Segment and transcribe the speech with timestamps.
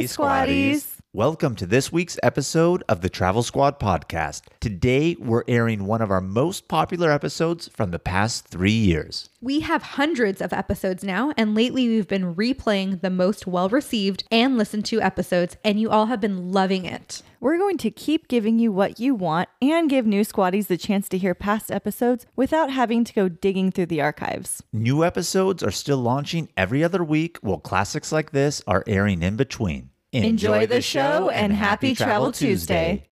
[0.00, 0.99] Hey, Squaddies.
[1.12, 4.42] Welcome to this week's episode of the Travel Squad podcast.
[4.60, 9.28] Today, we're airing one of our most popular episodes from the past three years.
[9.40, 14.22] We have hundreds of episodes now, and lately we've been replaying the most well received
[14.30, 17.22] and listened to episodes, and you all have been loving it.
[17.40, 21.08] We're going to keep giving you what you want and give new squaddies the chance
[21.08, 24.62] to hear past episodes without having to go digging through the archives.
[24.72, 29.34] New episodes are still launching every other week, while classics like this are airing in
[29.34, 29.90] between.
[30.12, 33.06] Enjoy the show and happy Travel Tuesday.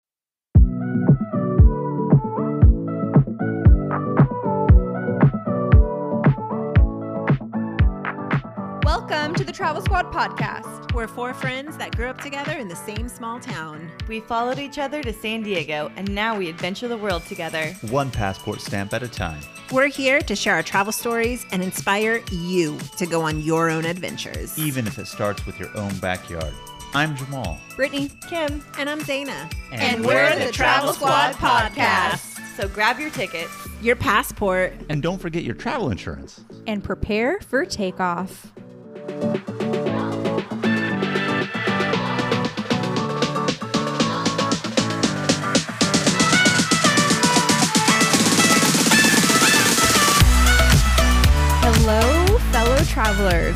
[8.84, 10.92] Welcome to the Travel Squad podcast.
[10.96, 13.92] We're four friends that grew up together in the same small town.
[14.08, 17.76] We followed each other to San Diego, and now we adventure the world together.
[17.92, 19.42] One passport stamp at a time.
[19.72, 23.86] We're here to share our travel stories and inspire you to go on your own
[23.86, 24.58] adventures.
[24.58, 26.56] Even if it starts with your own backyard.
[26.94, 27.58] I'm Jamal.
[27.76, 29.50] Brittany, Kim, And I'm Dana.
[29.72, 32.40] And we're the Travel Squad Podcast.
[32.56, 33.52] so grab your tickets.
[33.82, 34.74] Your passport.
[34.90, 36.42] And don't forget your travel insurance.
[36.66, 38.52] and prepare for takeoff.
[51.62, 53.56] Hello, fellow travelers.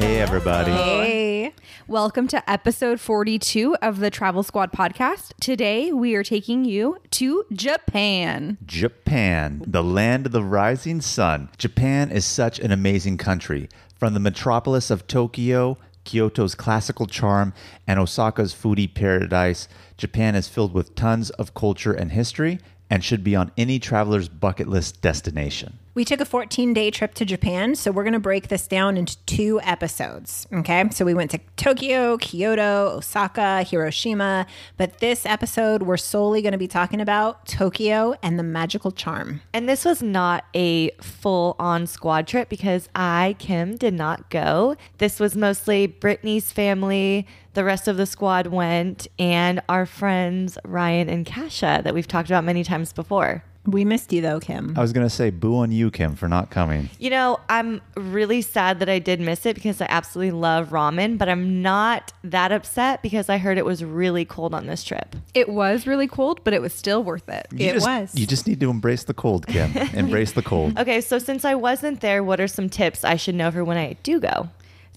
[0.00, 0.70] Hey, everybody.
[0.70, 1.54] Hey.
[1.86, 5.34] Welcome to episode 42 of the Travel Squad podcast.
[5.42, 8.56] Today we are taking you to Japan.
[8.64, 11.50] Japan, the land of the rising sun.
[11.58, 13.68] Japan is such an amazing country.
[13.98, 17.52] From the metropolis of Tokyo, Kyoto's classical charm,
[17.86, 23.22] and Osaka's foodie paradise, Japan is filled with tons of culture and history and should
[23.22, 25.78] be on any traveler's bucket list destination.
[25.92, 28.96] We took a 14 day trip to Japan, so we're going to break this down
[28.96, 30.46] into two episodes.
[30.52, 30.88] Okay.
[30.92, 34.46] So we went to Tokyo, Kyoto, Osaka, Hiroshima,
[34.76, 39.42] but this episode, we're solely going to be talking about Tokyo and the magical charm.
[39.52, 44.76] And this was not a full on squad trip because I, Kim, did not go.
[44.98, 47.26] This was mostly Brittany's family.
[47.54, 52.30] The rest of the squad went, and our friends Ryan and Kasha that we've talked
[52.30, 53.42] about many times before.
[53.66, 54.74] We missed you though, Kim.
[54.76, 56.88] I was going to say, boo on you, Kim, for not coming.
[56.98, 61.18] You know, I'm really sad that I did miss it because I absolutely love ramen,
[61.18, 65.14] but I'm not that upset because I heard it was really cold on this trip.
[65.34, 67.46] It was really cold, but it was still worth it.
[67.52, 68.14] You It just, was.
[68.14, 69.76] You just need to embrace the cold, Kim.
[69.94, 70.78] embrace the cold.
[70.78, 73.76] Okay, so since I wasn't there, what are some tips I should know for when
[73.76, 74.48] I do go?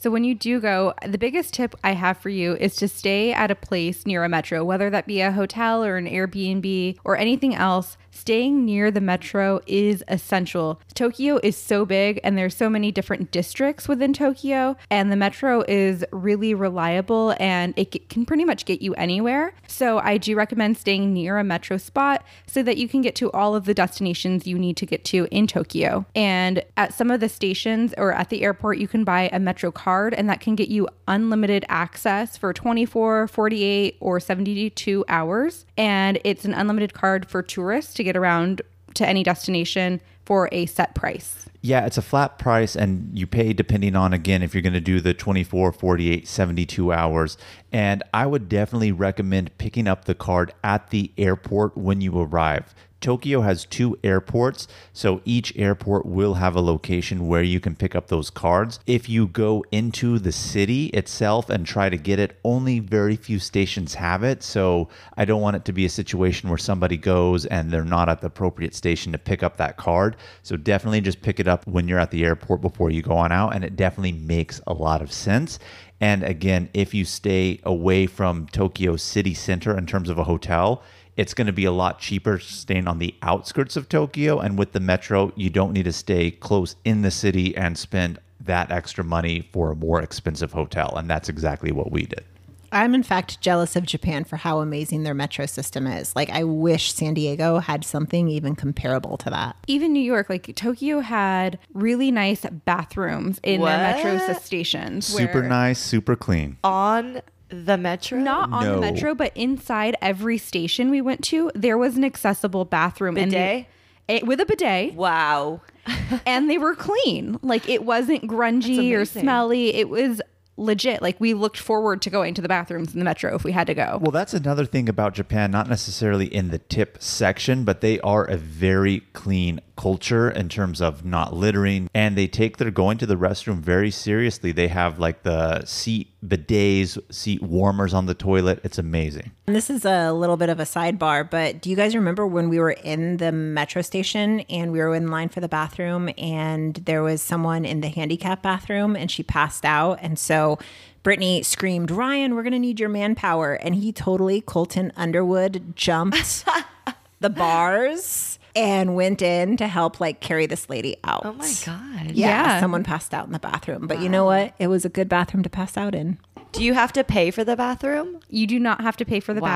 [0.04, 3.32] So when you do go, the biggest tip I have for you is to stay
[3.32, 7.16] at a place near a metro, whether that be a hotel or an Airbnb or
[7.16, 7.96] anything else.
[8.16, 10.80] Staying near the metro is essential.
[10.94, 15.64] Tokyo is so big and there's so many different districts within Tokyo and the metro
[15.68, 19.56] is really reliable and it can pretty much get you anywhere.
[19.68, 23.32] So I do recommend staying near a metro spot so that you can get to
[23.32, 26.06] all of the destinations you need to get to in Tokyo.
[26.14, 29.72] And at some of the stations or at the airport you can buy a metro
[29.72, 36.20] card and that can get you unlimited access for 24, 48 or 72 hours and
[36.24, 38.62] it's an unlimited card for tourists to get around
[38.96, 41.48] to any destination for a set price.
[41.62, 44.82] Yeah, it's a flat price, and you pay depending on, again, if you're going to
[44.82, 47.38] do the 24, 48, 72 hours.
[47.72, 52.76] And I would definitely recommend picking up the card at the airport when you arrive.
[53.04, 57.96] Tokyo has two airports, so each airport will have a location where you can pick
[57.96, 58.80] up those cards.
[58.88, 63.40] If you go into the city itself and try to get it, only very few
[63.40, 64.42] stations have it.
[64.42, 64.88] So
[65.18, 68.22] I don't want it to be a situation where somebody goes and they're not at
[68.22, 70.16] the appropriate station to pick up that card.
[70.42, 73.34] So definitely just pick it up when you're at the airport before you go on
[73.34, 75.60] out, and it definitely makes a lot of sense.
[76.00, 80.84] And again, if you stay away from Tokyo city center in terms of a hotel,
[81.18, 84.40] it's going to be a lot cheaper staying on the outskirts of Tokyo.
[84.40, 88.20] And with the metro, you don't need to stay close in the city and spend
[88.42, 90.94] that extra money for a more expensive hotel.
[90.98, 92.26] And that's exactly what we did.
[92.74, 96.16] I'm in fact jealous of Japan for how amazing their metro system is.
[96.16, 99.56] Like I wish San Diego had something even comparable to that.
[99.68, 104.42] Even New York, like Tokyo had really nice bathrooms in their metro What?
[104.42, 105.06] stations.
[105.06, 106.58] Super nice, super clean.
[106.64, 107.22] On
[107.54, 108.18] the metro?
[108.20, 108.76] Not on No.
[108.76, 113.32] the metro, but inside every station we went to, there was an accessible bathroom and
[113.32, 113.68] they-
[114.08, 115.62] it, with a bidet, Wow.
[116.26, 117.38] and they were clean.
[117.42, 119.74] Like it wasn't grungy or smelly.
[119.76, 120.22] It was
[120.58, 121.02] legit.
[121.02, 123.66] Like we looked forward to going to the bathrooms in the metro if we had
[123.68, 124.00] to go.
[124.02, 128.26] Well, that's another thing about Japan, not necessarily in the tip section, but they are
[128.26, 133.06] a very clean culture in terms of not littering and they take their going to
[133.06, 134.52] the restroom very seriously.
[134.52, 138.60] They have like the seat bidets, seat warmers on the toilet.
[138.64, 139.32] It's amazing.
[139.48, 142.50] And this is a little bit of a sidebar, but do you guys remember when
[142.50, 146.76] we were in the metro station and we were in line for the bathroom and
[146.76, 150.00] there was someone in the handicap bathroom and she passed out?
[150.02, 150.60] And so
[151.02, 153.56] Brittany screamed, Ryan, we're going to need your manpower.
[153.56, 156.46] And he totally, Colton Underwood, jumped
[157.20, 161.26] the bars and went in to help like carry this lady out.
[161.26, 162.12] Oh my God.
[162.12, 162.60] Yeah, Yeah.
[162.60, 163.88] someone passed out in the bathroom.
[163.88, 164.54] But you know what?
[164.60, 166.18] It was a good bathroom to pass out in.
[166.52, 168.20] Do you have to pay for the bathroom?
[168.30, 169.50] You do not have to pay for the Wow.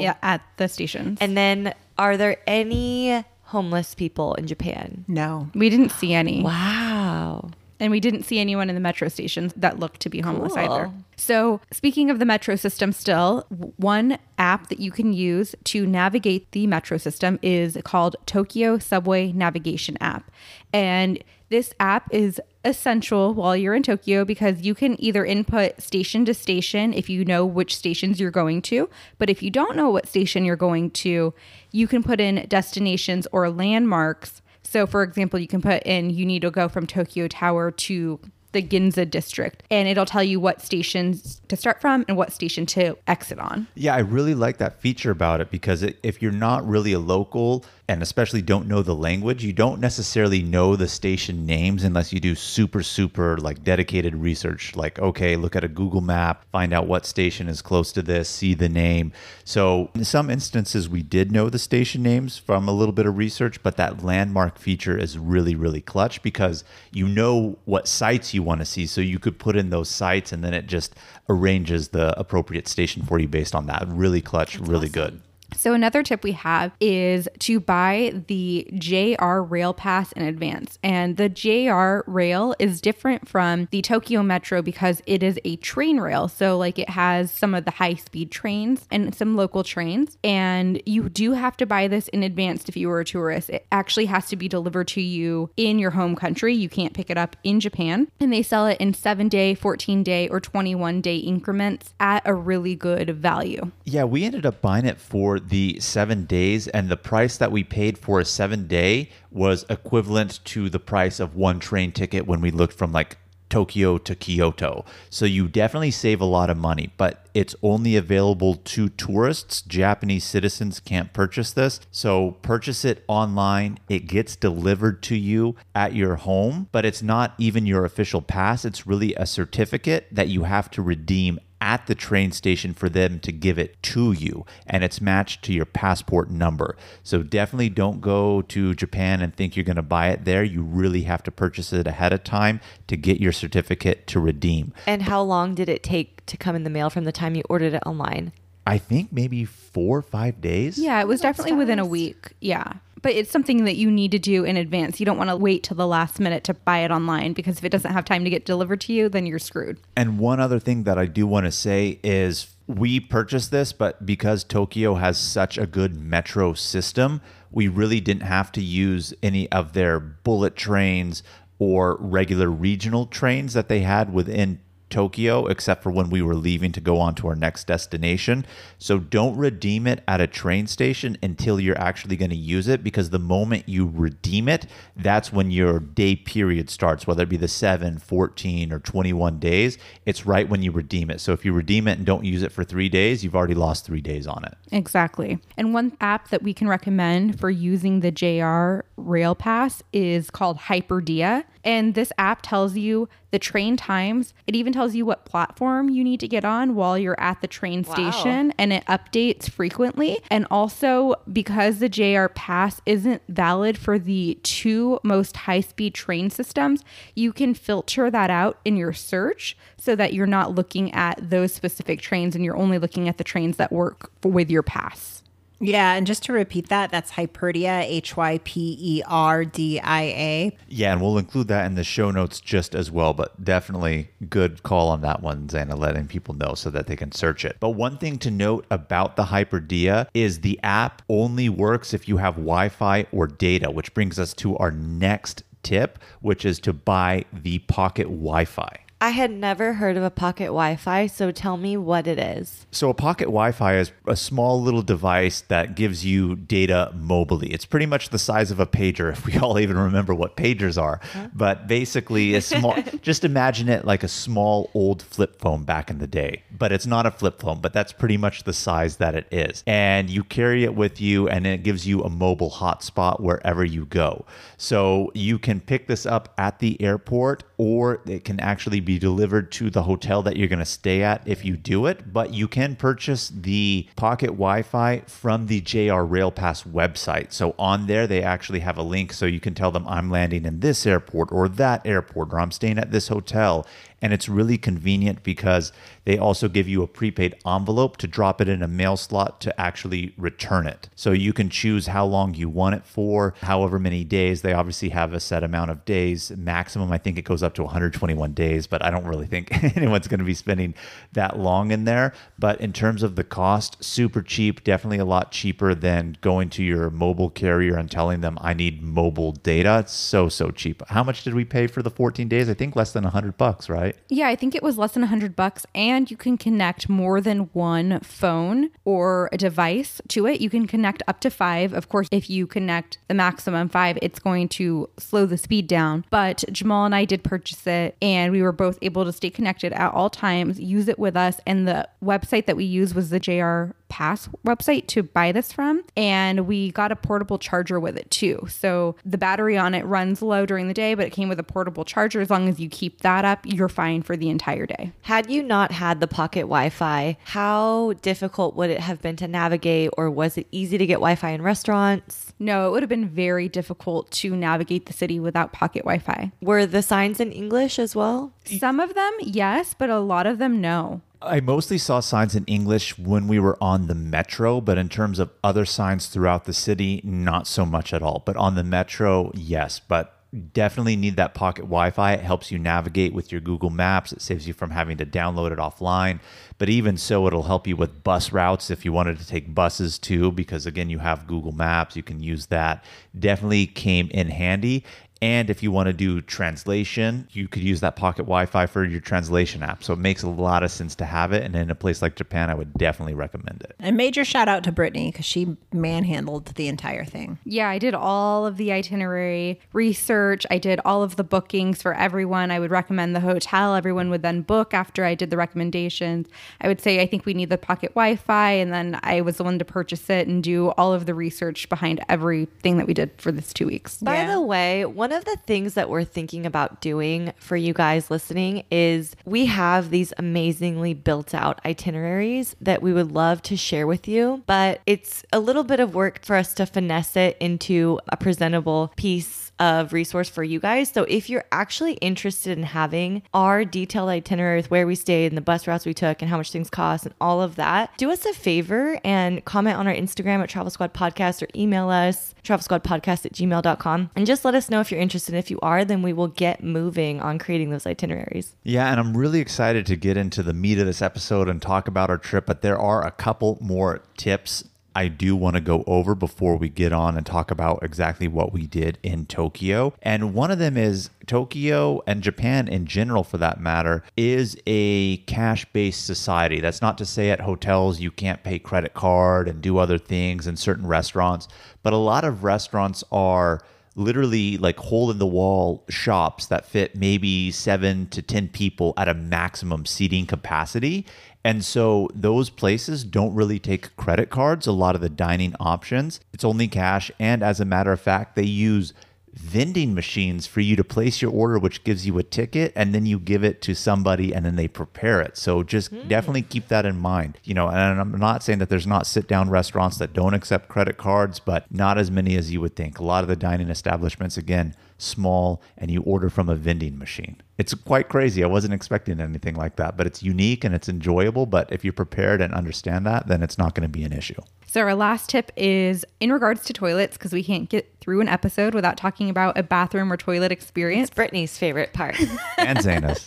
[0.00, 1.18] bathroom at the stations.
[1.20, 5.04] And then are there any homeless people in Japan?
[5.06, 5.48] No.
[5.54, 6.42] we didn't see any.
[6.42, 7.50] Wow.
[7.80, 10.62] And we didn't see anyone in the metro stations that looked to be homeless Cool.
[10.62, 10.92] either.
[11.16, 13.46] So, speaking of the metro system, still,
[13.76, 19.32] one app that you can use to navigate the metro system is called Tokyo Subway
[19.32, 20.30] Navigation App.
[20.72, 26.24] And this app is essential while you're in Tokyo because you can either input station
[26.26, 28.90] to station if you know which stations you're going to.
[29.16, 31.32] But if you don't know what station you're going to,
[31.72, 36.26] you can put in destinations or landmarks so, for example, you can put in you
[36.26, 38.20] need to go from Tokyo Tower to
[38.52, 42.66] the Ginza district, and it'll tell you what stations to start from and what station
[42.66, 43.66] to exit on.
[43.74, 46.98] Yeah, I really like that feature about it because it, if you're not really a
[46.98, 52.12] local and especially don't know the language, you don't necessarily know the station names unless
[52.12, 54.76] you do super, super like dedicated research.
[54.76, 58.28] Like, okay, look at a Google map, find out what station is close to this,
[58.28, 59.12] see the name.
[59.42, 63.16] So, in some instances, we did know the station names from a little bit of
[63.16, 68.42] research, but that landmark feature is really, really clutch because you know what sites you
[68.42, 68.84] want to see.
[68.86, 70.94] So, you could put in those sites and then it just
[71.30, 73.86] arranges the appropriate station for you based on that.
[73.88, 75.22] Really clutch, really good.
[75.56, 80.78] So, another tip we have is to buy the JR Rail Pass in advance.
[80.82, 85.98] And the JR Rail is different from the Tokyo Metro because it is a train
[85.98, 86.28] rail.
[86.28, 90.18] So, like, it has some of the high speed trains and some local trains.
[90.22, 93.50] And you do have to buy this in advance if you were a tourist.
[93.50, 96.54] It actually has to be delivered to you in your home country.
[96.54, 98.08] You can't pick it up in Japan.
[98.20, 102.34] And they sell it in seven day, 14 day, or 21 day increments at a
[102.34, 103.72] really good value.
[103.84, 107.64] Yeah, we ended up buying it for the seven days, and the price that we
[107.64, 112.40] paid for a seven day was equivalent to the price of one train ticket when
[112.40, 113.16] we looked from like
[113.48, 114.84] Tokyo to Kyoto.
[115.10, 119.62] So you definitely save a lot of money, but it's only available to tourists.
[119.62, 121.80] Japanese citizens can't purchase this.
[121.90, 123.78] So purchase it online.
[123.88, 128.64] It gets delivered to you at your home, but it's not even your official pass.
[128.64, 133.18] It's really a certificate that you have to redeem at the train station for them
[133.20, 136.76] to give it to you and it's matched to your passport number.
[137.02, 140.44] So definitely don't go to Japan and think you're going to buy it there.
[140.44, 144.72] You really have to purchase it ahead of time to get your certificate to redeem.
[144.86, 147.42] And how long did it take to come in the mail from the time you
[147.48, 148.32] ordered it online?
[148.66, 150.78] I think maybe 4 or 5 days.
[150.78, 152.34] Yeah, it was definitely within a week.
[152.40, 152.74] Yeah.
[153.08, 155.00] But it's something that you need to do in advance.
[155.00, 157.64] You don't want to wait till the last minute to buy it online because if
[157.64, 159.80] it doesn't have time to get delivered to you, then you're screwed.
[159.96, 164.04] And one other thing that I do want to say is we purchased this, but
[164.04, 169.50] because Tokyo has such a good metro system, we really didn't have to use any
[169.50, 171.22] of their bullet trains
[171.58, 176.72] or regular regional trains that they had within Tokyo, except for when we were leaving
[176.72, 178.46] to go on to our next destination.
[178.78, 182.82] So don't redeem it at a train station until you're actually going to use it
[182.82, 184.66] because the moment you redeem it,
[184.96, 189.78] that's when your day period starts, whether it be the 7, 14, or 21 days.
[190.06, 191.20] It's right when you redeem it.
[191.20, 193.84] So if you redeem it and don't use it for three days, you've already lost
[193.84, 194.54] three days on it.
[194.72, 195.38] Exactly.
[195.56, 200.58] And one app that we can recommend for using the JR Rail Pass is called
[200.58, 201.44] Hyperdia.
[201.68, 204.32] And this app tells you the train times.
[204.46, 207.46] It even tells you what platform you need to get on while you're at the
[207.46, 210.18] train station and it updates frequently.
[210.30, 216.30] And also, because the JR Pass isn't valid for the two most high speed train
[216.30, 216.84] systems,
[217.14, 221.52] you can filter that out in your search so that you're not looking at those
[221.52, 225.17] specific trains and you're only looking at the trains that work with your pass.
[225.60, 230.02] Yeah, and just to repeat that, that's Hyperdia, H Y P E R D I
[230.02, 230.56] A.
[230.68, 234.62] Yeah, and we'll include that in the show notes just as well, but definitely good
[234.62, 237.56] call on that one, Zaina, letting people know so that they can search it.
[237.58, 242.18] But one thing to note about the Hyperdia is the app only works if you
[242.18, 246.72] have Wi Fi or data, which brings us to our next tip, which is to
[246.72, 248.84] buy the Pocket Wi Fi.
[249.00, 252.66] I had never heard of a pocket Wi Fi, so tell me what it is.
[252.72, 257.52] So, a pocket Wi Fi is a small little device that gives you data mobily.
[257.52, 260.80] It's pretty much the size of a pager, if we all even remember what pagers
[260.80, 261.00] are.
[261.02, 261.28] Uh-huh.
[261.32, 265.98] But basically, a small, just imagine it like a small old flip phone back in
[265.98, 266.42] the day.
[266.50, 269.62] But it's not a flip phone, but that's pretty much the size that it is.
[269.64, 273.84] And you carry it with you, and it gives you a mobile hotspot wherever you
[273.86, 274.24] go.
[274.60, 279.52] So, you can pick this up at the airport, or it can actually be delivered
[279.52, 282.12] to the hotel that you're going to stay at if you do it.
[282.12, 287.32] But you can purchase the Pocket Wi Fi from the JR Rail Pass website.
[287.32, 290.44] So on there, they actually have a link so you can tell them I'm landing
[290.44, 293.66] in this airport or that airport or I'm staying at this hotel.
[294.00, 295.72] And it's really convenient because
[296.04, 299.60] they also give you a prepaid envelope to drop it in a mail slot to
[299.60, 300.88] actually return it.
[300.94, 304.42] So you can choose how long you want it for, however many days.
[304.42, 306.30] They obviously have a set amount of days.
[306.36, 310.08] Maximum, I think it goes up to 121 days, but I don't really think anyone's
[310.08, 310.74] going to be spending
[311.12, 312.12] that long in there.
[312.38, 316.62] But in terms of the cost, super cheap, definitely a lot cheaper than going to
[316.62, 319.80] your mobile carrier and telling them I need mobile data.
[319.80, 320.82] It's so, so cheap.
[320.88, 322.48] How much did we pay for the 14 days?
[322.48, 323.87] I think less than 100 bucks, right?
[324.08, 327.50] Yeah, I think it was less than 100 bucks and you can connect more than
[327.52, 330.40] one phone or a device to it.
[330.40, 331.72] You can connect up to 5.
[331.72, 336.04] Of course, if you connect the maximum 5, it's going to slow the speed down.
[336.10, 339.72] But Jamal and I did purchase it and we were both able to stay connected
[339.72, 343.20] at all times, use it with us and the website that we used was the
[343.20, 345.82] JR Pass website to buy this from.
[345.96, 348.46] And we got a portable charger with it too.
[348.50, 351.44] So the battery on it runs low during the day, but it came with a
[351.44, 352.20] portable charger.
[352.20, 354.92] As long as you keep that up, you're fine for the entire day.
[355.02, 359.28] Had you not had the pocket Wi Fi, how difficult would it have been to
[359.28, 362.32] navigate, or was it easy to get Wi Fi in restaurants?
[362.38, 366.30] No, it would have been very difficult to navigate the city without pocket Wi Fi.
[366.40, 368.32] Were the signs in English as well?
[368.44, 371.02] Some of them, yes, but a lot of them, no.
[371.20, 375.18] I mostly saw signs in English when we were on the metro, but in terms
[375.18, 378.22] of other signs throughout the city, not so much at all.
[378.24, 379.80] But on the metro, yes.
[379.80, 380.14] But
[380.52, 382.12] definitely need that pocket Wi Fi.
[382.12, 385.52] It helps you navigate with your Google Maps, it saves you from having to download
[385.52, 386.20] it offline.
[386.58, 389.98] But even so, it'll help you with bus routes if you wanted to take buses
[389.98, 392.84] too, because again, you have Google Maps, you can use that.
[393.18, 394.84] Definitely came in handy.
[395.20, 398.84] And if you want to do translation, you could use that pocket Wi Fi for
[398.84, 399.82] your translation app.
[399.82, 401.42] So it makes a lot of sense to have it.
[401.42, 403.74] And in a place like Japan, I would definitely recommend it.
[403.80, 407.38] And major shout out to Brittany because she manhandled the entire thing.
[407.44, 410.46] Yeah, I did all of the itinerary research.
[410.50, 412.50] I did all of the bookings for everyone.
[412.50, 413.74] I would recommend the hotel.
[413.74, 416.28] Everyone would then book after I did the recommendations.
[416.60, 418.50] I would say, I think we need the pocket Wi Fi.
[418.52, 421.68] And then I was the one to purchase it and do all of the research
[421.68, 423.96] behind everything that we did for this two weeks.
[423.98, 424.34] By Yeah.
[424.34, 428.64] the way, one of the things that we're thinking about doing for you guys listening
[428.70, 434.08] is we have these amazingly built out itineraries that we would love to share with
[434.08, 438.16] you, but it's a little bit of work for us to finesse it into a
[438.16, 440.90] presentable piece of resource for you guys.
[440.90, 445.36] So if you're actually interested in having our detailed itinerary with where we stayed and
[445.36, 448.10] the bus routes we took and how much things cost and all of that, do
[448.10, 452.34] us a favor and comment on our Instagram at Travel Squad Podcast or email us
[452.44, 455.34] travelsquadpodcast at gmail.com and just let us know if you're interested.
[455.34, 458.54] If you are, then we will get moving on creating those itineraries.
[458.62, 461.88] Yeah, and I'm really excited to get into the meat of this episode and talk
[461.88, 464.64] about our trip, but there are a couple more tips
[464.98, 468.52] I do want to go over before we get on and talk about exactly what
[468.52, 469.94] we did in Tokyo.
[470.02, 475.18] And one of them is Tokyo and Japan in general, for that matter, is a
[475.18, 476.58] cash based society.
[476.58, 480.48] That's not to say at hotels you can't pay credit card and do other things
[480.48, 481.46] in certain restaurants,
[481.84, 483.62] but a lot of restaurants are
[483.94, 489.08] literally like hole in the wall shops that fit maybe seven to 10 people at
[489.08, 491.04] a maximum seating capacity.
[491.48, 496.20] And so those places don't really take credit cards, a lot of the dining options.
[496.34, 497.10] It's only cash.
[497.18, 498.92] And as a matter of fact, they use
[499.32, 503.06] vending machines for you to place your order, which gives you a ticket, and then
[503.06, 505.38] you give it to somebody and then they prepare it.
[505.38, 506.06] So just hmm.
[506.06, 507.38] definitely keep that in mind.
[507.44, 510.68] You know, and I'm not saying that there's not sit down restaurants that don't accept
[510.68, 512.98] credit cards, but not as many as you would think.
[512.98, 517.40] A lot of the dining establishments, again, small, and you order from a vending machine.
[517.58, 518.44] It's quite crazy.
[518.44, 521.44] I wasn't expecting anything like that, but it's unique and it's enjoyable.
[521.44, 524.40] But if you're prepared and understand that, then it's not going to be an issue.
[524.70, 528.28] So, our last tip is in regards to toilets, because we can't get through an
[528.28, 531.08] episode without talking about a bathroom or toilet experience.
[531.08, 532.16] It's Brittany's favorite part.
[532.58, 533.24] And Zaina's.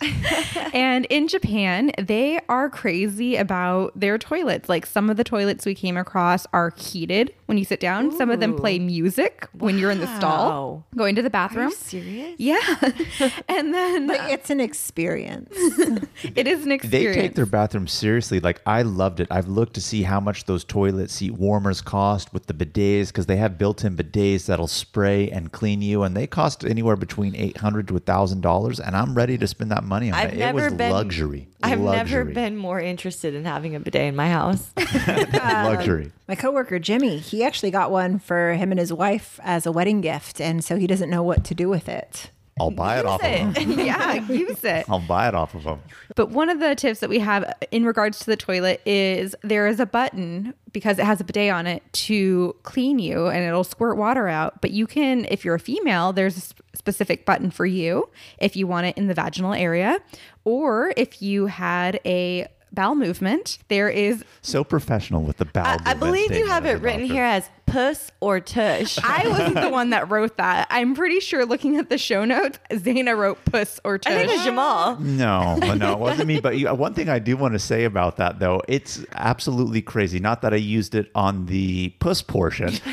[0.72, 4.68] and in Japan, they are crazy about their toilets.
[4.68, 8.16] Like some of the toilets we came across are heated when you sit down.
[8.16, 10.84] Some of them play music when you're in the stall Wow.
[10.96, 11.70] going to the bathroom.
[11.70, 12.02] bathroom.
[12.02, 12.34] serious?
[12.38, 13.30] Yeah.
[13.48, 15.50] and then But it's an experience.
[16.34, 17.16] it is an experience.
[17.16, 18.40] They take their bathroom seriously.
[18.40, 19.28] Like I loved it.
[19.30, 23.26] I've looked to see how much those toilet seat warmers cost with the bidets because
[23.26, 27.58] they have built-in bidets that'll spray and clean you, and they cost anywhere between eight
[27.58, 28.80] hundred to thousand dollars.
[28.80, 30.38] And I'm ready to spend that money on I've it.
[30.38, 31.48] never it was been luxury.
[31.62, 34.70] I've never been more interested in having a bidet in my house.
[35.06, 36.06] luxury.
[36.06, 39.72] Um, my coworker Jimmy, he actually got one for him and his wife as a
[39.72, 42.30] wedding gift, and so he doesn't know what to do with it.
[42.60, 43.70] I'll buy it off of them.
[43.78, 44.84] yeah, use it.
[44.88, 45.80] I'll buy it off of them.
[46.14, 49.66] But one of the tips that we have in regards to the toilet is there
[49.66, 53.64] is a button because it has a bidet on it to clean you and it'll
[53.64, 54.60] squirt water out.
[54.60, 58.54] But you can, if you're a female, there's a sp- specific button for you if
[58.54, 59.98] you want it in the vaginal area.
[60.44, 65.66] Or if you had a bowel movement, there is So professional with the bowel.
[65.66, 67.14] I, I believe you have it written doctor.
[67.14, 68.98] here as puss or tush.
[69.04, 70.66] I wasn't the one that wrote that.
[70.70, 74.12] I'm pretty sure looking at the show notes, Zaina wrote puss or tush.
[74.12, 74.98] I think it was Jamal.
[75.00, 76.40] No, no, it wasn't me.
[76.40, 79.82] But you, uh, one thing I do want to say about that, though, it's absolutely
[79.82, 80.18] crazy.
[80.20, 82.68] Not that I used it on the puss portion,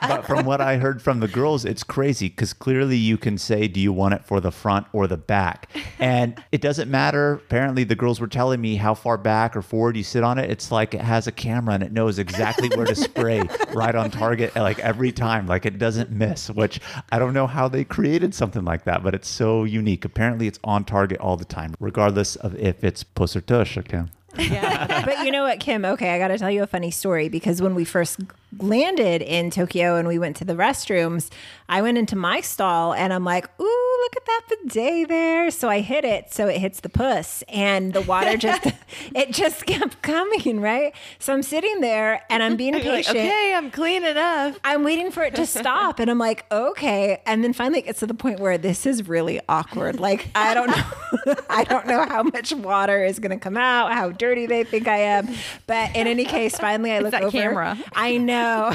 [0.00, 3.68] but from what I heard from the girls, it's crazy because clearly you can say,
[3.68, 5.70] do you want it for the front or the back?
[5.98, 7.34] And it doesn't matter.
[7.34, 10.50] Apparently, the girls were telling me how far back or forward you sit on it.
[10.50, 13.42] It's like it has a camera and it knows exactly where to spray
[13.74, 15.46] right on target, like every time.
[15.46, 19.14] Like it doesn't miss, which I don't know how they created something like that, but
[19.14, 20.04] it's so unique.
[20.04, 23.76] Apparently, it's on target all the time, regardless of if it's puss or tush.
[23.78, 24.04] Okay.
[24.38, 25.04] Yeah.
[25.04, 25.84] But you know what, Kim?
[25.84, 28.20] Okay, I got to tell you a funny story because when we first
[28.58, 31.30] landed in Tokyo and we went to the restrooms,
[31.68, 35.50] I went into my stall and I'm like, ooh, look at that bidet there.
[35.50, 38.66] So I hit it so it hits the puss and the water just,
[39.14, 40.94] it just kept coming, right?
[41.18, 43.16] So I'm sitting there and I'm being You're like, patient.
[43.18, 44.58] okay, I'm clean enough.
[44.64, 47.20] I'm waiting for it to stop and I'm like, okay.
[47.26, 49.98] And then finally it gets to the point where this is really awkward.
[49.98, 51.34] Like, I don't know.
[51.50, 54.86] I don't know how much water is going to come out, how dirty they think
[54.86, 55.28] I am.
[55.66, 57.30] But in any case, finally I look over.
[57.30, 57.76] camera.
[57.92, 58.45] I know.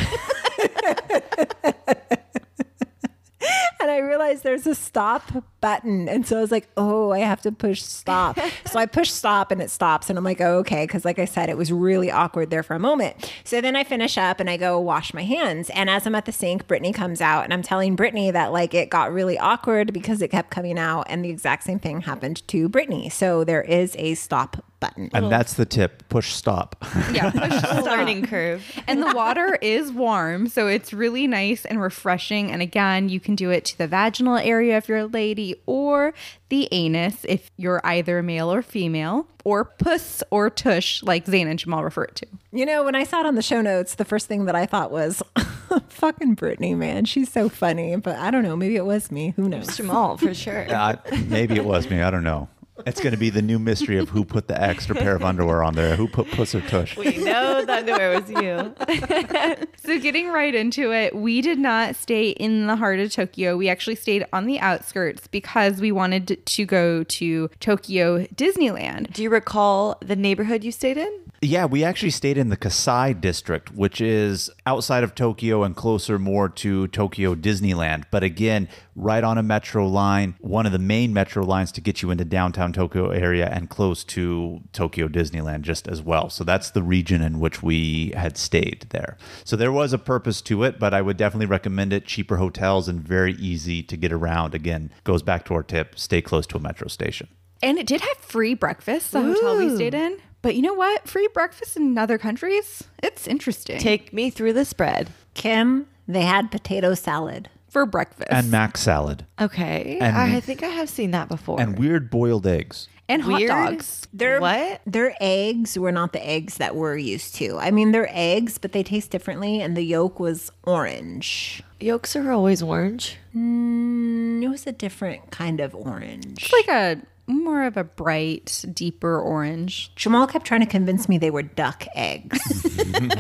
[3.82, 6.08] and I realized there's a stop button.
[6.08, 8.40] And so I was like, oh, I have to push stop.
[8.66, 10.10] so I push stop and it stops.
[10.10, 10.86] And I'm like, oh, okay.
[10.88, 13.34] Cause like I said, it was really awkward there for a moment.
[13.44, 15.70] So then I finish up and I go wash my hands.
[15.72, 18.74] And as I'm at the sink, Brittany comes out and I'm telling Brittany that like
[18.74, 21.08] it got really awkward because it kept coming out.
[21.10, 23.10] And the exact same thing happened to Brittany.
[23.10, 25.10] So there is a stop button.
[25.14, 26.76] And that's the tip push stop.
[27.14, 27.86] yeah, push stop.
[27.86, 28.62] Learning curve.
[28.88, 32.52] and the water is warm, so it's really nice and refreshing.
[32.52, 36.14] And again, you can do it to the vaginal area if you're a lady, or
[36.50, 41.58] the anus if you're either male or female, or puss or tush, like Zayn and
[41.58, 42.28] Jamal refer it to.
[42.52, 44.66] You know, when I saw it on the show notes, the first thing that I
[44.66, 45.24] thought was,
[45.88, 47.06] fucking Brittany, man.
[47.06, 47.96] She's so funny.
[47.96, 48.56] But I don't know.
[48.58, 49.34] Maybe it was me.
[49.38, 49.78] Who knows?
[49.78, 50.66] Jamal, for sure.
[50.70, 52.02] Uh, maybe it was me.
[52.02, 52.50] I don't know.
[52.86, 55.64] It's going to be the new mystery of who put the extra pair of underwear
[55.64, 55.96] on there.
[55.96, 56.98] Who put puss or tush?
[56.98, 59.68] We know the underwear was you.
[59.84, 63.58] So, getting right into it, we did not stay in the heart of Tokyo.
[63.58, 69.12] We actually stayed on the outskirts because we wanted to go to Tokyo Disneyland.
[69.12, 71.12] Do you recall the neighborhood you stayed in?
[71.42, 76.20] Yeah, we actually stayed in the Kasai district, which is outside of Tokyo and closer
[76.20, 78.04] more to Tokyo Disneyland.
[78.12, 82.02] But again, right on a metro line, one of the main metro lines to get
[82.02, 86.30] you into downtown Tokyo area and close to Tokyo Disneyland just as well.
[86.30, 89.18] So that's the region in which we had stayed there.
[89.44, 92.06] So there was a purpose to it, but I would definitely recommend it.
[92.06, 94.54] Cheaper hotels and very easy to get around.
[94.54, 97.28] Again, goes back to our tip stay close to a metro station.
[97.64, 100.18] And it did have free breakfast, the hotel we stayed in.
[100.42, 101.08] But you know what?
[101.08, 102.84] Free breakfast in other countries?
[103.04, 103.80] It's interesting.
[103.80, 105.12] Take me through the spread.
[105.36, 107.50] Kim, they had potato salad.
[107.72, 108.28] For breakfast.
[108.32, 109.98] And mac salad Okay.
[110.00, 111.60] And- I think I have seen that before.
[111.60, 112.88] and weird boiled eggs.
[113.10, 113.50] and hot Weird?
[113.50, 114.08] dogs.
[114.14, 114.80] Their, What?
[114.86, 117.58] Their eggs were not the eggs that we're used to.
[117.60, 121.62] I mean, they're eggs, but they taste differently, and the yolk was orange.
[121.82, 123.18] Yolks are always orange.
[123.36, 126.44] Mm, it was a different kind of orange.
[126.44, 127.02] It's like a
[127.32, 129.94] more of a bright, deeper orange.
[129.96, 132.40] Jamal kept trying to convince me they were duck eggs.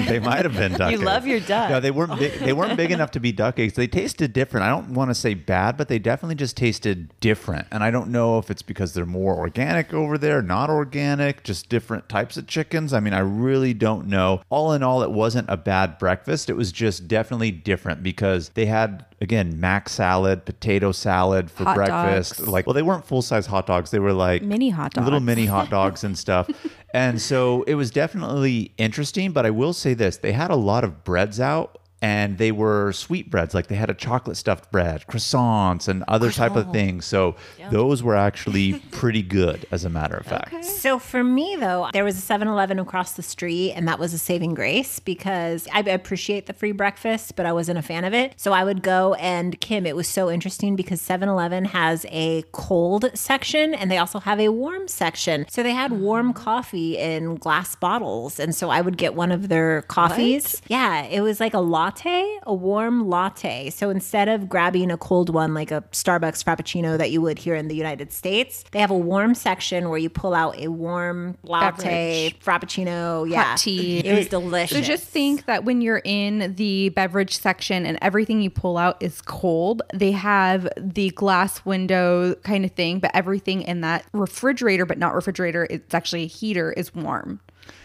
[0.07, 1.03] they might have been duck You eggs.
[1.03, 1.69] love your duck.
[1.69, 2.33] No, they weren't big.
[2.39, 3.73] They weren't big enough to be duck eggs.
[3.73, 4.65] They tasted different.
[4.65, 7.67] I don't want to say bad, but they definitely just tasted different.
[7.71, 11.69] And I don't know if it's because they're more organic over there, not organic, just
[11.69, 12.93] different types of chickens.
[12.93, 14.41] I mean, I really don't know.
[14.49, 16.49] All in all, it wasn't a bad breakfast.
[16.49, 21.75] It was just definitely different because they had again mac salad, potato salad for Hot
[21.75, 22.37] breakfast.
[22.39, 22.47] dogs.
[22.49, 23.91] Like, well, they weren't full size hot dogs.
[23.91, 26.49] They were like Mini hot dogs, little mini hot dogs and stuff.
[26.93, 30.83] And so it was definitely interesting, but I will say this they had a lot
[30.83, 31.77] of breads out.
[32.01, 33.53] And they were sweetbreads.
[33.53, 37.05] Like they had a chocolate stuffed bread, croissants, and other type of things.
[37.05, 37.35] So
[37.69, 40.65] those were actually pretty good, as a matter of fact.
[40.65, 44.17] So for me though, there was a 7-Eleven across the street and that was a
[44.17, 48.33] saving grace because I appreciate the free breakfast, but I wasn't a fan of it.
[48.37, 53.11] So I would go and Kim, it was so interesting because 7-Eleven has a cold
[53.13, 55.45] section and they also have a warm section.
[55.49, 56.35] So they had warm mm.
[56.35, 60.61] coffee in glass bottles and so I would get one of their coffees.
[60.67, 61.59] Yeah, it was like a
[61.91, 63.69] latte, a warm latte.
[63.69, 67.55] So instead of grabbing a cold one like a Starbucks frappuccino that you would here
[67.55, 71.37] in the United States, they have a warm section where you pull out a warm
[71.43, 73.55] latte, frappuccino, yeah.
[73.57, 73.99] tea.
[73.99, 74.77] It was delicious.
[74.77, 79.01] So just think that when you're in the beverage section and everything you pull out
[79.01, 84.85] is cold, they have the glass window kind of thing, but everything in that refrigerator,
[84.85, 87.41] but not refrigerator, it's actually a heater, is warm.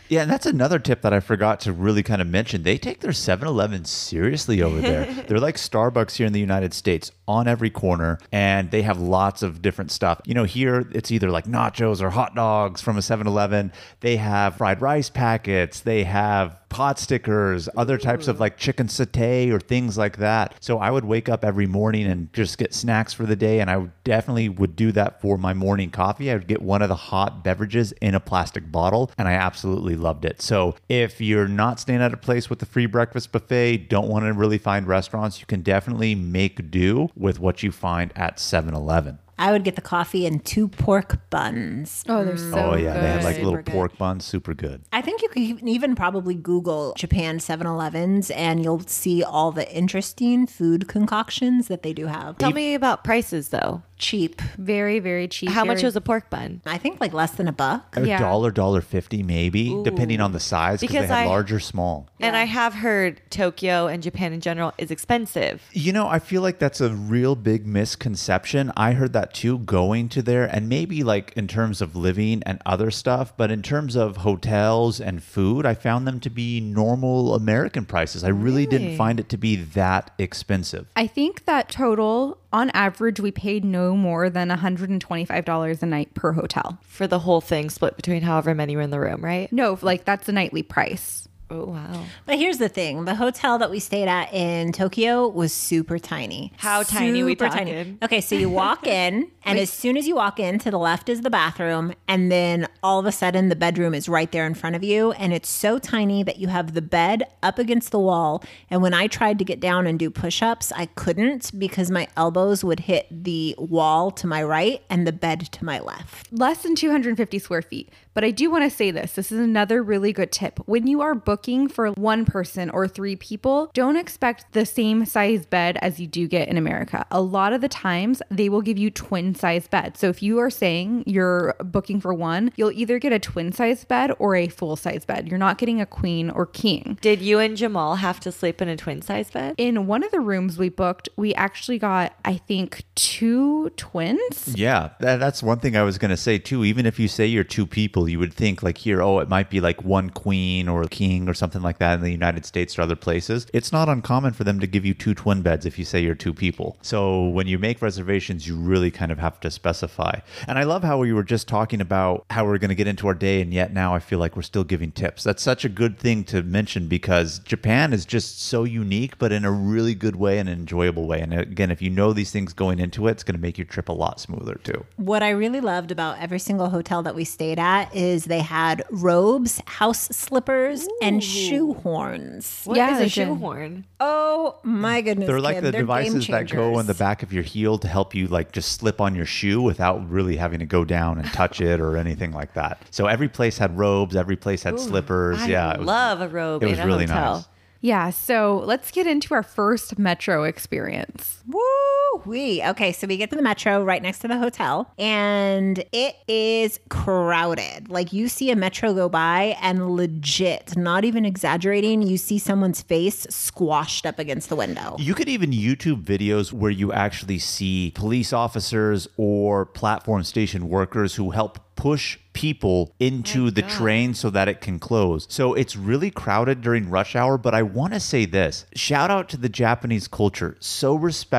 [0.08, 2.62] Yeah, and that's another tip that I forgot to really kind of mention.
[2.62, 5.04] They take their 7 Eleven seriously over there.
[5.28, 9.42] They're like Starbucks here in the United States on every corner, and they have lots
[9.42, 10.20] of different stuff.
[10.24, 13.72] You know, here it's either like nachos or hot dogs from a 7 Eleven.
[14.00, 19.50] They have fried rice packets, they have pot stickers, other types of like chicken satay
[19.50, 20.54] or things like that.
[20.60, 23.60] So I would wake up every morning and just get snacks for the day.
[23.60, 26.30] And I definitely would do that for my morning coffee.
[26.30, 29.96] I would get one of the hot beverages in a plastic bottle, and I absolutely
[29.96, 30.42] loved it.
[30.42, 34.26] So if you're not staying at a place with a free breakfast buffet, don't want
[34.26, 38.74] to really find restaurants, you can definitely make do with what you find at 7
[38.74, 39.18] Eleven.
[39.38, 42.04] I would get the coffee and two pork buns.
[42.08, 42.50] Oh, they're mm.
[42.50, 42.94] so Oh, yeah.
[42.94, 43.72] They have like Super little good.
[43.72, 44.82] pork buns, super good.
[44.92, 49.70] I think you can even probably Google Japan 7 Elevens and you'll see all the
[49.74, 52.38] interesting food concoctions that they do have.
[52.38, 53.82] Tell me about prices though.
[53.98, 54.40] Cheap.
[54.58, 55.50] very, very cheap.
[55.50, 56.60] How much was a pork bun?
[56.66, 57.96] I think like less than a buck.
[57.96, 58.18] A Yeah.
[58.18, 61.60] dollar, dollar fifty, maybe, depending on the size, because they Because have I- large or
[61.60, 62.08] small.
[62.20, 65.62] And I have heard Tokyo and Japan in general is expensive.
[65.72, 68.72] You know, I feel like that's a real big misconception.
[68.76, 72.60] I heard that too going to there, and maybe like in terms of living and
[72.66, 77.34] other stuff, but in terms of hotels and food, I found them to be normal
[77.34, 78.24] American prices.
[78.24, 78.96] I really, didn't Really?
[78.96, 80.86] find it to be that expensive.
[80.96, 86.32] I think that total, on average, we paid no more than $125 a night per
[86.32, 86.78] hotel.
[86.82, 89.52] for the whole thing split between however many were in the room, right?
[89.52, 91.28] No, like that's the nightly price.
[91.48, 92.04] Oh wow.
[92.24, 96.52] But here's the thing the hotel that we stayed at in Tokyo was super tiny.
[96.56, 97.98] How tiny we Super talking?
[98.02, 101.08] Okay, so you walk in, and as soon as you walk in, to the left
[101.08, 104.54] is the bathroom, and then all of a sudden the bedroom is right there in
[104.54, 105.12] front of you.
[105.12, 108.42] And it's so tiny that you have the bed up against the wall.
[108.68, 112.08] And when I tried to get down and do push ups, I couldn't because my
[112.16, 116.32] elbows would hit the wall to my right and the bed to my left.
[116.32, 117.90] less than 250 square feet.
[118.14, 120.58] But I do want to say this this is another really good tip.
[120.66, 121.35] When you are booking
[121.68, 126.26] for one person or three people, don't expect the same size bed as you do
[126.26, 127.06] get in America.
[127.10, 130.00] A lot of the times, they will give you twin size beds.
[130.00, 133.84] So if you are saying you're booking for one, you'll either get a twin size
[133.84, 135.28] bed or a full size bed.
[135.28, 136.98] You're not getting a queen or king.
[137.00, 139.54] Did you and Jamal have to sleep in a twin size bed?
[139.58, 144.54] In one of the rooms we booked, we actually got, I think, two twins.
[144.56, 146.64] Yeah, that, that's one thing I was going to say too.
[146.64, 149.50] Even if you say you're two people, you would think like here, oh, it might
[149.50, 152.82] be like one queen or king or something like that in the United States or
[152.82, 153.46] other places.
[153.52, 156.14] It's not uncommon for them to give you two twin beds if you say you're
[156.14, 156.76] two people.
[156.82, 160.20] So when you make reservations, you really kind of have to specify.
[160.46, 163.06] And I love how we were just talking about how we're going to get into
[163.06, 165.24] our day, and yet now I feel like we're still giving tips.
[165.24, 169.44] That's such a good thing to mention because Japan is just so unique, but in
[169.44, 171.20] a really good way and an enjoyable way.
[171.20, 173.66] And again, if you know these things going into it, it's going to make your
[173.66, 174.84] trip a lot smoother too.
[174.96, 178.84] What I really loved about every single hotel that we stayed at is they had
[178.90, 182.62] robes, house slippers, and shoe horns.
[182.64, 183.12] What Yeah, is a did.
[183.12, 183.84] shoehorn?
[184.00, 185.26] Oh my goodness.
[185.26, 187.88] They're like Kim, the they're devices that go on the back of your heel to
[187.88, 191.26] help you like just slip on your shoe without really having to go down and
[191.32, 192.80] touch it or anything like that.
[192.90, 195.38] So every place had robes, every place had slippers.
[195.40, 197.34] I yeah, it was, love a robe it was in a really hotel.
[197.36, 197.48] nice.
[197.80, 201.35] Yeah, so let's get into our first metro experience.
[201.46, 202.62] Woo wee.
[202.64, 206.80] Okay, so we get to the metro right next to the hotel, and it is
[206.88, 207.88] crowded.
[207.88, 212.82] Like you see a metro go by, and legit, not even exaggerating, you see someone's
[212.82, 214.96] face squashed up against the window.
[214.98, 221.14] You could even YouTube videos where you actually see police officers or platform station workers
[221.14, 225.26] who help push people into the train so that it can close.
[225.30, 228.66] So it's really crowded during rush hour, but I want to say this.
[228.74, 230.56] Shout out to the Japanese culture.
[230.58, 231.35] So respectful.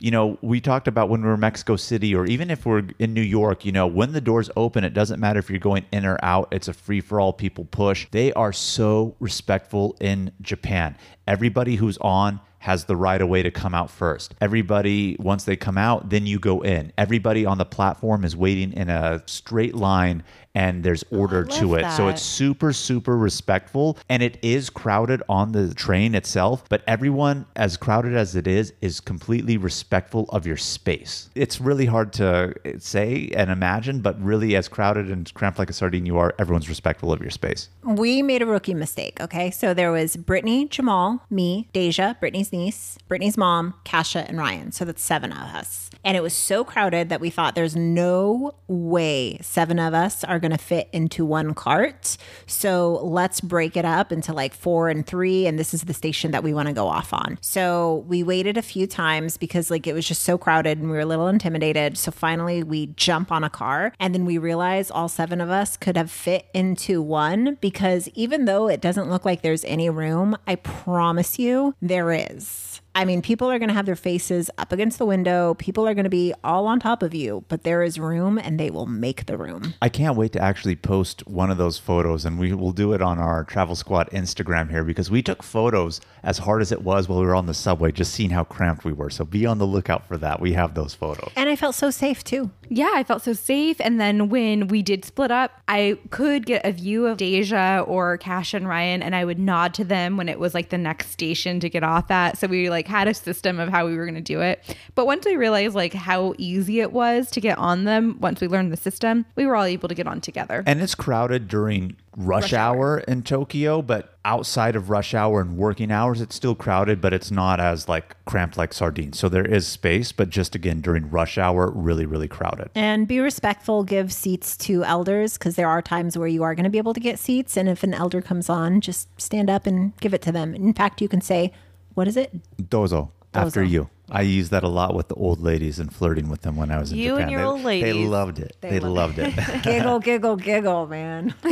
[0.00, 2.82] You know, we talked about when we were in Mexico City or even if we're
[2.98, 5.84] in New York, you know, when the doors open, it doesn't matter if you're going
[5.92, 6.48] in or out.
[6.50, 8.06] It's a free for all people push.
[8.10, 10.96] They are so respectful in Japan.
[11.26, 14.36] Everybody who's on has the right of way to come out first.
[14.40, 16.92] Everybody, once they come out, then you go in.
[16.96, 20.22] Everybody on the platform is waiting in a straight line
[20.54, 21.90] and there's oh, order love to it.
[21.92, 23.98] So it's super, super respectful.
[24.08, 28.72] And it is crowded on the train itself, but everyone, as crowded as it is,
[28.80, 31.30] is completely respectful of your space.
[31.34, 35.70] It's really hard to eh, say and imagine, but really, as crowded and cramped like
[35.70, 37.68] a sardine you are, everyone's respectful of your space.
[37.84, 39.20] we made a rookie mistake.
[39.20, 39.50] Okay.
[39.50, 44.72] So there was Brittany, Jamal, me, Deja, Brittany's niece, Brittany's mom, Kasha, and Ryan.
[44.72, 45.90] So that's seven of us.
[46.04, 50.38] And it was so crowded that we thought there's no way seven of us are
[50.40, 52.16] going to fit into one cart.
[52.46, 55.46] So let's break it up into like four and three.
[55.46, 57.38] And this is the station that we want to go off on.
[57.40, 60.96] So we waited a few times because like it was just so crowded and we
[60.96, 61.96] were a little intimidated.
[61.96, 65.76] So finally we jump on a car and then we realize all seven of us
[65.76, 70.36] could have fit into one because even though it doesn't look like there's any room,
[70.46, 72.81] I promise you there is.
[72.94, 75.54] I mean, people are going to have their faces up against the window.
[75.54, 78.60] People are going to be all on top of you, but there is room and
[78.60, 79.72] they will make the room.
[79.80, 83.00] I can't wait to actually post one of those photos, and we will do it
[83.00, 87.08] on our Travel Squad Instagram here because we took photos as hard as it was
[87.08, 89.10] while we were on the subway, just seeing how cramped we were.
[89.10, 90.40] So be on the lookout for that.
[90.40, 91.30] We have those photos.
[91.34, 92.50] And I felt so safe too.
[92.74, 93.76] Yeah, I felt so safe.
[93.80, 98.16] And then when we did split up, I could get a view of Deja or
[98.16, 101.10] Cash and Ryan, and I would nod to them when it was like the next
[101.10, 102.38] station to get off at.
[102.38, 104.74] So we like had a system of how we were going to do it.
[104.94, 108.48] But once we realized like how easy it was to get on them, once we
[108.48, 110.64] learned the system, we were all able to get on together.
[110.66, 113.00] And it's crowded during rush, hour.
[113.06, 117.30] in Tokyo, but outside of rush hour and working hours, it's still crowded, but it's
[117.30, 119.18] not as like cramped like sardines.
[119.18, 122.70] So there is space, but just again during rush hour, really, really crowded.
[122.74, 126.64] And be respectful, give seats to elders because there are times where you are going
[126.64, 127.56] to be able to get seats.
[127.56, 130.54] And if an elder comes on, just stand up and give it to them.
[130.54, 131.52] In fact, you can say,
[131.94, 132.32] What is it?
[132.68, 133.88] Dozo, after you.
[134.12, 136.78] I use that a lot with the old ladies and flirting with them when I
[136.78, 137.22] was in You Japan.
[137.22, 138.56] and your They- old They loved it.
[138.60, 139.34] They, loved it.
[139.62, 141.34] giggle, giggle, giggle, man.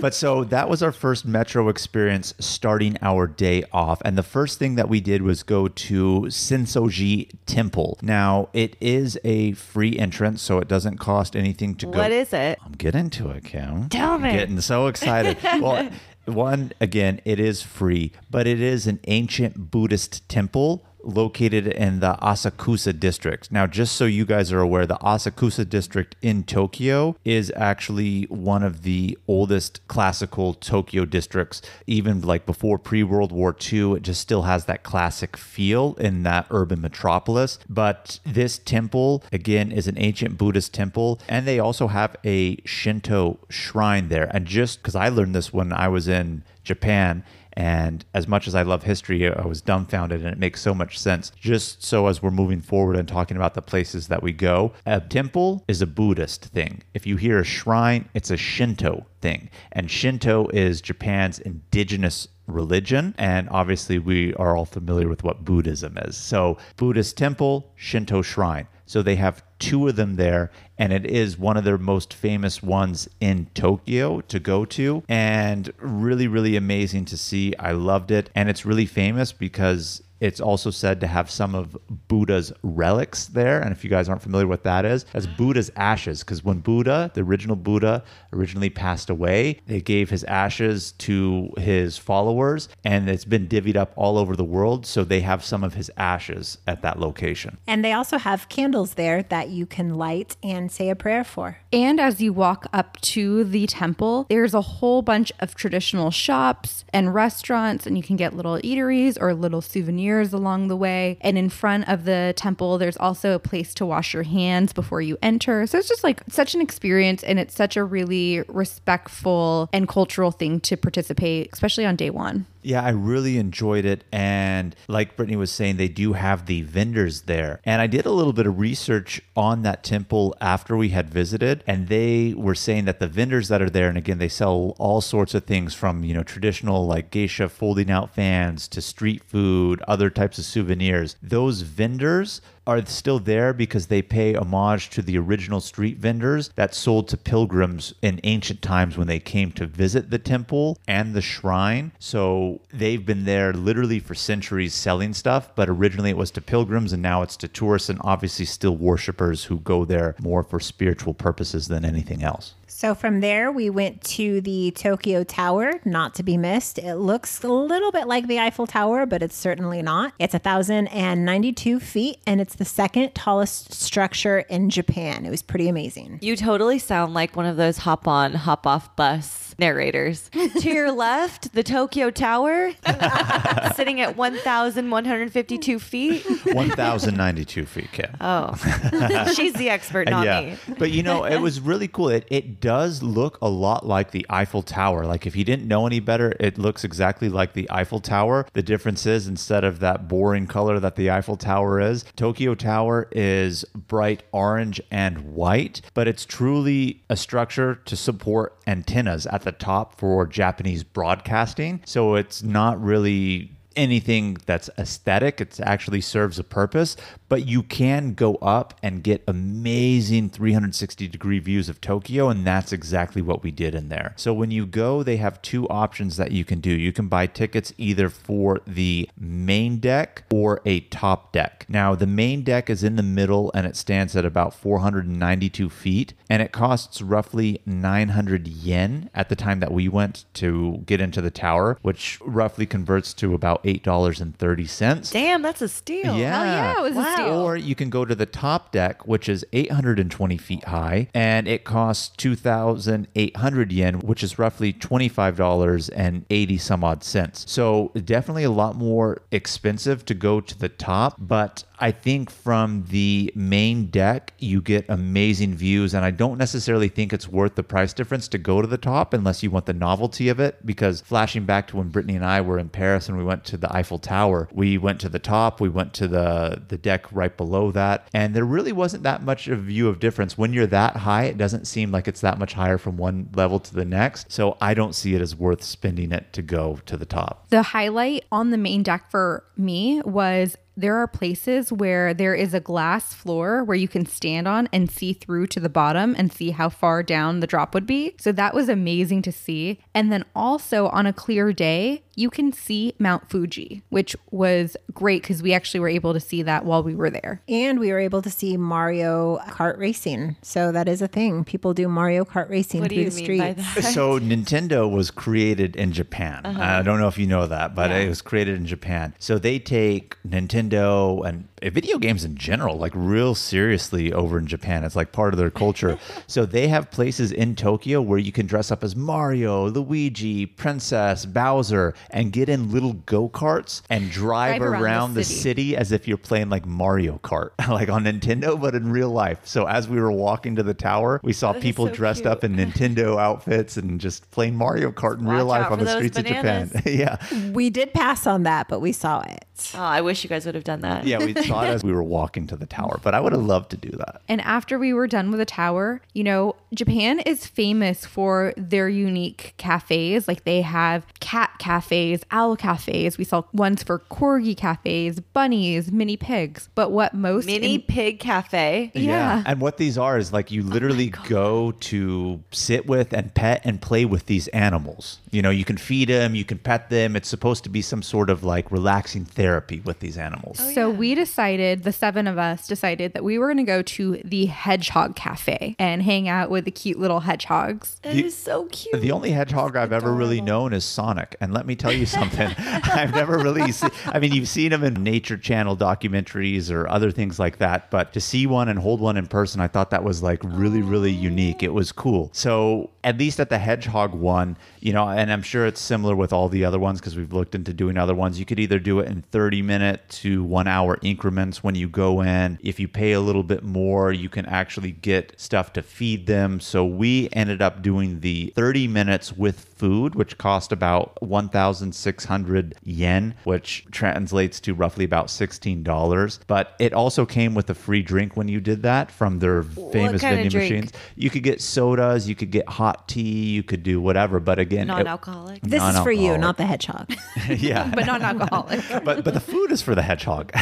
[0.00, 4.00] but so that was our first metro experience starting our day off.
[4.04, 7.98] And the first thing that we did was go to Sensoji Temple.
[8.00, 11.98] Now, it is a free entrance, so it doesn't cost anything to go.
[11.98, 12.60] What is it?
[12.64, 13.88] I'm getting to it, Kim.
[13.88, 14.30] Tell me.
[14.32, 15.36] Getting so excited.
[15.42, 15.90] well,
[16.26, 22.18] one, again, it is free, but it is an ancient Buddhist temple located in the
[22.20, 23.50] Asakusa district.
[23.52, 28.62] Now, just so you guys are aware, the Asakusa district in Tokyo is actually one
[28.62, 31.62] of the oldest classical Tokyo districts.
[31.86, 36.22] Even like before pre World War II, it just still has that classic feel in
[36.24, 37.58] that urban metropolis.
[37.68, 43.38] But this temple, again, is an ancient Buddhist temple, and they also have a Shinto
[43.48, 44.28] shrine there.
[44.34, 47.24] And just because I learned this when I was in Japan,
[47.54, 50.98] and as much as I love history, I was dumbfounded, and it makes so much
[50.98, 51.32] sense.
[51.40, 55.00] Just so as we're moving forward and talking about the places that we go, a
[55.00, 56.82] temple is a Buddhist thing.
[56.92, 59.48] If you hear a shrine, it's a Shinto thing.
[59.72, 63.14] And Shinto is Japan's indigenous religion.
[63.16, 66.16] And obviously, we are all familiar with what Buddhism is.
[66.16, 68.68] So, Buddhist temple, Shinto shrine.
[68.86, 72.62] So they have two of them there, and it is one of their most famous
[72.62, 75.02] ones in Tokyo to go to.
[75.08, 77.54] And really, really amazing to see.
[77.58, 78.30] I loved it.
[78.34, 81.76] And it's really famous because it's also said to have some of
[82.08, 83.60] Buddha's relics there.
[83.60, 86.20] And if you guys aren't familiar with that is, that's Buddha's ashes.
[86.20, 88.02] Because when Buddha, the original Buddha,
[88.32, 93.92] originally passed away, they gave his ashes to his followers, and it's been divvied up
[93.96, 94.86] all over the world.
[94.86, 97.58] So they have some of his ashes at that location.
[97.66, 101.58] And they also have candles there that you can light and say a prayer for.
[101.72, 106.84] And as you walk up to the temple, there's a whole bunch of traditional shops
[106.92, 111.18] and restaurants, and you can get little eateries or little souvenirs along the way.
[111.20, 115.00] And in front of the temple, there's also a place to wash your hands before
[115.00, 115.66] you enter.
[115.66, 120.30] So it's just like such an experience, and it's such a really respectful and cultural
[120.30, 122.46] thing to participate, especially on day one.
[122.66, 124.02] Yeah, I really enjoyed it.
[124.10, 127.60] And like Brittany was saying, they do have the vendors there.
[127.62, 131.62] And I did a little bit of research on that temple after we had visited.
[131.68, 135.00] And they were saying that the vendors that are there, and again, they sell all
[135.00, 139.80] sorts of things from, you know, traditional like geisha folding out fans to street food,
[139.86, 141.14] other types of souvenirs.
[141.22, 146.74] Those vendors are still there because they pay homage to the original street vendors that
[146.74, 151.22] sold to pilgrims in ancient times when they came to visit the temple and the
[151.22, 151.92] shrine.
[151.98, 156.92] So they've been there literally for centuries selling stuff, but originally it was to pilgrims
[156.92, 161.14] and now it's to tourists and obviously still worshipers who go there more for spiritual
[161.14, 162.54] purposes than anything else.
[162.66, 166.78] So from there, we went to the Tokyo Tower, not to be missed.
[166.78, 170.12] It looks a little bit like the Eiffel Tower, but it's certainly not.
[170.18, 175.24] It's 1,092 feet, and it's the second tallest structure in Japan.
[175.24, 176.18] It was pretty amazing.
[176.22, 180.30] You totally sound like one of those hop on, hop off bus narrators.
[180.60, 182.72] to your left, the Tokyo Tower,
[183.74, 186.24] sitting at 1,152 feet.
[186.52, 188.16] 1,092 feet, Kim.
[188.20, 188.54] Oh,
[189.34, 190.56] she's the expert, uh, not me.
[190.78, 192.08] but you know, it was really cool.
[192.08, 195.06] It, it does look a lot like the Eiffel Tower.
[195.06, 198.46] Like if you didn't know any better, it looks exactly like the Eiffel Tower.
[198.52, 203.08] The difference is instead of that boring color that the Eiffel Tower is, Tokyo Tower
[203.12, 209.52] is bright orange and white, but it's truly a structure to support antennas at the
[209.52, 211.80] top for Japanese broadcasting.
[211.86, 215.40] So it's not really anything that's aesthetic.
[215.40, 216.96] It actually serves a purpose,
[217.28, 222.28] but you can go up and get amazing 360 degree views of Tokyo.
[222.28, 224.14] And that's exactly what we did in there.
[224.16, 226.70] So when you go, they have two options that you can do.
[226.70, 231.66] You can buy tickets either for the main deck or a top deck.
[231.68, 236.14] Now, the main deck is in the middle and it stands at about 492 feet
[236.30, 241.20] and it costs roughly 900 yen at the time that we went to get into
[241.20, 245.10] the tower, which roughly converts to about eight dollars and thirty cents.
[245.10, 246.16] Damn, that's a steal.
[246.16, 246.34] Yeah.
[246.36, 247.02] Hell yeah, it was Wow.
[247.02, 247.40] a steal.
[247.40, 251.64] Or you can go to the top deck, which is 820 feet high, and it
[251.64, 257.44] costs 2,800 yen, which is roughly twenty five dollars and eighty some odd cents.
[257.48, 262.86] So definitely a lot more expensive to go to the top, but I think from
[262.88, 267.62] the main deck, you get amazing views, and I don't necessarily think it's worth the
[267.62, 270.64] price difference to go to the top unless you want the novelty of it.
[270.64, 273.55] Because flashing back to when Brittany and I were in Paris and we went to
[273.56, 277.36] the Eiffel Tower, we went to the top, we went to the the deck right
[277.36, 280.38] below that, and there really wasn't that much of a view of difference.
[280.38, 283.60] When you're that high, it doesn't seem like it's that much higher from one level
[283.60, 284.32] to the next.
[284.32, 287.48] So I don't see it as worth spending it to go to the top.
[287.50, 292.52] The highlight on the main deck for me was there are places where there is
[292.52, 296.30] a glass floor where you can stand on and see through to the bottom and
[296.30, 298.14] see how far down the drop would be.
[298.18, 299.80] So that was amazing to see.
[299.94, 305.22] And then also on a clear day, you can see Mount Fuji, which was great
[305.22, 307.42] because we actually were able to see that while we were there.
[307.46, 310.36] And we were able to see Mario Kart racing.
[310.42, 311.44] So that is a thing.
[311.44, 313.42] People do Mario Kart racing What do through you the mean streets.
[313.74, 313.92] by that?
[313.92, 316.44] so Nintendo was created in Japan.
[316.44, 316.60] Uh-huh.
[316.60, 319.14] I don't know if you know that, but it was created in Japan.
[319.18, 324.46] So they take Nintendo and Eh, video games in general like real seriously over in
[324.46, 324.84] Japan.
[324.84, 325.98] It's like part of their culture.
[326.26, 331.24] so they have places in Tokyo where you can dress up as Mario, Luigi, Princess,
[331.24, 335.40] Bowser and get in little go-karts and drive, Drive around around, the the, city.
[335.40, 339.40] city as if you're playing like Mario Kart, like on Nintendo, but in real life.
[339.44, 342.32] So as we were walking to the tower, we saw is people so dressed cute.
[342.32, 346.20] up in Nintendo outfits and just playing Mario Kart in real life on the streets
[346.20, 346.72] bananas.
[346.74, 346.98] of Japan.
[346.98, 347.52] yeah.
[347.52, 349.44] We did pass on that, but we saw it.
[349.74, 351.06] Oh, I wish you guys would have done that.
[351.06, 353.42] Yeah, we saw it as we were walking to the tower, but I would have
[353.42, 354.22] loved to do that.
[354.28, 358.88] And after we were done with the tower, you know, Japan is famous for their
[358.88, 360.28] unique cafes.
[360.28, 363.18] Like they have cat cafes, owl cafes.
[363.18, 366.68] We saw ones for corgi cafes, bunnies, mini pigs.
[366.74, 368.90] But what most Mini in- Pig Cafe.
[368.94, 369.42] Yeah.
[369.46, 373.62] And what these are is like you oh literally go to sit with and pet
[373.64, 375.20] and play with these animals.
[375.30, 377.16] You know, you can feed them, you can pet them.
[377.16, 380.58] It's supposed to be some sort of like relaxing therapy with these animals.
[380.74, 384.22] So we decided, the seven of us decided that we were going to go to
[384.24, 388.00] the Hedgehog Cafe and hang out with the cute little hedgehogs.
[388.00, 389.02] That is so cute.
[389.02, 391.36] The only hedgehog I've ever really known is Sonic.
[391.38, 392.54] And let me tell you something.
[392.58, 397.10] I've never really seen, I mean, you've seen him in Nature Channel documentaries or other
[397.10, 397.90] things like that.
[397.90, 400.80] But to see one and hold one in person, I thought that was like really,
[400.80, 401.62] really unique.
[401.62, 402.30] It was cool.
[402.32, 406.32] So at least at the hedgehog one, you know, and I'm sure it's similar with
[406.32, 408.38] all the other ones because we've looked into doing other ones.
[408.38, 411.25] You could either do it in 30 minute to one hour increments
[411.62, 412.58] when you go in.
[412.62, 416.60] If you pay a little bit more, you can actually get stuff to feed them.
[416.60, 422.74] So we ended up doing the 30 minutes with food, which cost about about 1,600
[422.84, 426.38] yen, which translates to roughly about $16.
[426.46, 430.22] But it also came with a free drink when you did that from their famous
[430.22, 430.70] vending drink?
[430.70, 430.92] machines.
[431.16, 434.40] You could get sodas, you could get hot tea, you could do whatever.
[434.40, 435.62] But again, Non-alcoholic.
[435.62, 437.12] This is for you, not the hedgehog.
[437.48, 437.90] yeah.
[437.94, 438.80] but non alcoholic.
[439.04, 440.52] but but the food is for the hedgehog,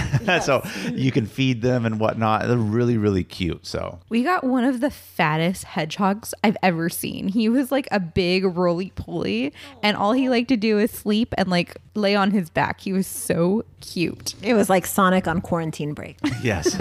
[0.43, 2.47] so you can feed them and whatnot.
[2.47, 3.67] They're really really cute.
[3.67, 7.29] So We got one of the fattest hedgehogs I've ever seen.
[7.29, 9.53] He was like a big roly poly,
[9.83, 12.81] and all he liked to do is sleep and like lay on his back.
[12.81, 14.35] He was so cute.
[14.43, 16.17] it was like Sonic on quarantine break.
[16.43, 16.75] yes,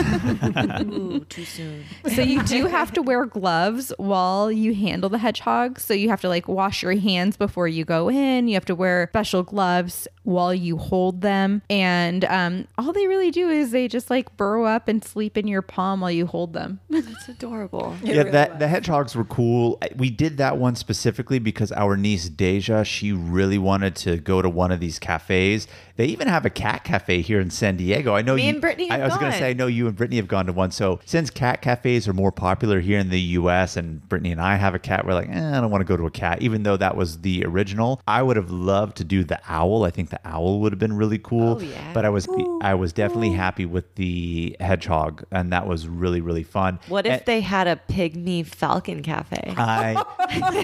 [0.81, 1.83] Ooh, too soon.
[2.15, 5.79] So you do have to wear gloves while you handle the hedgehog.
[5.79, 8.47] So you have to like wash your hands before you go in.
[8.47, 13.29] You have to wear special gloves while you hold them, and um, all they really
[13.31, 16.53] do is they just like burrow up and sleep in your palm while you hold
[16.53, 16.79] them.
[16.89, 17.95] It's adorable.
[18.03, 18.23] yeah.
[18.23, 19.79] That the hedgehogs were cool.
[19.97, 24.49] We did that one specifically because our niece Deja, she really wanted to go to
[24.49, 25.67] one of these cafes.
[25.95, 28.15] They even have a cat cafe here in San Diego.
[28.15, 29.87] I know Me you, and Brittany I, I was going to say I know you
[29.87, 30.71] and Brittany have gone to one.
[30.71, 33.77] So since cat cafes are more popular here in the U.S.
[33.77, 35.95] and Brittany and I have a cat, we're like, eh, I don't want to go
[35.95, 38.01] to a cat, even though that was the original.
[38.07, 39.83] I would have loved to do the owl.
[39.83, 41.57] I think the owl would have been really cool.
[41.57, 41.93] Oh, yeah.
[41.93, 42.27] But I was
[42.61, 46.79] I was definitely happy with the hedgehog, and that was really really fun.
[46.87, 49.53] What if And- they had a pygmy falcon cafe?
[49.57, 49.93] I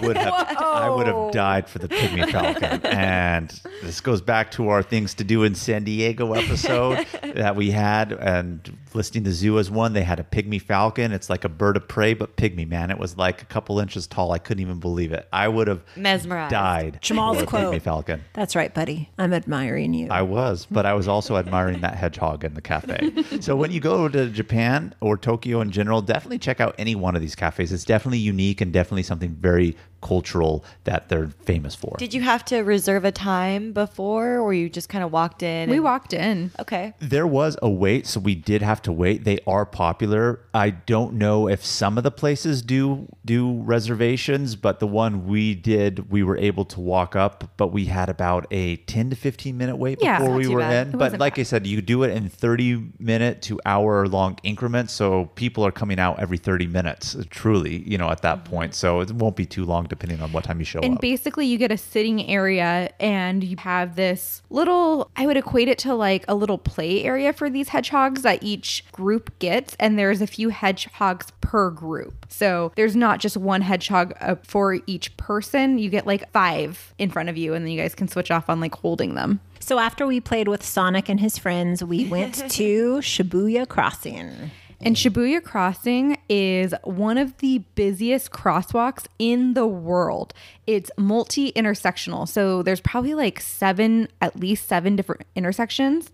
[0.02, 2.84] would have I would have died for the pygmy falcon.
[2.86, 3.48] And
[3.82, 8.12] this goes back to our things to do in San Diego episode that we had
[8.12, 9.92] and listing the zoo as one.
[9.92, 11.12] They had a pygmy falcon.
[11.12, 12.90] It's like a bird of prey, but pygmy, man.
[12.90, 14.32] It was like a couple inches tall.
[14.32, 15.28] I couldn't even believe it.
[15.32, 16.50] I would have Mesmerized.
[16.50, 17.72] died Jamal's a quote.
[17.72, 18.24] pygmy falcon.
[18.32, 19.10] That's right, buddy.
[19.18, 20.08] I'm admiring you.
[20.10, 23.12] I was, but I was also admiring that hedgehog in the cafe.
[23.40, 27.14] so when you go to Japan or Tokyo in general, definitely check out any one
[27.14, 27.72] of these cafes.
[27.72, 31.96] It's definitely unique and definitely something very cultural that they're famous for.
[31.98, 35.68] Did you have to reserve a time before, or you just kind of walked in?
[35.70, 36.52] We and- walked in.
[36.58, 36.94] Okay.
[36.98, 39.24] There was a wait, so we did have to wait.
[39.24, 40.40] They are popular.
[40.54, 45.54] I don't know if some of the places do do reservations, but the one we
[45.54, 49.56] did, we were able to walk up, but we had about a 10 to 15
[49.56, 50.88] minute wait Yeah, before we were bad.
[50.88, 50.94] in.
[50.94, 51.40] It But wasn't like bad.
[51.40, 55.72] I said, you do it in 30 minute to hour long increments, so people are
[55.72, 58.54] coming out every 30 minutes, truly, you know, at that mm-hmm.
[58.54, 58.74] point.
[58.74, 60.90] So it won't be too long depending on what time you show And up.
[60.92, 65.68] And basically, you get a sitting area, and you have this little, I would equate
[65.68, 69.76] it to like a little play area for these hedgehogs that each group gets.
[69.78, 72.26] And there's a few hedgehogs per group.
[72.30, 75.78] So there's not just one hedgehog uh, for each person.
[75.78, 78.48] You get like five in front of you, and then you guys can switch off
[78.48, 79.40] on like holding them.
[79.58, 84.50] so after we played with Sonic and his friends, we went to Shibuya Crossing.
[84.82, 90.32] And Shibuya Crossing is one of the busiest crosswalks in the world.
[90.66, 92.26] It's multi intersectional.
[92.26, 96.10] So there's probably like seven, at least seven different intersections.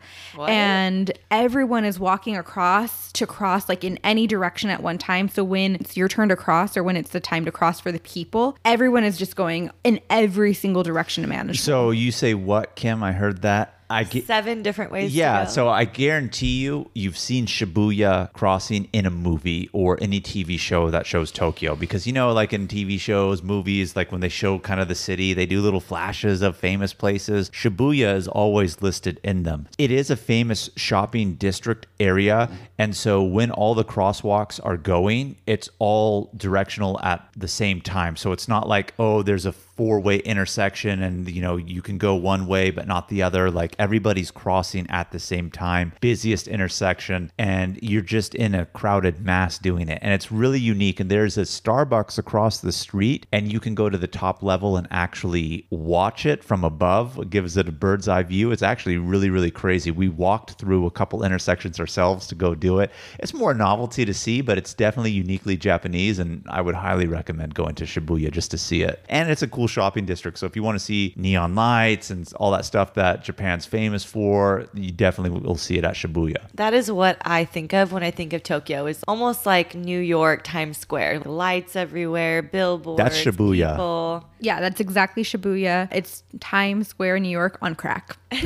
[0.49, 5.29] And everyone is walking across to cross like in any direction at one time.
[5.29, 7.93] So when it's your turn to cross or when it's the time to cross for
[7.93, 11.61] the people, everyone is just going in every single direction to manage.
[11.61, 13.03] so you say what, Kim?
[13.03, 13.76] I heard that.
[13.89, 15.15] I get Seven different ways.
[15.15, 20.59] Yeah, so I guarantee you, you've seen Shibuya crossing in a movie or any TV
[20.59, 21.77] show that shows Tokyo.
[21.77, 24.95] Because, you know, like in TV shows, movies, like when they show kind of the
[24.95, 27.51] city, they do little flashes of famous places.
[27.51, 29.69] Shibuya is always listed in them.
[29.79, 32.51] It is a famous shopping district area.
[32.79, 38.17] And so when all the crosswalks are going, it's all directional at the same time.
[38.17, 41.99] So it's not like, oh, there's a four way intersection and you know you can
[41.99, 43.51] go one way but not the other.
[43.51, 45.93] Like everybody's crossing at the same time.
[46.01, 47.31] Busiest intersection.
[47.39, 49.99] And you're just in a crowded mass doing it.
[50.03, 51.01] And it's really unique.
[51.01, 53.27] And there's a starbucks across the street.
[53.33, 57.19] And you can go to the top level and actually watch it from above.
[57.19, 58.53] It gives it a bird's eye view.
[58.53, 59.91] It's actually really really crazy.
[59.91, 62.91] We walked through a couple intersections ourselves to go do it.
[63.19, 66.19] It's more novelty to see but it's definitely uniquely japanese.
[66.19, 69.05] And i would highly recommend going to shibuya just to see it.
[69.09, 72.31] And it's a cool shopping district so if you want to see neon lights and
[72.37, 76.75] all that stuff that japan's famous for you definitely will see it at shibuya That
[76.75, 78.87] is what I think of when I think of Tokyo.
[78.87, 81.21] It's almost like New York Times Square.
[81.21, 82.99] Lights everywhere, billboards.
[82.99, 83.73] That's Shibuya.
[83.73, 84.25] People.
[84.41, 85.89] Yeah, that's exactly Shibuya.
[85.93, 88.17] It's Times Square, New York on crack.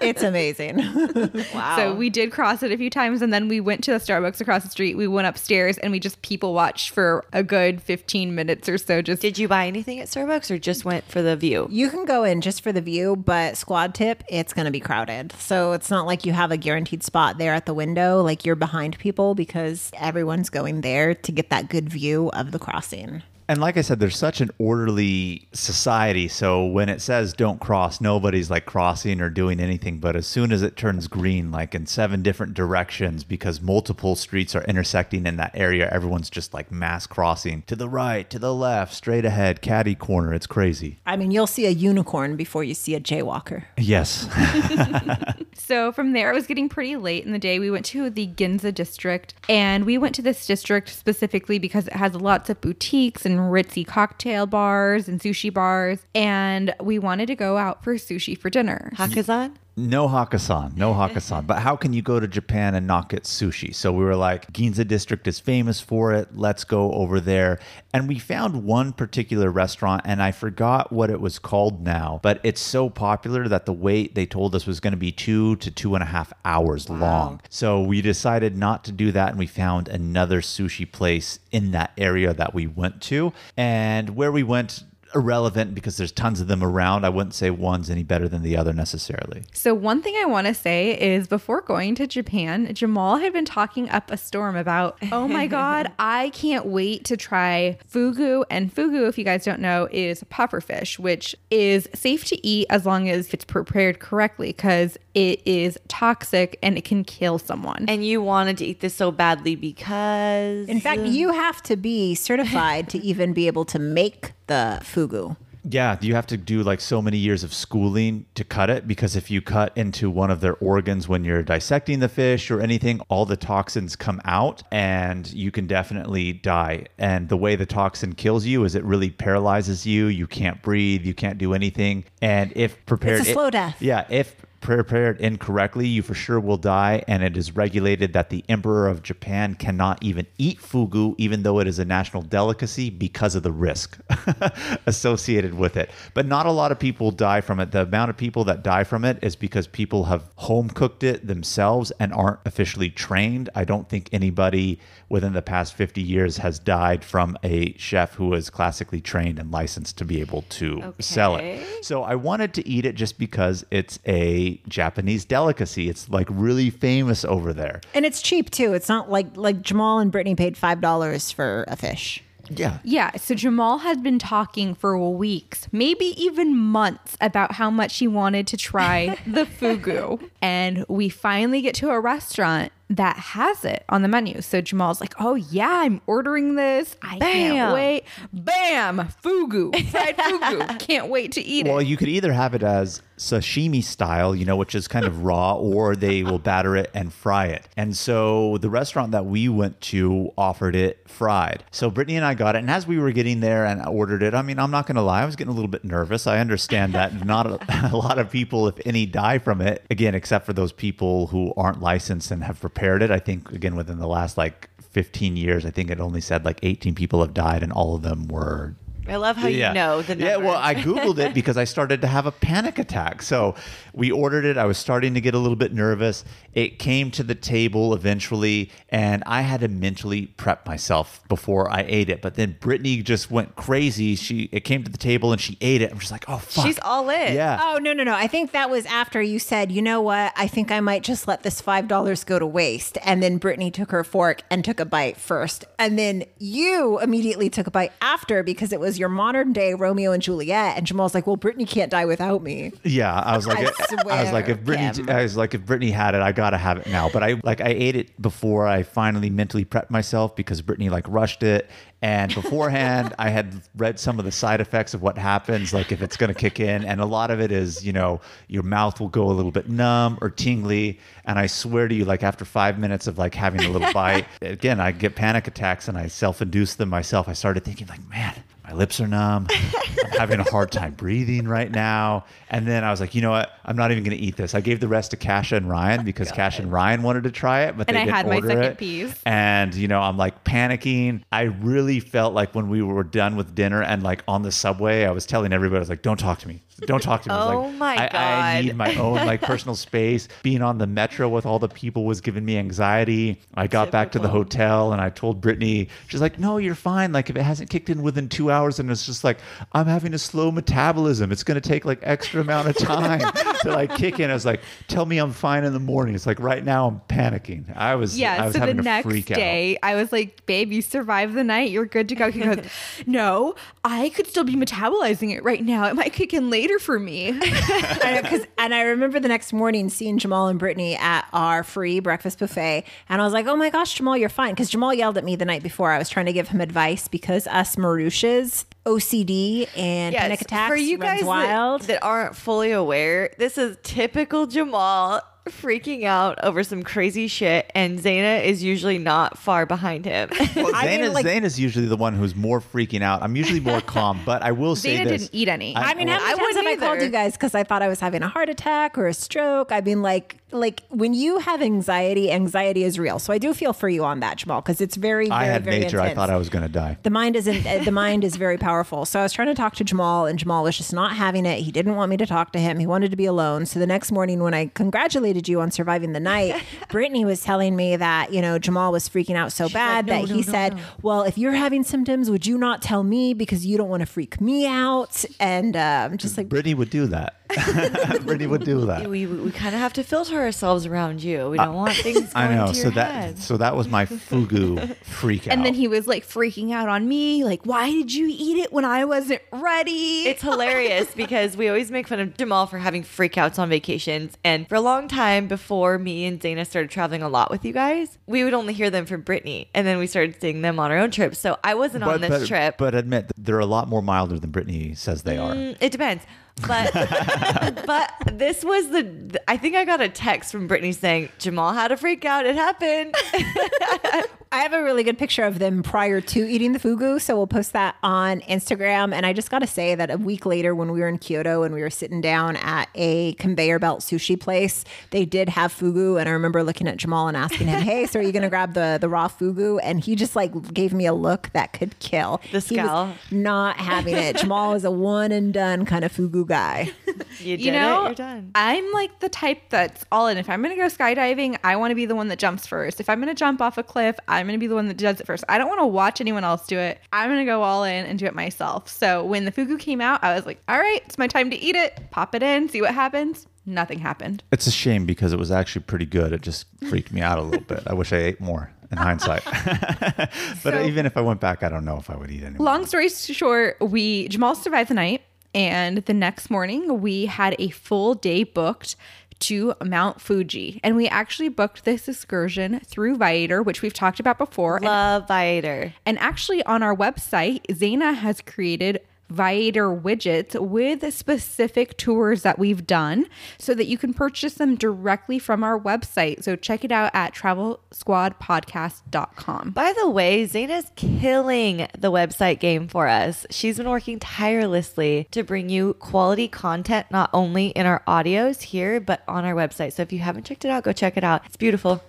[0.00, 0.78] It's amazing.
[1.54, 1.76] Wow.
[1.76, 4.40] So we did cross it a few times and then we went to the Starbucks
[4.40, 4.96] across the street.
[4.96, 9.02] We went upstairs and we just people watched for a good 15 minutes or so.
[9.02, 10.19] Just Did you buy anything at Starbucks
[10.50, 11.66] or just went for the view?
[11.70, 14.80] You can go in just for the view, but squad tip, it's going to be
[14.80, 15.32] crowded.
[15.38, 18.56] So it's not like you have a guaranteed spot there at the window, like you're
[18.56, 23.22] behind people because everyone's going there to get that good view of the crossing.
[23.50, 26.28] And like I said, there's such an orderly society.
[26.28, 29.98] So when it says don't cross, nobody's like crossing or doing anything.
[29.98, 34.54] But as soon as it turns green, like in seven different directions, because multiple streets
[34.54, 38.54] are intersecting in that area, everyone's just like mass crossing to the right, to the
[38.54, 40.32] left, straight ahead, caddy corner.
[40.32, 41.00] It's crazy.
[41.04, 43.64] I mean, you'll see a unicorn before you see a jaywalker.
[43.76, 44.28] Yes.
[45.70, 47.60] So from there, it was getting pretty late in the day.
[47.60, 51.92] We went to the Ginza district, and we went to this district specifically because it
[51.92, 56.00] has lots of boutiques and ritzy cocktail bars and sushi bars.
[56.14, 58.92] And we wanted to go out for sushi for dinner.
[58.96, 59.56] Hakkasan?
[59.88, 61.46] No Hakkasan, no Hakkasan.
[61.46, 63.74] but how can you go to Japan and not get sushi?
[63.74, 66.36] So we were like, Ginza district is famous for it.
[66.36, 67.58] Let's go over there.
[67.94, 72.40] And we found one particular restaurant, and I forgot what it was called now, but
[72.42, 75.70] it's so popular that the wait they told us was going to be two to
[75.70, 77.40] two and a half hours long.
[77.48, 81.92] So we decided not to do that, and we found another sushi place in that
[81.96, 83.32] area that we went to.
[83.56, 87.04] And where we went, irrelevant because there's tons of them around.
[87.04, 89.42] I wouldn't say one's any better than the other necessarily.
[89.52, 93.44] So, one thing I want to say is before going to Japan, Jamal had been
[93.44, 98.44] talking up a storm about, oh my God, I can't wait to try fugu.
[98.50, 102.86] And fugu, if you guys don't know, is pufferfish, which is safe to eat as
[102.86, 107.84] long as it's prepared correctly because it is toxic and it can kill someone.
[107.88, 110.68] And you wanted to eat this so badly because.
[110.68, 115.36] In fact, you have to be certified to even be able to make the fugu.
[115.62, 119.14] Yeah, you have to do like so many years of schooling to cut it because
[119.14, 123.00] if you cut into one of their organs when you're dissecting the fish or anything,
[123.08, 126.86] all the toxins come out and you can definitely die.
[126.98, 130.06] And the way the toxin kills you is it really paralyzes you.
[130.06, 132.04] You can't breathe, you can't do anything.
[132.22, 133.82] And if prepared, It's a slow death.
[133.82, 137.02] Yeah, if prepared incorrectly, you for sure will die.
[137.08, 141.60] And it is regulated that the Emperor of Japan cannot even eat fugu, even though
[141.60, 143.98] it is a national delicacy, because of the risk
[144.86, 145.90] associated with it.
[146.14, 147.72] But not a lot of people die from it.
[147.72, 151.26] The amount of people that die from it is because people have home cooked it
[151.26, 153.48] themselves and aren't officially trained.
[153.54, 158.34] I don't think anybody within the past 50 years has died from a chef who
[158.34, 161.84] is classically trained and licensed to be able to sell it.
[161.84, 165.88] So I wanted to eat it just because it's a Japanese delicacy.
[165.88, 167.80] It's like really famous over there.
[167.94, 168.72] And it's cheap too.
[168.74, 172.22] It's not like like Jamal and Brittany paid five dollars for a fish.
[172.50, 172.78] Yeah.
[172.82, 178.08] Yeah, so Jamal had been talking for weeks, maybe even months, about how much he
[178.08, 180.28] wanted to try the fugu.
[180.42, 184.42] And we finally get to a restaurant that has it on the menu.
[184.42, 186.96] So Jamal's like, oh, yeah, I'm ordering this.
[187.00, 187.30] I Bam.
[187.32, 188.04] can't wait.
[188.32, 189.08] Bam!
[189.22, 190.78] Fugu, fried fugu.
[190.80, 191.76] Can't wait to eat Well, it.
[191.76, 195.22] Well, you could either have it as sashimi style, you know, which is kind of
[195.24, 197.68] raw, or they will batter it and fry it.
[197.76, 201.62] And so the restaurant that we went to offered it fried.
[201.70, 202.60] So Brittany and I got it.
[202.60, 205.02] And as we were getting there and ordered it, I mean, I'm not going to
[205.02, 206.26] lie, I was getting a little bit nervous.
[206.26, 209.84] I understand that not a, a lot of people, if any, die from it.
[209.90, 213.10] Again, except for those people who aren't licensed and have prepared it.
[213.10, 216.58] I think, again, within the last like 15 years, I think it only said like
[216.62, 218.74] 18 people have died, and all of them were
[219.10, 220.30] I love how you know the number.
[220.30, 220.80] yeah, well, I.
[220.80, 223.22] Googled it because I started to have a panic attack.
[223.22, 223.54] So
[223.92, 224.56] we ordered it.
[224.56, 226.24] I was starting to get a little bit nervous.
[226.54, 231.84] It came to the table eventually, and I had to mentally prep myself before I
[231.86, 232.22] ate it.
[232.22, 234.16] But then Brittany just went crazy.
[234.16, 235.92] She it came to the table and she ate it.
[235.92, 236.66] I'm just like, oh fuck.
[236.66, 237.34] She's all in.
[237.34, 237.58] Yeah.
[237.60, 238.14] Oh no no no!
[238.14, 240.32] I think that was after you said, you know what?
[240.36, 242.98] I think I might just let this five dollars go to waste.
[243.04, 247.50] And then Brittany took her fork and took a bite first, and then you immediately
[247.50, 250.76] took a bite after because it was your modern day Romeo and Juliet.
[250.76, 252.72] And Jamal's like, well, Brittany can't die without me.
[252.84, 255.10] Yeah, I was like, I I, was like, if Brittany, Kim.
[255.10, 257.08] I was like, if Brittany had it, I gotta have it now.
[257.08, 261.06] But I like, I ate it before I finally mentally prepped myself because Brittany like
[261.08, 261.68] rushed it,
[262.02, 266.02] and beforehand I had read some of the side effects of what happens, like if
[266.02, 269.08] it's gonna kick in, and a lot of it is, you know, your mouth will
[269.08, 272.78] go a little bit numb or tingly, and I swear to you, like after five
[272.78, 276.74] minutes of like having a little bite, again, I get panic attacks and I self-induce
[276.74, 277.28] them myself.
[277.28, 278.34] I started thinking like, man.
[278.70, 279.48] My lips are numb.
[279.50, 282.24] I'm having a hard time breathing right now.
[282.50, 283.50] And then I was like, you know what?
[283.64, 284.54] I'm not even going to eat this.
[284.54, 287.62] I gave the rest to Kasha and Ryan because Kasha and Ryan wanted to try
[287.62, 288.78] it, but And they I didn't had my second it.
[288.78, 289.20] piece.
[289.26, 291.22] And you know, I'm like panicking.
[291.32, 295.04] I really felt like when we were done with dinner and like on the subway,
[295.04, 296.62] I was telling everybody, I was like, "Don't talk to me.
[296.86, 299.74] Don't talk to me." I Oh like, my I, I need my own like personal
[299.88, 300.28] space.
[300.42, 303.40] Being on the metro with all the people was giving me anxiety.
[303.54, 307.12] I got back to the hotel and I told Brittany, she's like, "No, you're fine.
[307.12, 309.38] Like if it hasn't kicked in within two hours." and it's just like
[309.72, 311.32] I'm having a slow metabolism.
[311.32, 313.20] It's going to take like extra amount of time
[313.62, 314.30] to like kick in.
[314.30, 316.14] I was like, tell me I'm fine in the morning.
[316.14, 317.74] It's like right now I'm panicking.
[317.76, 319.36] I was I Yeah, was so the having a next freak out.
[319.36, 321.70] day, I was like, "Babe, you survived the night.
[321.70, 322.58] You're good to go." He goes,
[323.06, 323.54] "No,
[323.84, 325.84] I could still be metabolizing it right now.
[325.86, 329.52] It might kick in later for me." I know, 'cause- and I remember the next
[329.52, 333.56] morning seeing Jamal and Brittany at our free breakfast buffet, and I was like, "Oh
[333.56, 335.90] my gosh, Jamal, you're fine." Because Jamal yelled at me the night before.
[335.92, 340.76] I was trying to give him advice because us Marushas, OCD and panic attacks for
[340.76, 341.82] you runs guys wild.
[341.82, 345.20] that, that aren't fully aware, this is typical Jamal
[345.50, 350.30] freaking out over some crazy shit, and Zaina is usually not far behind him.
[350.56, 353.22] Well, I mean, is, like- Zayn is usually the one who's more freaking out.
[353.22, 355.22] I'm usually more calm, but I will say Zaina this.
[355.22, 355.76] didn't eat any.
[355.76, 357.82] I mean, how I many times have wouldn't I called you guys because I thought
[357.82, 359.72] I was having a heart attack or a stroke?
[359.72, 363.18] I mean, like, like when you have anxiety, anxiety is real.
[363.18, 365.64] So I do feel for you on that, Jamal, because it's very, very, I had
[365.64, 366.00] very nature.
[366.00, 366.96] I thought I was going to die.
[367.02, 369.74] the mind isn't uh, the mind is very powerful so i was trying to talk
[369.74, 372.52] to jamal and jamal was just not having it he didn't want me to talk
[372.52, 375.60] to him he wanted to be alone so the next morning when i congratulated you
[375.60, 376.54] on surviving the night
[376.90, 380.28] brittany was telling me that you know jamal was freaking out so bad "No, that
[380.28, 383.34] no, he no, said no." well if you're having symptoms would you not tell me
[383.34, 387.06] because you don't want to freak me out and i'm just like Brittany would do
[387.06, 387.34] that.
[388.24, 389.08] Brittany would do that.
[389.08, 391.50] we we kind of have to filter ourselves around you.
[391.50, 392.66] We don't want things going I know.
[392.68, 393.38] to So your that head.
[393.38, 395.52] so that was my fugu freak out.
[395.54, 398.72] and then he was like freaking out on me, like, "Why did you eat it
[398.72, 403.02] when I wasn't ready?" It's hilarious because we always make fun of Jamal for having
[403.02, 404.36] freakouts on vacations.
[404.44, 407.72] And for a long time before me and Dana started traveling a lot with you
[407.72, 409.68] guys, we would only hear them from Brittany.
[409.74, 411.38] And then we started seeing them on our own trips.
[411.38, 412.78] So I wasn't on this but, trip.
[412.78, 415.54] But admit they're a lot more milder than Brittany says they are.
[415.54, 416.24] Mm, It depends.
[416.66, 416.92] But
[417.86, 421.92] but this was the I think I got a text from Brittany saying Jamal had
[421.92, 422.46] a freak out.
[422.46, 423.14] It happened.
[424.52, 427.46] I have a really good picture of them prior to eating the fugu, so we'll
[427.46, 429.14] post that on Instagram.
[429.14, 431.62] And I just got to say that a week later, when we were in Kyoto
[431.62, 436.18] and we were sitting down at a conveyor belt sushi place, they did have fugu.
[436.18, 438.48] And I remember looking at Jamal and asking him, "Hey, so are you going to
[438.48, 441.96] grab the the raw fugu?" And he just like gave me a look that could
[442.00, 442.40] kill.
[442.50, 443.14] The He was scowl.
[443.30, 444.34] not having it.
[444.36, 446.90] Jamal is a one and done kind of fugu guy.
[447.38, 448.06] You did you know, it.
[448.06, 448.50] You're done.
[448.54, 450.36] I'm like the type that's all in.
[450.36, 453.00] If I'm going to go skydiving, I want to be the one that jumps first.
[453.00, 454.96] If I'm going to jump off a cliff, I'm going to be the one that
[454.96, 455.44] does it first.
[455.48, 456.98] I don't want to watch anyone else do it.
[457.12, 458.88] I'm going to go all in and do it myself.
[458.88, 461.56] So when the fugu came out, I was like, all right, it's my time to
[461.56, 461.98] eat it.
[462.10, 463.46] Pop it in, see what happens.
[463.66, 464.42] Nothing happened.
[464.50, 466.32] It's a shame because it was actually pretty good.
[466.32, 467.82] It just freaked me out a little bit.
[467.86, 469.44] I wish I ate more in hindsight.
[469.44, 470.30] but
[470.62, 472.64] So- even if I went back, I don't know if I would eat anymore.
[472.64, 475.22] Long story short, we Jamal survived the night,
[475.54, 478.96] and the next morning we had a full day booked
[479.40, 484.38] to Mount Fuji, and we actually booked this excursion through Viator, which we've talked about
[484.38, 484.76] before.
[484.76, 485.94] And, Love Viator.
[486.06, 489.00] and actually, on our website, Zaina has created
[489.30, 493.26] Viator widgets with specific tours that we've done
[493.58, 496.42] so that you can purchase them directly from our website.
[496.42, 499.70] So check it out at travelsquadpodcast.com.
[499.70, 503.46] By the way, Zaina's killing the website game for us.
[503.50, 509.00] She's been working tirelessly to bring you quality content, not only in our audios here,
[509.00, 509.92] but on our website.
[509.92, 511.42] So if you haven't checked it out, go check it out.
[511.46, 512.02] It's beautiful.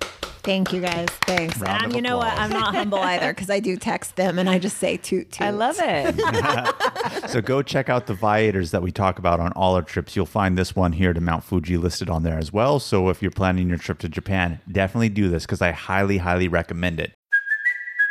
[0.43, 1.07] Thank you guys.
[1.25, 1.57] Thanks.
[1.59, 2.33] Round and of you know what?
[2.37, 5.41] I'm not humble either because I do text them and I just say toot toot.
[5.41, 7.29] I love it.
[7.29, 10.15] so go check out the Viators that we talk about on all our trips.
[10.15, 12.79] You'll find this one here to Mount Fuji listed on there as well.
[12.79, 16.47] So if you're planning your trip to Japan, definitely do this because I highly, highly
[16.47, 17.13] recommend it.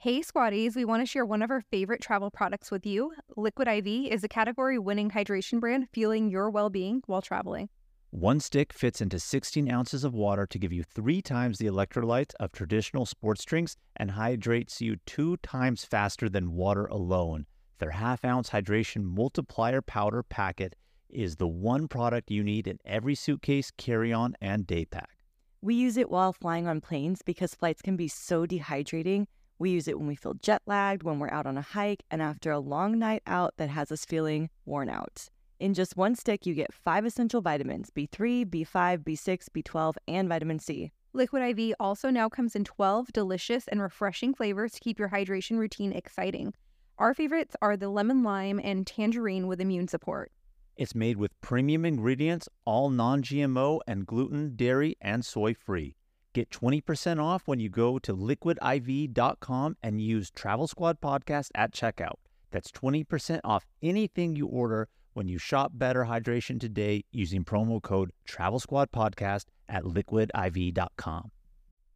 [0.00, 3.14] Hey, Squatties, we want to share one of our favorite travel products with you.
[3.36, 7.68] Liquid IV is a category winning hydration brand fueling your well being while traveling.
[8.10, 12.32] One stick fits into 16 ounces of water to give you three times the electrolytes
[12.38, 17.46] of traditional sports drinks and hydrates you two times faster than water alone.
[17.80, 20.76] Their half ounce hydration multiplier powder packet
[21.10, 25.18] is the one product you need in every suitcase, carry on, and day pack.
[25.60, 29.26] We use it while flying on planes because flights can be so dehydrating.
[29.58, 32.22] We use it when we feel jet lagged, when we're out on a hike, and
[32.22, 35.28] after a long night out that has us feeling worn out.
[35.58, 40.60] In just one stick, you get five essential vitamins B3, B5, B6, B12, and vitamin
[40.60, 40.92] C.
[41.12, 45.58] Liquid IV also now comes in 12 delicious and refreshing flavors to keep your hydration
[45.58, 46.54] routine exciting.
[46.98, 50.30] Our favorites are the lemon lime and tangerine with immune support.
[50.76, 55.96] It's made with premium ingredients, all non GMO and gluten, dairy, and soy free.
[56.38, 62.14] Get 20% off when you go to liquidiv.com and use Travel Squad Podcast at checkout.
[62.52, 68.12] That's 20% off anything you order when you shop Better Hydration today using promo code
[68.24, 71.32] Travel Squad Podcast at liquidiv.com.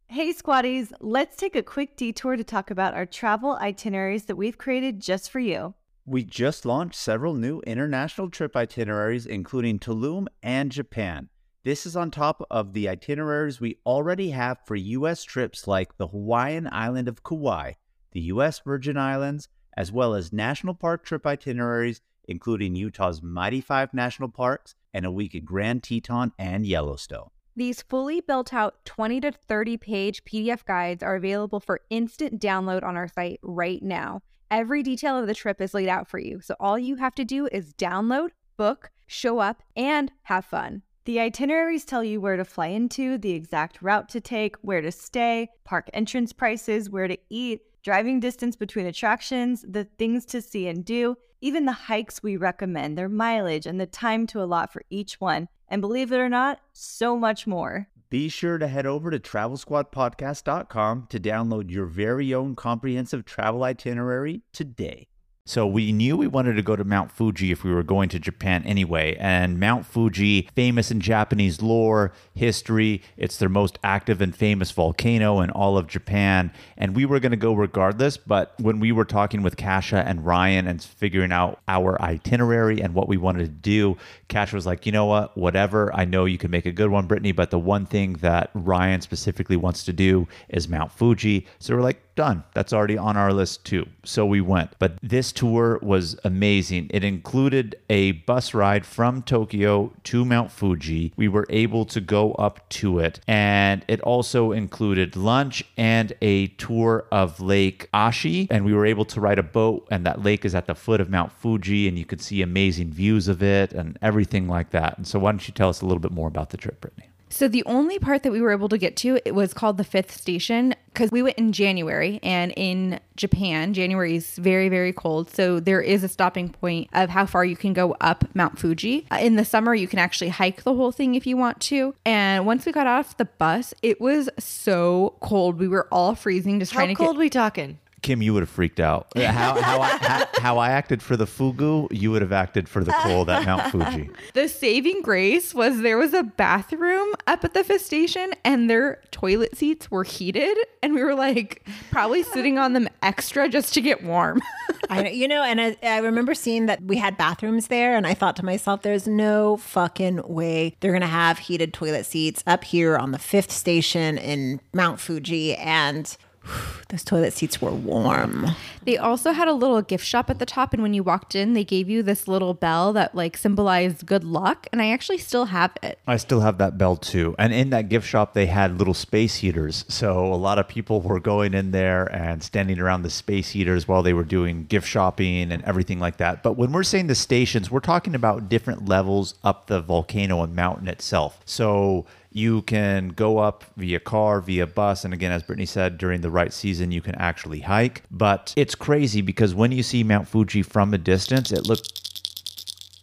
[0.07, 4.57] Hey, Squatties, let's take a quick detour to talk about our travel itineraries that we've
[4.57, 5.73] created just for you.
[6.05, 11.29] We just launched several new international trip itineraries, including Tulum and Japan.
[11.65, 15.23] This is on top of the itineraries we already have for U.S.
[15.23, 17.73] trips like the Hawaiian island of Kauai,
[18.11, 18.59] the U.S.
[18.59, 19.47] Virgin Islands,
[19.77, 25.11] as well as national park trip itineraries, including Utah's Mighty Five National Parks and a
[25.11, 27.29] week at Grand Teton and Yellowstone.
[27.55, 32.83] These fully built out 20 to 30 page PDF guides are available for instant download
[32.83, 34.21] on our site right now.
[34.51, 37.23] Every detail of the trip is laid out for you, so all you have to
[37.23, 40.81] do is download, book, show up, and have fun.
[41.05, 44.89] The itineraries tell you where to fly into, the exact route to take, where to
[44.89, 50.65] stay, park entrance prices, where to eat, driving distance between attractions, the things to see
[50.69, 54.81] and do, even the hikes we recommend, their mileage, and the time to allot for
[54.89, 55.49] each one.
[55.67, 57.89] And believe it or not, so much more.
[58.09, 64.43] Be sure to head over to travelsquadpodcast.com to download your very own comprehensive travel itinerary
[64.53, 65.09] today.
[65.45, 68.19] So we knew we wanted to go to Mount Fuji if we were going to
[68.19, 69.17] Japan anyway.
[69.19, 75.41] And Mount Fuji, famous in Japanese lore, history, it's their most active and famous volcano
[75.41, 76.53] in all of Japan.
[76.77, 78.15] And we were going to go regardless.
[78.15, 82.93] But when we were talking with Kasha and Ryan and figuring out our itinerary and
[82.93, 83.97] what we wanted to do,
[84.29, 85.93] Kasha was like, you know what, whatever.
[85.93, 89.01] I know you can make a good one, Brittany, but the one thing that Ryan
[89.01, 91.47] specifically wants to do is Mount Fuji.
[91.59, 92.43] So we're like, done.
[92.53, 93.87] That's already on our list too.
[94.03, 94.71] So we went.
[94.79, 96.87] But this tour was amazing.
[96.91, 101.13] It included a bus ride from Tokyo to Mount Fuji.
[101.15, 103.19] We were able to go up to it.
[103.27, 108.47] And it also included lunch and a tour of Lake Ashi.
[108.49, 111.01] And we were able to ride a boat, and that lake is at the foot
[111.01, 114.97] of Mount Fuji, and you could see amazing views of it and everything like that.
[114.97, 117.12] And so, why don't you tell us a little bit more about the trip, Brittany?
[117.33, 119.83] So the only part that we were able to get to it was called the
[119.83, 125.31] fifth station because we went in January and in Japan January is very very cold
[125.31, 129.07] so there is a stopping point of how far you can go up Mount Fuji.
[129.09, 131.95] Uh, in the summer you can actually hike the whole thing if you want to.
[132.05, 136.59] And once we got off the bus it was so cold we were all freezing
[136.59, 137.79] just How trying to cold get we talking?
[138.03, 139.07] Kim, you would have freaked out.
[139.15, 142.83] How, how, I, how, how I acted for the fugu, you would have acted for
[142.83, 144.09] the cold at Mount Fuji.
[144.33, 149.01] The saving grace was there was a bathroom up at the fifth station and their
[149.11, 153.81] toilet seats were heated and we were like probably sitting on them extra just to
[153.81, 154.41] get warm.
[154.89, 158.05] I know, you know, and I, I remember seeing that we had bathrooms there, and
[158.05, 162.63] I thought to myself, "There's no fucking way they're gonna have heated toilet seats up
[162.65, 166.15] here on the fifth station in Mount Fuji." And
[166.89, 168.47] those toilet seats were warm.
[168.83, 171.53] They also had a little gift shop at the top, and when you walked in,
[171.53, 175.45] they gave you this little bell that like symbolized good luck, and I actually still
[175.45, 175.99] have it.
[176.05, 177.35] I still have that bell too.
[177.39, 179.85] And in that gift shop, they had little space heaters.
[179.87, 183.87] So a lot of people were going in there and standing around the space heaters
[183.87, 186.43] while they were doing gift shopping and everything like that.
[186.43, 190.55] But when we're saying the stations, we're talking about different levels up the volcano and
[190.55, 191.39] mountain itself.
[191.45, 195.05] So you can go up via car, via bus.
[195.05, 198.03] And again, as Brittany said, during the right season, you can actually hike.
[198.11, 201.89] But it's crazy because when you see Mount Fuji from a distance, it looks.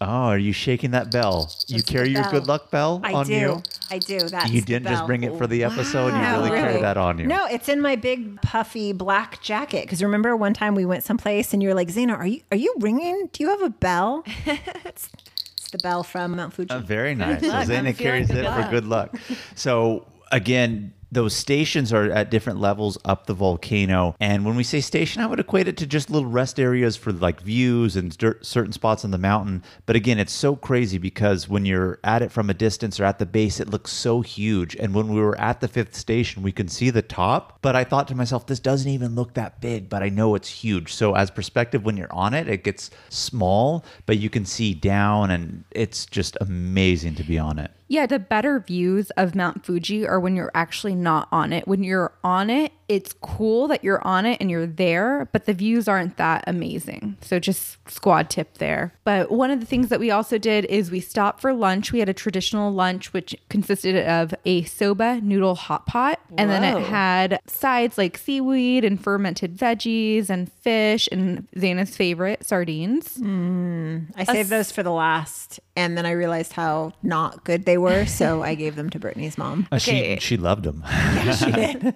[0.03, 1.51] Oh, are you shaking that bell?
[1.67, 3.35] you That's the carry your good luck bell I on do.
[3.35, 3.63] you?
[3.91, 4.19] I do.
[4.19, 5.07] That's you didn't just bell.
[5.07, 6.07] bring it for the episode.
[6.15, 7.27] You No, really carry that on you.
[7.27, 9.83] No, it's in my big puffy black jacket.
[9.83, 12.57] Because remember one time we went someplace and you were like, Zaina, are you are
[12.57, 13.29] you ringing?
[13.33, 14.25] Do you have a bell?
[15.71, 16.71] the bell from Mount Fuji.
[16.71, 17.43] Uh, very nice.
[17.43, 17.67] Luck.
[17.67, 19.17] Zaina carries it for good luck.
[19.55, 24.15] So again, those stations are at different levels up the volcano.
[24.21, 27.13] And when we say station, I would equate it to just little rest areas for
[27.13, 29.63] like views and cer- certain spots on the mountain.
[29.87, 33.19] But again, it's so crazy because when you're at it from a distance or at
[33.19, 34.77] the base, it looks so huge.
[34.77, 37.59] And when we were at the fifth station, we can see the top.
[37.63, 40.49] But I thought to myself, this doesn't even look that big, but I know it's
[40.49, 40.93] huge.
[40.93, 45.31] So as perspective, when you're on it, it gets small, but you can see down
[45.31, 47.71] and it's just amazing to be on it.
[47.91, 51.67] Yeah, the better views of Mount Fuji are when you're actually not on it.
[51.67, 55.55] When you're on it, it's cool that you're on it and you're there, but the
[55.55, 57.17] views aren't that amazing.
[57.21, 58.93] So just squad tip there.
[59.05, 61.93] But one of the things that we also did is we stopped for lunch.
[61.93, 66.65] We had a traditional lunch which consisted of a soba noodle hot pot and then
[66.65, 73.19] it had sides like seaweed and fermented veggies and fish and Zaina's favorite sardines.
[73.23, 78.05] I saved those for the last, and then I realized how not good they were,
[78.07, 79.69] so I gave them to Brittany's mom.
[79.71, 80.17] Uh, Okay.
[80.17, 80.85] She she loved them.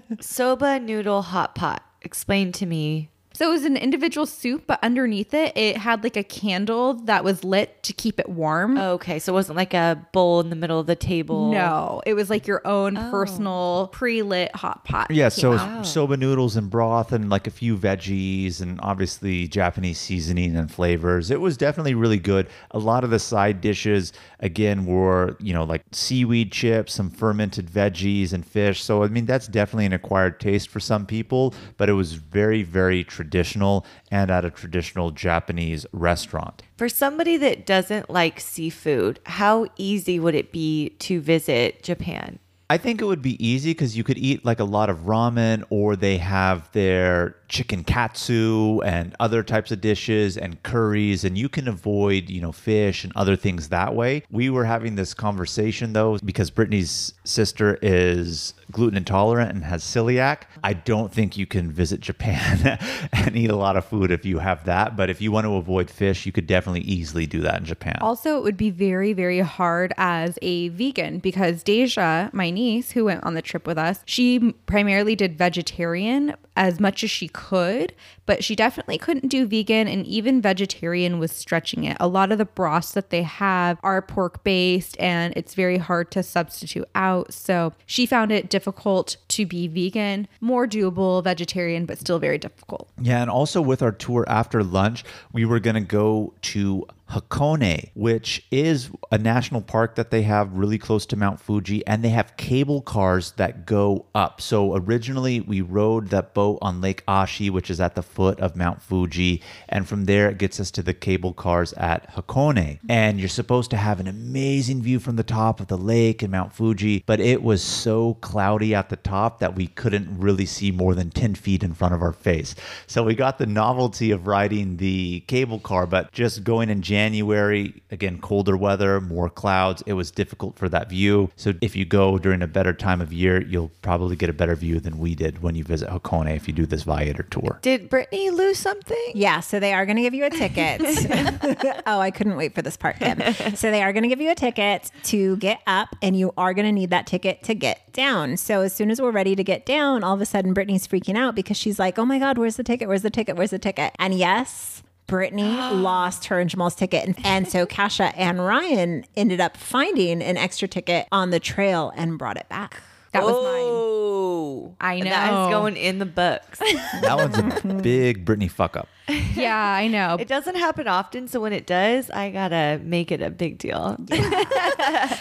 [0.20, 1.82] Soba noodle hot pot.
[2.02, 3.10] Explain to me.
[3.36, 7.24] So it was an individual soup, but underneath it, it had like a candle that
[7.24, 8.78] was lit to keep it warm.
[8.78, 11.50] Okay, so it wasn't like a bowl in the middle of the table.
[11.50, 13.10] No, it was like your own oh.
[13.10, 15.10] personal pre-lit hot pot.
[15.10, 15.80] Yeah, so candle.
[15.80, 15.82] Oh.
[15.82, 21.32] soba noodles and broth and like a few veggies and obviously Japanese seasoning and flavors.
[21.32, 22.48] It was definitely really good.
[22.70, 27.66] A lot of the side dishes again were, you know, like seaweed chips, some fermented
[27.66, 28.80] veggies and fish.
[28.80, 32.62] So I mean that's definitely an acquired taste for some people, but it was very
[32.62, 36.62] very traditional and at a traditional Japanese restaurant.
[36.76, 42.38] For somebody that doesn't like seafood, how easy would it be to visit Japan?
[42.70, 45.64] I think it would be easy because you could eat like a lot of ramen,
[45.68, 51.50] or they have their chicken katsu and other types of dishes and curries, and you
[51.50, 54.22] can avoid, you know, fish and other things that way.
[54.30, 60.42] We were having this conversation though because Brittany's sister is gluten intolerant and has celiac.
[60.62, 62.78] I don't think you can visit Japan
[63.12, 65.54] and eat a lot of food if you have that, but if you want to
[65.54, 67.96] avoid fish, you could definitely easily do that in Japan.
[68.00, 73.06] Also, it would be very, very hard as a vegan because Deja, my niece who
[73.06, 77.92] went on the trip with us, she primarily did vegetarian as much as she could,
[78.26, 81.96] but she definitely couldn't do vegan, and even vegetarian was stretching it.
[82.00, 86.10] A lot of the broths that they have are pork based, and it's very hard
[86.12, 87.32] to substitute out.
[87.32, 92.88] So she found it difficult to be vegan, more doable vegetarian, but still very difficult.
[93.00, 97.90] Yeah, and also with our tour after lunch, we were going to go to Hakone,
[97.94, 102.08] which is a national park that they have really close to Mount Fuji, and they
[102.08, 104.40] have cable cars that go up.
[104.40, 108.56] So originally, we rode that boat on Lake Ashi, which is at the foot of
[108.56, 112.80] Mount Fuji, and from there it gets us to the cable cars at Hakone.
[112.88, 116.32] And you're supposed to have an amazing view from the top of the lake and
[116.32, 120.72] Mount Fuji, but it was so cloudy at the top that we couldn't really see
[120.72, 122.56] more than 10 feet in front of our face.
[122.88, 127.82] So we got the novelty of riding the cable car, but just going in January,
[127.90, 131.30] again, colder weather, more clouds, it was difficult for that view.
[131.36, 134.54] So if you go during a better time of year, you'll probably get a better
[134.54, 137.58] view than we did when you visit Hakone if you do this Viator tour.
[137.60, 139.12] Did Brittany lose something?
[139.14, 140.80] Yeah, so they are going to give you a ticket.
[141.86, 143.20] oh, I couldn't wait for this part, Kim.
[143.54, 146.54] So they are going to give you a ticket to get up, and you are
[146.54, 148.38] going to need that ticket to get down.
[148.38, 151.18] So as soon as we're ready to get down, all of a sudden Brittany's freaking
[151.18, 152.88] out because she's like, "Oh my God, where's the ticket?
[152.88, 153.36] Where's the ticket?
[153.36, 154.82] Where's the ticket?" And yes.
[155.06, 155.42] Brittany
[155.72, 157.04] lost her and Jamal's ticket.
[157.06, 161.92] And, and so Kasha and Ryan ended up finding an extra ticket on the trail
[161.96, 162.82] and brought it back.
[163.12, 163.44] That was mine.
[163.44, 165.44] Oh, I And That know.
[165.46, 166.58] is going in the books.
[167.00, 168.88] That one's a big Brittany fuck up.
[169.34, 170.16] Yeah, I know.
[170.18, 173.96] it doesn't happen often, so when it does, I gotta make it a big deal.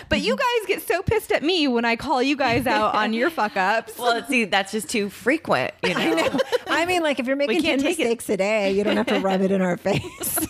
[0.10, 3.14] But you guys get so pissed at me when I call you guys out on
[3.14, 3.98] your fuck ups.
[3.98, 5.74] well, see, that's just too frequent.
[5.84, 7.86] You know, I mean, like if you're making 10 can't it.
[7.86, 10.48] mistakes a day, you don't have to rub it in our face.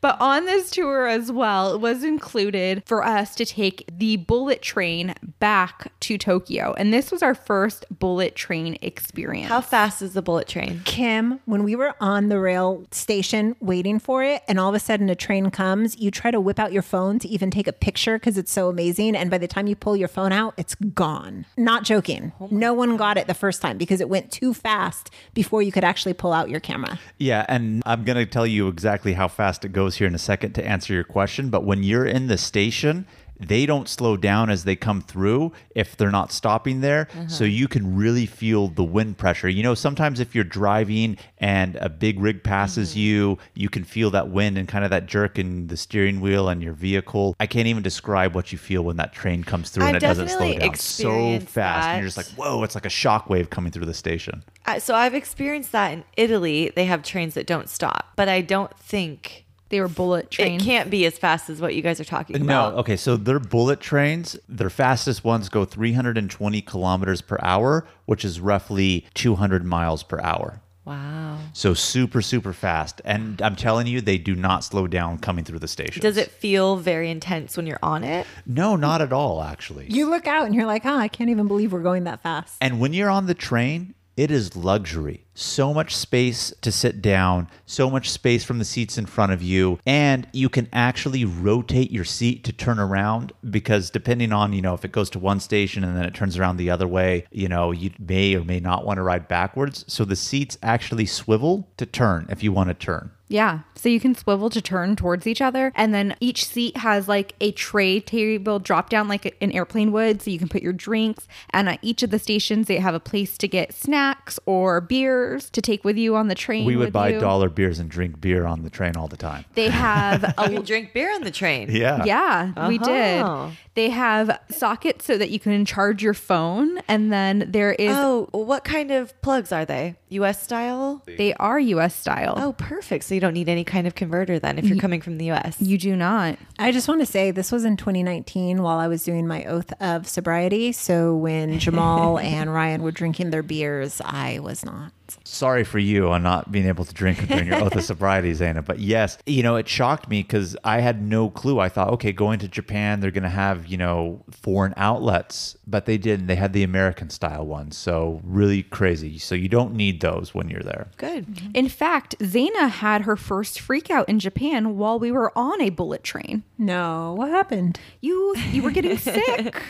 [0.00, 4.60] But on this tour as well, it was included for us to take the bullet
[4.62, 6.74] train back to Tokyo.
[6.76, 9.48] And this was our first bullet train experience.
[9.48, 10.80] how fast is the bullet train?
[10.84, 14.80] Kim, when we were on the rail station waiting for it, and all of a
[14.80, 17.72] sudden a train comes, you try to whip out your phone to even take a
[17.72, 19.16] picture because it's so amazing.
[19.16, 21.46] And by the time you pull your phone out, it's gone.
[21.56, 22.32] Not joking.
[22.40, 25.72] Oh no one got it the first time because it went too fast before you
[25.72, 26.98] could actually pull out your camera.
[27.18, 30.18] Yeah, and I'm going to tell you exactly how fast it goes here in a
[30.18, 31.50] second to answer your question.
[31.50, 33.06] But when you're in the station,
[33.48, 37.08] they don't slow down as they come through if they're not stopping there.
[37.28, 39.48] So you can really feel the wind pressure.
[39.48, 44.10] You know, sometimes if you're driving and a big rig passes you, you can feel
[44.10, 47.34] that wind and kind of that jerk in the steering wheel and your vehicle.
[47.40, 50.06] I can't even describe what you feel when that train comes through and I've it
[50.06, 51.88] doesn't slow down so fast.
[51.88, 54.44] And you're just like, whoa, it's like a shockwave coming through the station.
[54.66, 56.72] Uh, so I've experienced that in Italy.
[56.74, 60.62] They have trains that don't stop, but I don't think they were bullet trains.
[60.62, 62.74] it can't be as fast as what you guys are talking about.
[62.74, 62.96] No, okay.
[62.96, 69.06] So their bullet trains, their fastest ones go 320 kilometers per hour, which is roughly
[69.14, 70.60] 200 miles per hour.
[70.84, 71.38] Wow.
[71.54, 73.00] So super, super fast.
[73.04, 76.02] And I'm telling you, they do not slow down coming through the station.
[76.02, 78.26] Does it feel very intense when you're on it?
[78.46, 79.86] No, not at all, actually.
[79.88, 82.56] You look out and you're like, oh, I can't even believe we're going that fast.
[82.60, 85.24] And when you're on the train, it is luxury.
[85.34, 89.42] So much space to sit down, so much space from the seats in front of
[89.42, 94.60] you, and you can actually rotate your seat to turn around because depending on, you
[94.60, 97.24] know, if it goes to one station and then it turns around the other way,
[97.30, 99.84] you know, you may or may not want to ride backwards.
[99.88, 103.10] So the seats actually swivel to turn if you want to turn.
[103.32, 103.60] Yeah.
[103.74, 105.72] So you can swivel to turn towards each other.
[105.74, 110.22] And then each seat has like a tray table drop down like an airplane would.
[110.22, 111.26] So you can put your drinks.
[111.50, 115.50] And at each of the stations, they have a place to get snacks or beers
[115.50, 116.64] to take with you on the train.
[116.66, 117.20] We would with buy you.
[117.20, 119.44] dollar beers and drink beer on the train all the time.
[119.54, 121.68] They have You a can drink beer on the train.
[121.70, 122.04] Yeah.
[122.04, 123.22] Yeah, we did.
[123.22, 123.50] Uh-huh.
[123.74, 128.28] They have sockets so that you can charge your phone, and then there is Oh,
[128.32, 129.96] what kind of plugs are they?
[130.10, 131.02] US style?
[131.06, 131.96] they are U.S.
[131.96, 132.34] style.
[132.36, 133.04] Oh, perfect.
[133.04, 135.60] So you don't need any kind of converter then if you're coming from the US.
[135.60, 136.38] You do not.
[136.58, 139.72] I just want to say this was in 2019 while I was doing my oath
[139.80, 140.72] of sobriety.
[140.72, 144.92] So when Jamal and Ryan were drinking their beers, I was not.
[145.24, 148.64] Sorry for you on not being able to drink during your oath of sobriety, Zaina.
[148.64, 151.58] But yes, you know, it shocked me because I had no clue.
[151.58, 155.86] I thought, okay, going to Japan, they're going to have, you know, foreign outlets, but
[155.86, 156.26] they didn't.
[156.26, 157.76] They had the American style ones.
[157.76, 159.18] So really crazy.
[159.18, 160.88] So you don't need those when you're there.
[160.96, 161.26] Good.
[161.26, 161.50] Mm-hmm.
[161.54, 165.70] In fact, Zaina had her first freak out in Japan while we were on a
[165.70, 166.42] bullet train.
[166.58, 167.80] No, what happened?
[168.00, 169.62] You you were getting sick.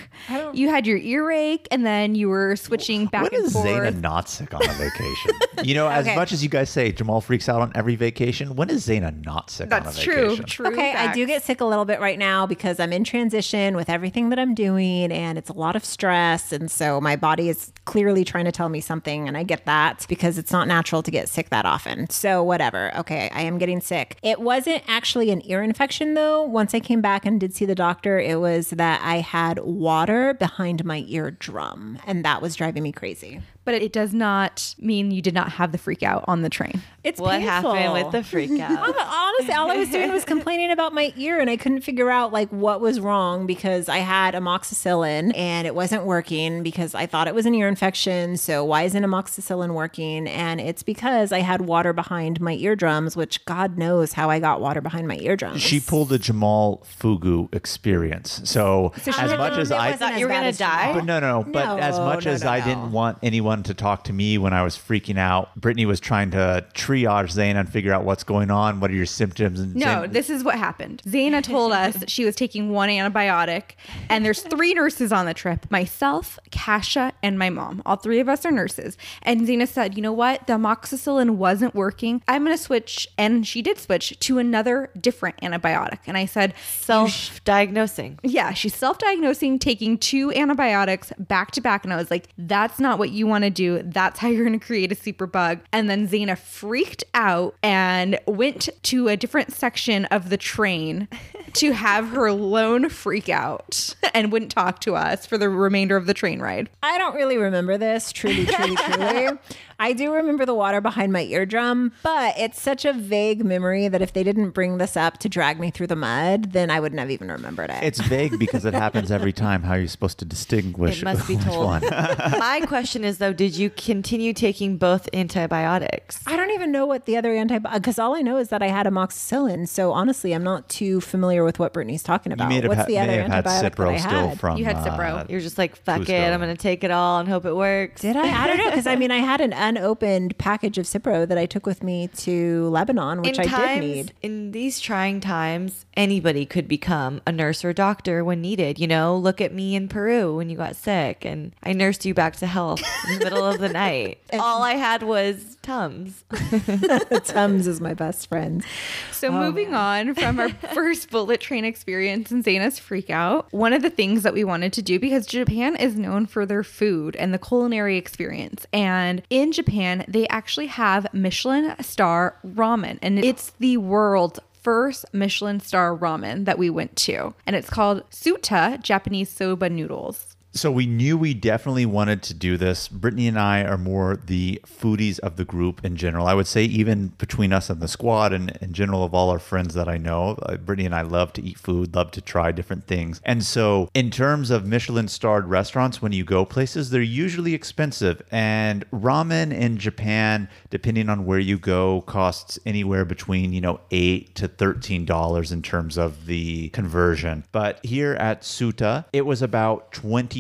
[0.53, 3.67] You had your earache, and then you were switching back When and is forth.
[3.67, 5.32] Zaina not sick on a vacation?
[5.63, 6.17] you know, as Okay.
[6.17, 9.51] much as you guys say Jamal freaks out on every vacation, when is Zaina not
[9.51, 10.37] sick on a That's vacation?
[10.37, 10.45] true.
[10.67, 10.73] True.
[10.73, 11.29] Okay, I do facts.
[11.33, 14.55] get sick a little bit right now because I'm in transition with everything that I'm
[14.55, 16.53] doing and it's a lot of stress.
[16.53, 19.29] And so my body is clearly trying to tell me something.
[19.29, 22.09] And I get that because it's not natural to get sick that often.
[22.11, 22.97] So, whatever.
[22.99, 24.17] Okay, I am getting sick.
[24.23, 26.43] It wasn't actually an ear infection though.
[26.43, 30.35] Once I came back and did see the doctor, it was that I had water
[30.35, 33.41] behind my eardrum and that was driving me crazy.
[33.65, 36.83] But it does not mean you did not have the freak out on the train.
[37.05, 37.75] It's What painful.
[37.75, 38.79] happened with the freak out?
[38.97, 42.33] Honestly, all I was doing was complaining about my ear, and I couldn't figure out
[42.33, 47.27] like what was wrong because I had amoxicillin and it wasn't working because I thought
[47.27, 48.37] it was an ear infection.
[48.37, 50.29] So why isn't amoxicillin working?
[50.29, 54.61] And it's because I had water behind my eardrums, which God knows how I got
[54.61, 55.61] water behind my eardrums.
[55.61, 58.41] She pulled the Jamal Fugu experience.
[58.45, 60.93] So, as much as I Thought you were gonna die?
[60.95, 61.51] But no, no, no.
[61.53, 62.65] But as much no, as no, I no.
[62.65, 66.31] didn't want anyone to talk to me when I was freaking out, Brittany was trying
[66.33, 68.81] to triage Zayn and figure out what's going on.
[68.81, 69.61] What are your symptoms?
[69.61, 71.03] And No, Zayn- this is what happened.
[71.07, 73.73] Zaina told us she was taking one antibiotic,
[74.09, 77.83] and there's three nurses on the trip myself, Kasha, and my mom.
[77.87, 78.97] All three of us are nurses.
[79.23, 80.47] And Zaina said, You know what?
[80.47, 82.23] The amoxicillin wasn't working.
[82.29, 83.09] I'm going to switch.
[83.17, 85.99] And she did switch to another different antibiotic.
[86.07, 88.19] And I said, Self diagnosing.
[88.23, 91.85] yeah, she's self diagnosing, taking two antibiotics back to back.
[91.85, 93.83] And I was like, that's not what you want to do.
[93.85, 95.61] That's how you're going to create a super bug.
[95.73, 96.82] And then Zaina freaked
[97.15, 101.09] out and went to a different section of the train
[101.55, 106.07] to have her lone freak out and wouldn't talk to us for the remainder of
[106.07, 106.71] the train ride.
[106.83, 109.29] I don't really remember this, truly, truly, truly.
[109.83, 114.01] I do remember the water behind my eardrum, but it's such a vague memory that
[114.01, 117.01] if they didn't bring this up to drag me through the mud, then I wouldn't
[117.01, 117.83] have even remembered it.
[117.83, 119.65] it's vague because it happens every time.
[119.65, 121.67] How are you supposed to distinguish It must be which told.
[121.67, 121.83] one?
[121.91, 126.21] My question is though, did you continue taking both antibiotics?
[126.29, 128.69] I don't even know what the other antibiotic, because all I know is that I
[128.69, 129.67] had amoxicillin.
[129.67, 132.49] So honestly, I'm not too familiar with what Brittany's talking about.
[132.49, 134.41] may What's had, the other have had antibiotic that I Cipro still had?
[134.41, 134.59] from.
[134.59, 135.29] You had uh, Cipro.
[135.29, 136.11] You're just like, fuck Cusco.
[136.11, 138.01] it, I'm gonna take it all and hope it works.
[138.01, 138.45] Did I?
[138.45, 141.47] I don't know because I mean I had an unopened package of Cipro that I
[141.47, 144.13] took with me to Lebanon, which in I times, did need.
[144.23, 148.79] In these trying times, anybody could become a nurse or a doctor when needed.
[148.79, 152.13] You know, look at me in Peru when you got sick and I nursed you
[152.13, 154.19] back to health in the middle of the night.
[154.33, 156.25] All I had was Tums.
[157.25, 158.65] Tums is my best friend.
[159.13, 163.73] So oh, moving on from our first bullet train experience and Zaina's freak out, one
[163.73, 167.15] of the things that we wanted to do because Japan is known for their food
[167.17, 168.67] and the culinary experience.
[168.73, 175.61] And in Japan, they actually have Michelin star ramen and it's the world's first Michelin
[175.61, 177.35] star ramen that we went to.
[177.47, 180.32] And it's called Tsuta Japanese soba noodles.
[180.55, 182.87] So we knew we definitely wanted to do this.
[182.87, 186.27] Brittany and I are more the foodies of the group in general.
[186.27, 189.39] I would say even between us and the squad and in general of all our
[189.39, 192.53] friends that I know, uh, Brittany and I love to eat food, love to try
[192.53, 193.23] different things.
[193.25, 198.21] And so in terms of Michelin starred restaurants, when you go places, they're usually expensive.
[198.31, 204.35] And ramen in Japan, depending on where you go, costs anywhere between, you know, eight
[204.35, 207.45] to thirteen dollars in terms of the conversion.
[207.53, 209.93] But here at Tsuta, it was about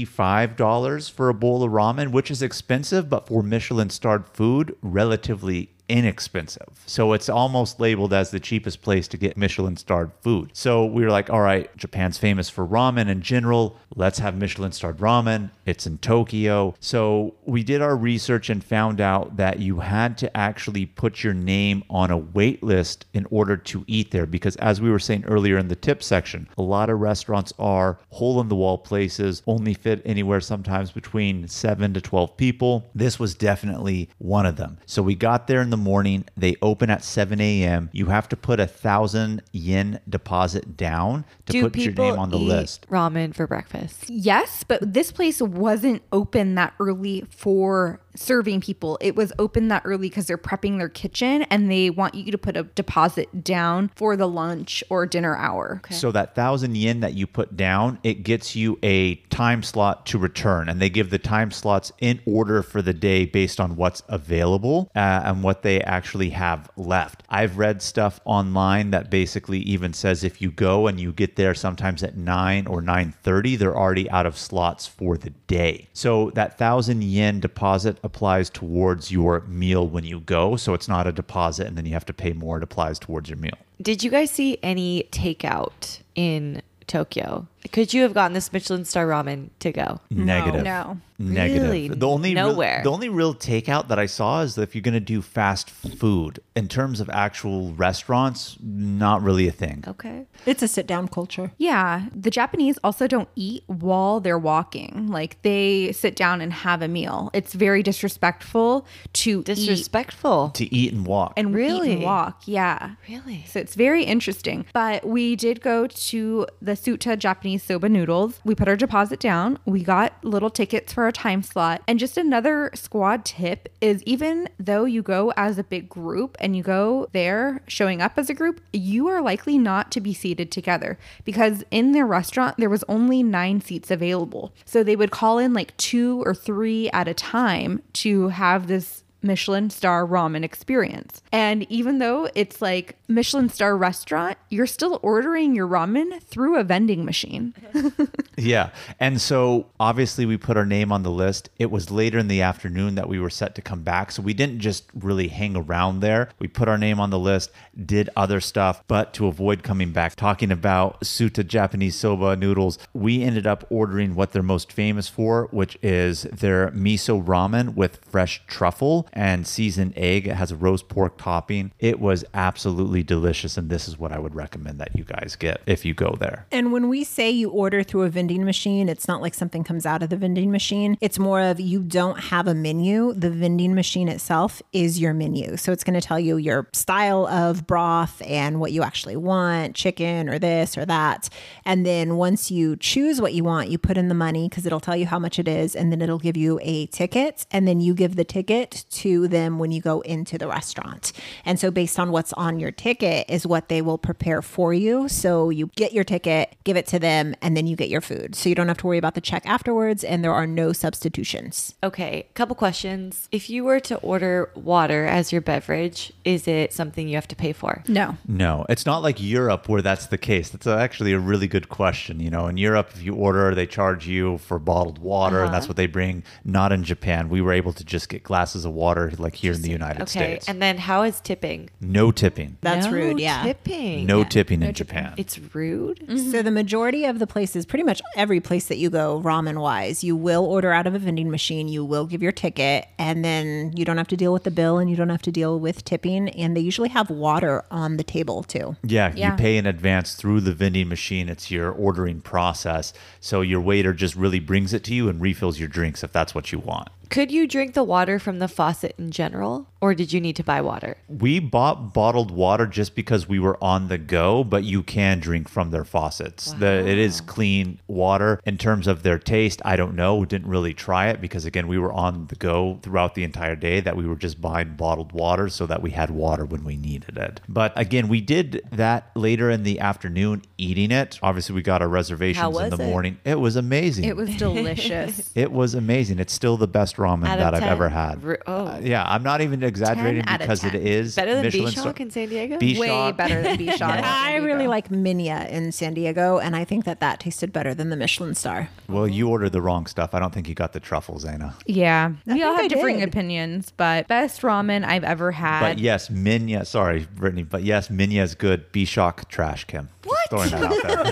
[0.04, 5.70] $25 for a bowl of ramen, which is expensive, but for Michelin starred food, relatively
[5.92, 6.82] inexpensive.
[6.86, 10.48] So it's almost labeled as the cheapest place to get Michelin starred food.
[10.54, 13.76] So we were like, all right, Japan's famous for ramen in general.
[13.94, 15.50] Let's have Michelin starred ramen.
[15.66, 16.74] It's in Tokyo.
[16.80, 21.34] So we did our research and found out that you had to actually put your
[21.34, 24.24] name on a wait list in order to eat there.
[24.24, 27.98] Because as we were saying earlier in the tip section, a lot of restaurants are
[28.08, 32.88] hole in the wall places, only fit anywhere sometimes between seven to 12 people.
[32.94, 34.78] This was definitely one of them.
[34.86, 36.24] So we got there in the morning.
[36.36, 37.90] They open at 7 a.m.
[37.92, 42.30] You have to put a thousand yen deposit down to Do put your name on
[42.30, 42.86] the eat list.
[42.88, 44.08] ramen for breakfast?
[44.08, 48.98] Yes, but this place wasn't open that early for serving people.
[49.00, 52.38] It was open that early because they're prepping their kitchen and they want you to
[52.38, 55.80] put a deposit down for the lunch or dinner hour.
[55.90, 60.18] So that thousand yen that you put down, it gets you a time slot to
[60.18, 64.02] return, and they give the time slots in order for the day based on what's
[64.08, 67.22] available uh, and what they actually have left.
[67.28, 71.54] I've read stuff online that basically even says if you go and you get there
[71.54, 75.88] sometimes at nine or nine thirty, they're already out of slots for the day.
[75.92, 80.56] So that thousand yen deposit applies towards your meal when you go.
[80.56, 82.56] So it's not a deposit, and then you have to pay more.
[82.56, 83.56] It applies towards your meal.
[83.80, 87.46] Did you guys see any takeout in Tokyo?
[87.70, 90.00] Could you have gotten this Michelin star ramen to go?
[90.10, 90.64] Negative.
[90.64, 90.98] No.
[91.18, 91.62] Negative.
[91.62, 91.88] Really?
[91.88, 92.80] The only real- Nowhere.
[92.82, 95.70] the only real takeout that I saw is that if you're going to do fast
[95.70, 99.84] food, in terms of actual restaurants, not really a thing.
[99.86, 100.26] Okay.
[100.46, 101.52] It's a sit down culture.
[101.58, 105.06] Yeah, the Japanese also don't eat while they're walking.
[105.08, 107.30] Like they sit down and have a meal.
[107.32, 110.50] It's very disrespectful to eat Disrespectful.
[110.50, 111.34] To eat and walk.
[111.36, 111.92] and eat Really?
[111.92, 112.42] and walk.
[112.46, 112.94] Yeah.
[113.08, 113.44] Really?
[113.46, 114.66] So it's very interesting.
[114.72, 118.40] But we did go to the Tsuta Japanese soba noodles.
[118.44, 119.58] We put our deposit down.
[119.64, 121.82] We got little tickets for our time slot.
[121.86, 126.56] And just another squad tip is even though you go as a big group and
[126.56, 130.50] you go there showing up as a group, you are likely not to be seated
[130.50, 134.52] together because in their restaurant there was only 9 seats available.
[134.64, 139.02] So they would call in like 2 or 3 at a time to have this
[139.22, 141.22] Michelin star ramen experience.
[141.30, 146.64] And even though it's like Michelin star restaurant, you're still ordering your ramen through a
[146.64, 147.54] vending machine.
[148.36, 148.70] Yeah.
[148.98, 151.50] And so obviously we put our name on the list.
[151.58, 154.10] It was later in the afternoon that we were set to come back.
[154.10, 156.30] So we didn't just really hang around there.
[156.38, 157.50] We put our name on the list,
[157.84, 163.22] did other stuff, but to avoid coming back talking about Tsuta Japanese soba noodles, we
[163.22, 168.42] ended up ordering what they're most famous for, which is their miso ramen with fresh
[168.46, 170.26] truffle and seasoned egg.
[170.26, 171.72] It has a roast pork topping.
[171.78, 173.56] It was absolutely delicious.
[173.56, 176.46] And this is what I would recommend that you guys get if you go there.
[176.50, 179.86] And when we say you order through a vending machine, it's not like something comes
[179.86, 180.96] out of the vending machine.
[181.00, 183.12] It's more of you don't have a menu.
[183.14, 185.56] The vending machine itself is your menu.
[185.56, 189.74] So it's going to tell you your style of broth and what you actually want
[189.74, 191.28] chicken or this or that.
[191.64, 194.80] And then once you choose what you want, you put in the money because it'll
[194.80, 195.74] tell you how much it is.
[195.74, 197.46] And then it'll give you a ticket.
[197.50, 201.12] And then you give the ticket to them when you go into the restaurant.
[201.44, 205.08] And so based on what's on your ticket is what they will prepare for you.
[205.08, 208.34] So you get your ticket, give it to them, and then you get your food.
[208.34, 211.74] So you don't have to worry about the check afterwards, and there are no substitutions.
[211.82, 213.28] Okay, couple questions.
[213.32, 217.36] If you were to order water as your beverage, is it something you have to
[217.36, 217.82] pay for?
[217.88, 218.16] No.
[218.26, 220.50] No, it's not like Europe where that's the case.
[220.50, 222.20] That's actually a really good question.
[222.20, 225.64] You know, in Europe, if you order, they charge you for bottled water, and that's
[225.64, 225.70] uh-huh.
[225.70, 226.24] what they bring.
[226.44, 227.28] Not in Japan.
[227.28, 230.10] We were able to just get glasses of water like here in the United Okay,
[230.10, 230.44] States.
[230.44, 231.70] Okay, and then how is tipping?
[231.80, 232.56] no tipping.
[232.60, 233.20] That's No rude.
[233.20, 233.42] Yeah.
[233.42, 234.06] tipping.
[234.06, 235.14] No tipping in Japan.
[235.16, 236.00] It's rude.
[236.00, 236.30] Mm-hmm.
[236.30, 240.02] So the majority of the places, pretty much every place that you go, ramen wise,
[240.04, 241.68] you will order out of a vending machine.
[241.68, 244.78] You will give your ticket, and then you don't have to deal with the bill,
[244.78, 246.28] and you don't have to deal with tipping.
[246.30, 248.76] And they usually have water on the table too.
[248.82, 249.32] Yeah, Yeah.
[249.32, 251.28] you pay in advance through the vending machine.
[251.28, 252.92] It's your ordering process.
[253.20, 256.34] So your waiter just really brings it to you and refills your drinks if that's
[256.34, 256.88] what you want.
[257.10, 260.44] Could you drink the water from the faucet in general, or did you need to
[260.44, 260.96] buy water?
[261.08, 265.48] We bought bottled water just because we were on the go, but you can drink
[265.48, 266.52] from their faucets.
[266.52, 268.40] The, it is clean water.
[268.46, 270.16] In terms of their taste, I don't know.
[270.16, 273.56] We didn't really try it because, again, we were on the go throughout the entire
[273.56, 276.76] day that we were just buying bottled water so that we had water when we
[276.76, 277.40] needed it.
[277.48, 281.18] But again, we did that later in the afternoon eating it.
[281.22, 282.86] Obviously, we got our reservations in was the it?
[282.86, 283.18] morning.
[283.24, 284.04] It was amazing.
[284.04, 285.30] It was delicious.
[285.34, 286.18] It was amazing.
[286.18, 287.68] It's still the best ramen Out that I've 10?
[287.68, 288.22] ever had.
[288.22, 288.66] Re- oh.
[288.68, 290.74] Uh, yeah, I'm not even exaggerating 10 out of because 10.
[290.74, 292.58] it is Better than Michelin B-Shock star- in San Diego?
[292.58, 292.80] B-Shock.
[292.80, 294.02] Way better than B Shot.
[294.04, 297.90] I really like Minya in San Diego, and I think that that tasted better than
[297.90, 298.68] the Michelin star.
[298.88, 300.14] Well, you ordered the wrong stuff.
[300.14, 301.54] I don't think you got the truffles, Anna.
[301.66, 303.08] Yeah, we all think I have differing did.
[303.08, 305.60] opinions, but best ramen I've ever had.
[305.60, 306.66] But yes, Minya.
[306.66, 307.42] Sorry, Brittany.
[307.42, 308.70] But yes, Minya is good.
[308.72, 309.88] B-Shock trash, Kim.
[310.02, 311.06] Just throwing that out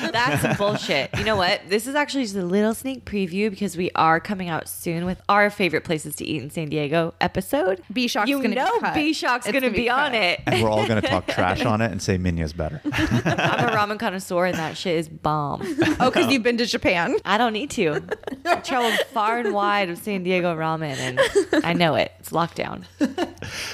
[0.00, 0.10] there.
[0.12, 1.10] That's bullshit.
[1.18, 1.60] You know what?
[1.68, 5.20] This is actually just a little sneak preview because we are coming out soon with
[5.28, 7.82] our favorite places to eat in San Diego episode.
[7.92, 8.94] B Shock's You gonna be know cut.
[8.94, 10.40] B Shock's going to gonna be, be on it.
[10.46, 12.80] and we're all going to talk trash on it and say Minya's better.
[12.92, 15.62] I'm a ramen connoisseur and that shit is bomb.
[16.00, 17.16] oh, because you've been to Japan.
[17.24, 18.02] I don't need to.
[18.44, 22.12] I traveled far and wide of San Diego ramen and I know it.
[22.20, 22.84] It's lockdown.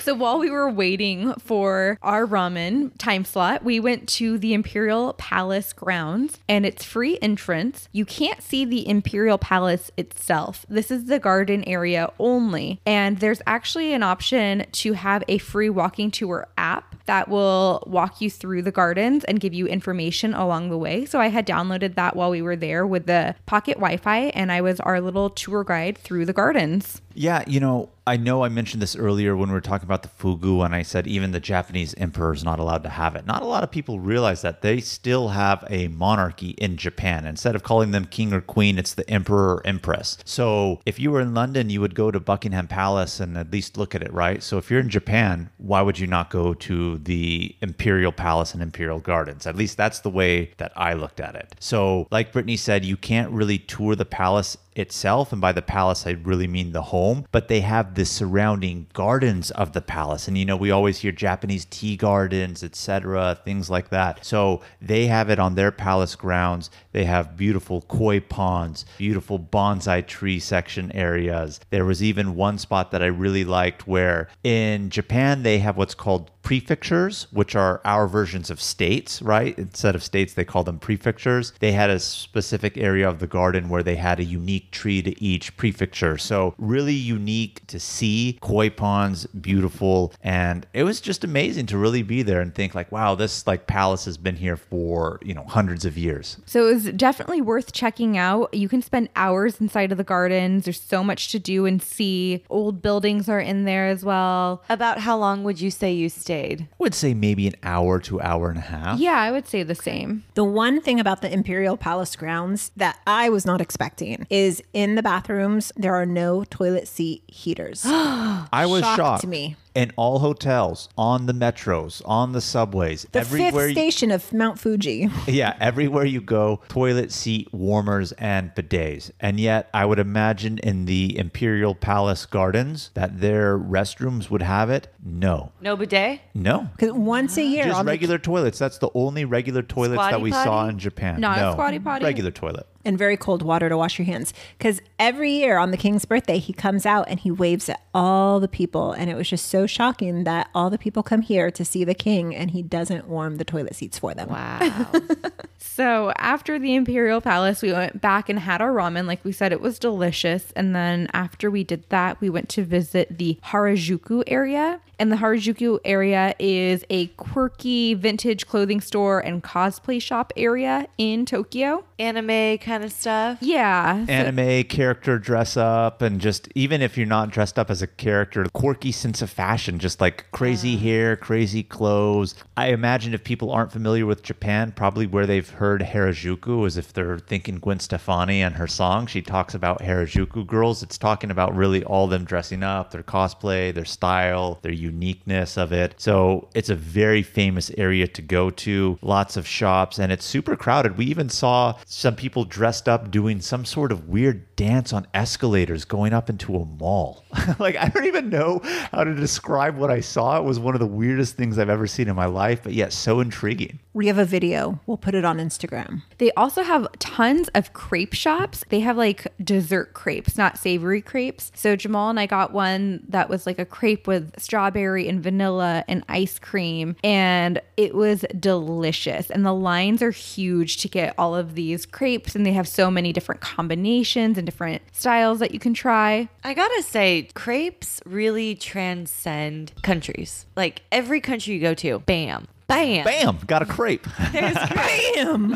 [0.02, 4.69] So while we were waiting for our ramen time slot, we went to the Imperial
[5.18, 7.88] Palace grounds and it's free entrance.
[7.92, 10.64] You can't see the Imperial Palace itself.
[10.68, 12.80] This is the garden area only.
[12.86, 18.20] And there's actually an option to have a free walking tour app that will walk
[18.20, 21.04] you through the gardens and give you information along the way.
[21.04, 24.52] So I had downloaded that while we were there with the pocket Wi Fi and
[24.52, 27.02] I was our little tour guide through the gardens.
[27.14, 30.08] Yeah, you know, I know I mentioned this earlier when we were talking about the
[30.08, 33.26] fugu, and I said even the Japanese emperor is not allowed to have it.
[33.26, 37.26] Not a lot of people realize that they still have a monarchy in Japan.
[37.26, 40.18] Instead of calling them king or queen, it's the emperor or empress.
[40.24, 43.76] So if you were in London, you would go to Buckingham Palace and at least
[43.76, 44.42] look at it, right?
[44.42, 48.62] So if you're in Japan, why would you not go to the Imperial Palace and
[48.62, 49.46] Imperial Gardens?
[49.46, 51.54] At least that's the way that I looked at it.
[51.60, 56.06] So, like Brittany said, you can't really tour the palace itself and by the palace
[56.06, 60.38] i really mean the home but they have the surrounding gardens of the palace and
[60.38, 65.28] you know we always hear japanese tea gardens etc things like that so they have
[65.28, 71.58] it on their palace grounds they have beautiful koi ponds beautiful bonsai tree section areas
[71.70, 75.94] there was even one spot that i really liked where in japan they have what's
[75.94, 79.56] called prefectures, which are our versions of states, right?
[79.58, 81.52] Instead of states, they call them prefectures.
[81.60, 85.22] They had a specific area of the garden where they had a unique tree to
[85.22, 86.18] each prefecture.
[86.18, 88.38] So, really unique to see.
[88.40, 90.12] Koi ponds, beautiful.
[90.22, 93.66] And it was just amazing to really be there and think, like, wow, this like
[93.66, 96.38] palace has been here for, you know, hundreds of years.
[96.46, 98.52] So it was definitely worth checking out.
[98.54, 100.64] You can spend hours inside of the gardens.
[100.64, 102.44] There's so much to do and see.
[102.50, 104.62] Old buildings are in there as well.
[104.68, 106.62] About how long would you say you stayed?
[106.62, 108.98] I would say maybe an hour to hour and a half.
[108.98, 110.24] Yeah, I would say the same.
[110.34, 114.94] The one thing about the Imperial Palace grounds that I was not expecting is in
[114.96, 117.82] the bathrooms, there are no toilet seat heaters.
[117.86, 119.26] I was Shocked shocked.
[119.26, 119.56] me.
[119.72, 123.68] In all hotels, on the metros, on the subways, the everywhere.
[123.68, 125.08] fifth station of Mount Fuji.
[125.28, 129.12] Yeah, everywhere you go, toilet seat warmers and bidets.
[129.20, 134.70] And yet, I would imagine in the Imperial Palace Gardens that their restrooms would have
[134.70, 134.88] it.
[135.04, 136.20] No, No bidet?
[136.34, 136.68] no.
[136.76, 138.58] Because once a year, Just on the- regular toilets.
[138.58, 141.20] That's the only regular toilets that Squatty we saw in Japan.
[141.20, 142.04] Not a no, squatty potty?
[142.04, 142.66] Regular toilet.
[142.84, 144.32] and very cold water to wash your hands.
[144.58, 148.40] Because every year on the king's birthday, he comes out and he waves at all
[148.40, 148.92] the people.
[148.92, 151.94] And it was just so shocking that all the people come here to see the
[151.94, 154.28] king and he doesn't warm the toilet seats for them.
[154.28, 154.86] Wow.
[155.80, 159.06] So after the Imperial Palace, we went back and had our ramen.
[159.06, 160.52] Like we said, it was delicious.
[160.56, 164.80] And then after we did that, we went to visit the Harajuku area.
[164.98, 171.24] And the Harajuku area is a quirky vintage clothing store and cosplay shop area in
[171.24, 171.84] Tokyo.
[172.00, 173.38] Anime kind of stuff.
[173.42, 174.06] Yeah.
[174.08, 178.46] Anime character dress up, and just even if you're not dressed up as a character,
[178.54, 182.34] quirky sense of fashion, just like crazy hair, crazy clothes.
[182.56, 186.92] I imagine if people aren't familiar with Japan, probably where they've heard Harajuku is if
[186.92, 189.06] they're thinking Gwen Stefani and her song.
[189.06, 190.82] She talks about Harajuku girls.
[190.82, 195.72] It's talking about really all them dressing up, their cosplay, their style, their uniqueness of
[195.72, 195.94] it.
[195.98, 200.56] So it's a very famous area to go to, lots of shops, and it's super
[200.56, 200.96] crowded.
[200.96, 205.84] We even saw some people dressed up doing some sort of weird dance on escalators
[205.84, 207.24] going up into a mall.
[207.58, 208.60] like, I don't even know
[208.92, 210.38] how to describe what I saw.
[210.38, 212.92] It was one of the weirdest things I've ever seen in my life, but yet
[212.92, 213.80] so intriguing.
[213.92, 214.78] We have a video.
[214.86, 216.02] We'll put it on Instagram.
[216.18, 218.64] They also have tons of crepe shops.
[218.68, 221.50] They have like dessert crepes, not savory crepes.
[221.56, 225.84] So Jamal and I got one that was like a crepe with strawberry and vanilla
[225.88, 229.28] and ice cream, and it was delicious.
[229.28, 232.90] And the lines are huge to get all of these crepes, and they have so
[232.90, 236.28] many different combinations and different styles that you can try.
[236.44, 240.46] I gotta say, crepes really transcend countries.
[240.56, 244.06] Like every country you go to, bam, bam, Bam, got a crepe.
[244.32, 245.54] Bam!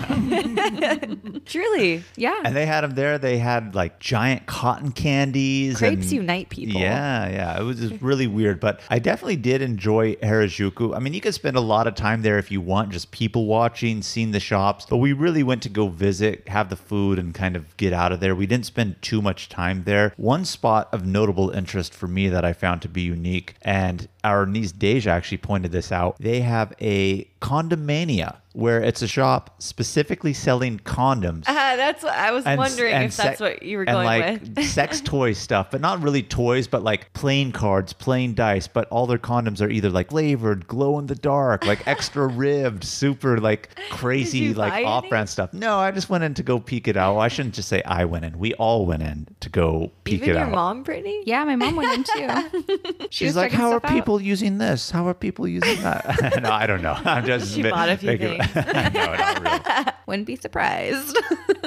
[1.46, 2.40] Truly, Yeah.
[2.44, 3.18] and they had them there.
[3.18, 5.78] They had like giant cotton candies.
[5.78, 6.80] crepes and- unite people.
[6.80, 7.60] Yeah, yeah.
[7.60, 10.96] It was just really weird, but I definitely did enjoy Harajuku.
[10.96, 13.46] I mean, you could spend a lot of time there if you want, just people
[13.46, 14.86] watching, seeing the shops.
[14.88, 18.12] But we really went to go visit, have the food, and kind of get out
[18.12, 18.34] of there.
[18.34, 20.12] We didn't spend too much time there.
[20.16, 24.46] One spot of notable interest for me that I found to be unique, and our
[24.46, 26.16] niece Deja actually pointed this out.
[26.18, 32.14] They have a a condomania where it's a shop specifically selling condoms Ah, that's what
[32.14, 34.64] I was and- wondering and if that's what you were and going like with.
[34.78, 38.68] sex toy stuff, but not really toys, but like playing cards, playing dice.
[38.68, 42.84] But all their condoms are either like flavored, glow in the dark, like extra ribbed,
[42.84, 45.52] super like crazy, like off-brand stuff.
[45.52, 47.14] No, I just went in to go peek it out.
[47.14, 48.38] Well, I shouldn't just say I went in.
[48.38, 50.46] We all went in to go peek Even it out.
[50.46, 51.24] your mom, Brittany?
[51.26, 53.06] yeah, my mom went in too.
[53.10, 54.92] She's was like, "How are stuff out." people using this?
[54.92, 56.96] How are people using that?" no, I don't know.
[57.04, 58.54] I'm just She bought a few things.
[58.54, 59.60] no, really.
[60.06, 61.18] Wouldn't be surprised.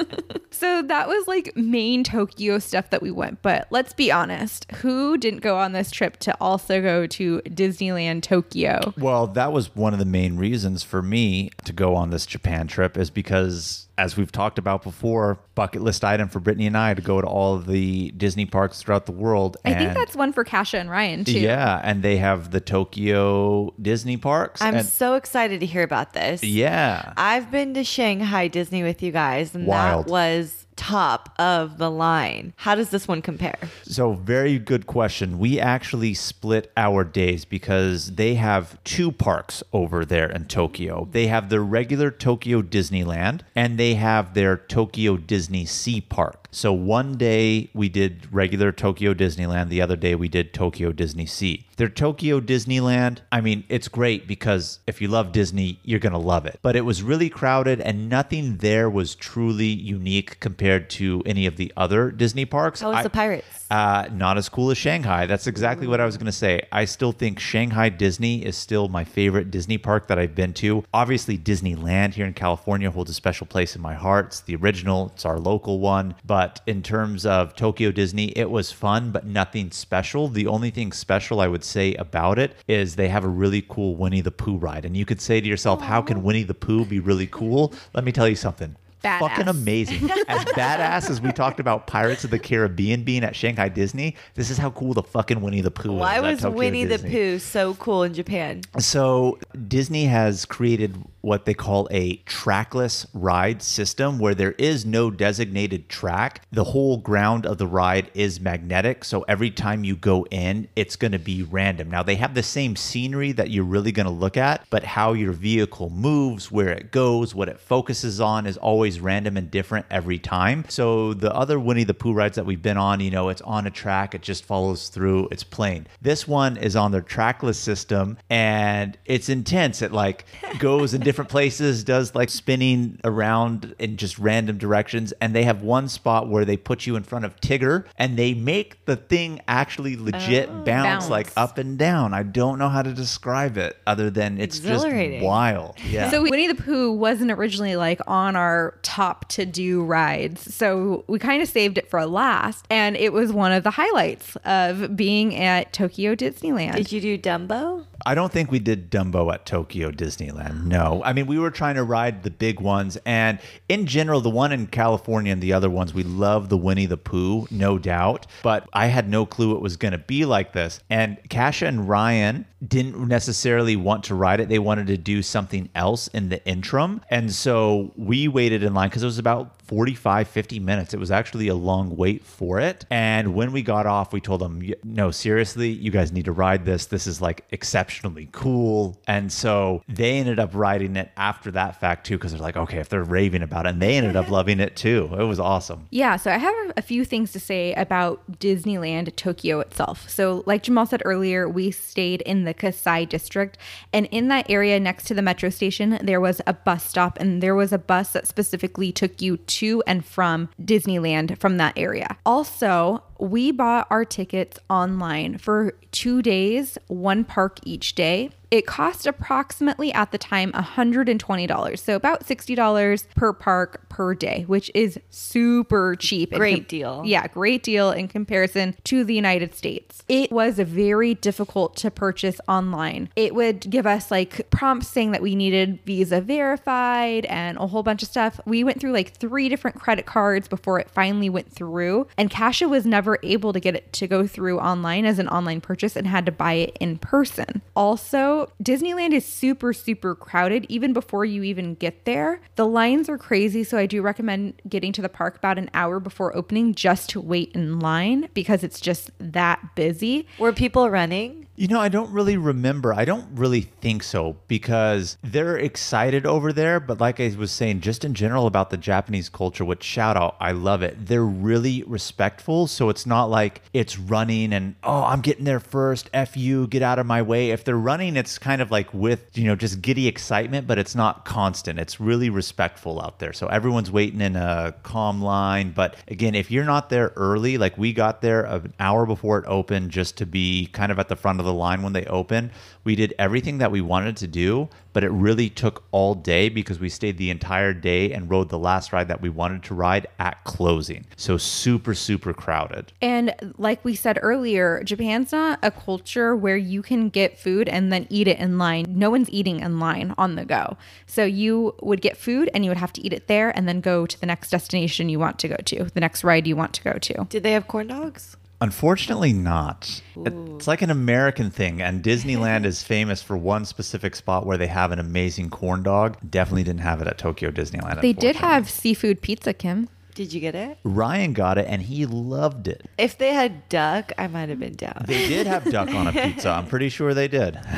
[0.50, 3.42] so that was like main Tokyo stuff that we went.
[3.42, 8.22] But let's be honest, who didn't go on this trip to also go to Disneyland
[8.22, 8.94] Tokyo?
[8.96, 12.66] Well, that was one of the main reasons for me to go on this Japan
[12.68, 16.94] trip is because, as we've talked about before, bucket list item for Brittany and I
[16.94, 19.56] to go to all of the Disney parks throughout the world.
[19.64, 21.38] I think that's one for Kasha and Ryan too.
[21.38, 24.62] Yeah, and they have the Tokyo Disney parks.
[24.62, 26.44] I'm and, so excited to hear about this.
[26.44, 27.12] yeah.
[27.16, 30.06] I've been to Shanghai Disney with you guys, and Wild.
[30.06, 32.54] that was top of the line.
[32.56, 33.58] How does this one compare?
[33.82, 35.38] So, very good question.
[35.38, 41.08] We actually split our days because they have two parks over there in Tokyo.
[41.10, 46.47] They have their regular Tokyo Disneyland and they have their Tokyo Disney Sea Park.
[46.50, 51.26] So, one day we did regular Tokyo Disneyland, the other day we did Tokyo Disney
[51.26, 51.66] Sea.
[51.76, 56.18] Their Tokyo Disneyland, I mean, it's great because if you love Disney, you're going to
[56.18, 56.58] love it.
[56.62, 61.56] But it was really crowded and nothing there was truly unique compared to any of
[61.56, 62.80] the other Disney parks.
[62.80, 63.66] How was I- the Pirates?
[63.70, 65.26] uh, not as cool as Shanghai.
[65.26, 66.62] That's exactly what I was going to say.
[66.72, 70.82] I still think Shanghai Disney is still my favorite Disney park that I've been to.
[70.94, 74.26] Obviously, Disneyland here in California holds a special place in my heart.
[74.28, 76.14] It's the original, it's our local one.
[76.24, 80.28] But in terms of Tokyo Disney, it was fun, but nothing special.
[80.28, 83.96] The only thing special I would say about it is they have a really cool
[83.96, 84.84] Winnie the Pooh ride.
[84.84, 87.72] And you could say to yourself, how can Winnie the Pooh be really cool?
[87.94, 88.76] Let me tell you something.
[89.02, 89.18] Badass.
[89.20, 90.10] Fucking amazing.
[90.28, 94.50] As badass as we talked about Pirates of the Caribbean being at Shanghai Disney, this
[94.50, 97.08] is how cool the fucking Winnie the Pooh Why was Winnie Disney.
[97.08, 98.62] the Pooh so cool in Japan?
[98.78, 99.38] So
[99.68, 105.88] Disney has created what they call a trackless ride system where there is no designated
[105.88, 106.42] track.
[106.52, 109.04] The whole ground of the ride is magnetic.
[109.04, 111.90] So every time you go in, it's going to be random.
[111.90, 115.12] Now they have the same scenery that you're really going to look at, but how
[115.12, 119.86] your vehicle moves, where it goes, what it focuses on is always random and different
[119.90, 120.64] every time.
[120.68, 123.66] So the other Winnie the Pooh rides that we've been on, you know, it's on
[123.66, 125.86] a track, it just follows through, it's plain.
[126.00, 129.82] This one is on their trackless system and it's intense.
[129.82, 130.24] It like
[130.58, 135.12] goes in different places, does like spinning around in just random directions.
[135.20, 138.34] And they have one spot where they put you in front of Tigger and they
[138.34, 141.08] make the thing actually legit bounce, Bounce.
[141.10, 142.14] like up and down.
[142.14, 144.86] I don't know how to describe it other than it's just
[145.22, 145.76] wild.
[145.88, 146.10] Yeah.
[146.10, 150.54] So Winnie the Pooh wasn't originally like on our top to do rides.
[150.54, 152.66] So we kind of saved it for last.
[152.70, 156.76] And it was one of the highlights of being at Tokyo Disneyland.
[156.76, 157.84] Did you do Dumbo?
[158.06, 160.64] I don't think we did Dumbo at Tokyo Disneyland.
[160.64, 161.02] No.
[161.04, 162.98] I mean, we were trying to ride the big ones.
[163.04, 163.38] And
[163.68, 166.96] in general, the one in California and the other ones, we love the Winnie the
[166.96, 168.26] Pooh, no doubt.
[168.42, 170.80] But I had no clue it was going to be like this.
[170.88, 174.48] And Kasha and Ryan didn't necessarily want to ride it.
[174.48, 177.00] They wanted to do something else in the interim.
[177.08, 180.94] And so we waited in line because it was about 45, 50 minutes.
[180.94, 182.84] It was actually a long wait for it.
[182.90, 186.64] And when we got off, we told them, no, seriously, you guys need to ride
[186.64, 186.86] this.
[186.86, 187.44] This is like
[187.88, 189.00] exceptionally cool.
[189.06, 192.78] And so they ended up riding it after that fact too, because they're like, okay,
[192.78, 195.08] if they're raving about it, and they ended up loving it too.
[195.18, 195.86] It was awesome.
[195.90, 200.08] Yeah, so I have a few things to say about Disneyland Tokyo itself.
[200.10, 203.56] So, like Jamal said earlier, we stayed in the Kasai district,
[203.92, 207.42] and in that area next to the metro station, there was a bus stop, and
[207.42, 212.18] there was a bus that specifically took you to and from Disneyland from that area.
[212.26, 218.30] Also, we bought our tickets online for two days, one park each day.
[218.50, 224.70] It cost approximately at the time $120, so about $60 per park per day, which
[224.74, 226.32] is super cheap.
[226.32, 227.02] Great deal.
[227.04, 230.02] Yeah, great deal in comparison to the United States.
[230.08, 233.10] It was very difficult to purchase online.
[233.16, 237.82] It would give us like prompts saying that we needed Visa verified and a whole
[237.82, 238.40] bunch of stuff.
[238.46, 242.68] We went through like three different credit cards before it finally went through, and Kasha
[242.68, 246.06] was never able to get it to go through online as an online purchase and
[246.06, 247.60] had to buy it in person.
[247.76, 252.40] Also, Disneyland is super, super crowded even before you even get there.
[252.54, 255.98] The lines are crazy, so I do recommend getting to the park about an hour
[255.98, 260.26] before opening just to wait in line because it's just that busy.
[260.38, 261.47] Were people running?
[261.58, 262.94] You know, I don't really remember.
[262.94, 266.78] I don't really think so because they're excited over there.
[266.78, 270.36] But like I was saying, just in general about the Japanese culture, which shout out,
[270.38, 271.06] I love it.
[271.06, 272.68] They're really respectful.
[272.68, 276.08] So it's not like it's running and, oh, I'm getting there first.
[276.12, 277.50] F you, get out of my way.
[277.50, 280.94] If they're running, it's kind of like with, you know, just giddy excitement, but it's
[280.94, 281.80] not constant.
[281.80, 283.32] It's really respectful out there.
[283.32, 285.72] So everyone's waiting in a calm line.
[285.72, 289.44] But again, if you're not there early, like we got there an hour before it
[289.48, 292.50] opened just to be kind of at the front of the line when they open.
[292.84, 296.80] We did everything that we wanted to do, but it really took all day because
[296.80, 300.06] we stayed the entire day and rode the last ride that we wanted to ride
[300.18, 301.04] at closing.
[301.16, 302.92] So super, super crowded.
[303.02, 307.92] And like we said earlier, Japan's not a culture where you can get food and
[307.92, 308.86] then eat it in line.
[308.88, 310.78] No one's eating in line on the go.
[311.06, 313.82] So you would get food and you would have to eat it there and then
[313.82, 316.72] go to the next destination you want to go to, the next ride you want
[316.72, 317.26] to go to.
[317.28, 318.37] Did they have corn dogs?
[318.60, 320.02] Unfortunately, not.
[320.16, 324.66] It's like an American thing, and Disneyland is famous for one specific spot where they
[324.66, 326.16] have an amazing corn dog.
[326.28, 328.00] Definitely didn't have it at Tokyo Disneyland.
[328.00, 329.88] They did have seafood pizza, Kim.
[330.18, 330.78] Did you get it?
[330.82, 332.84] Ryan got it, and he loved it.
[332.98, 335.04] If they had duck, I might have been down.
[335.06, 336.48] They did have duck on a pizza.
[336.50, 337.56] I'm pretty sure they did.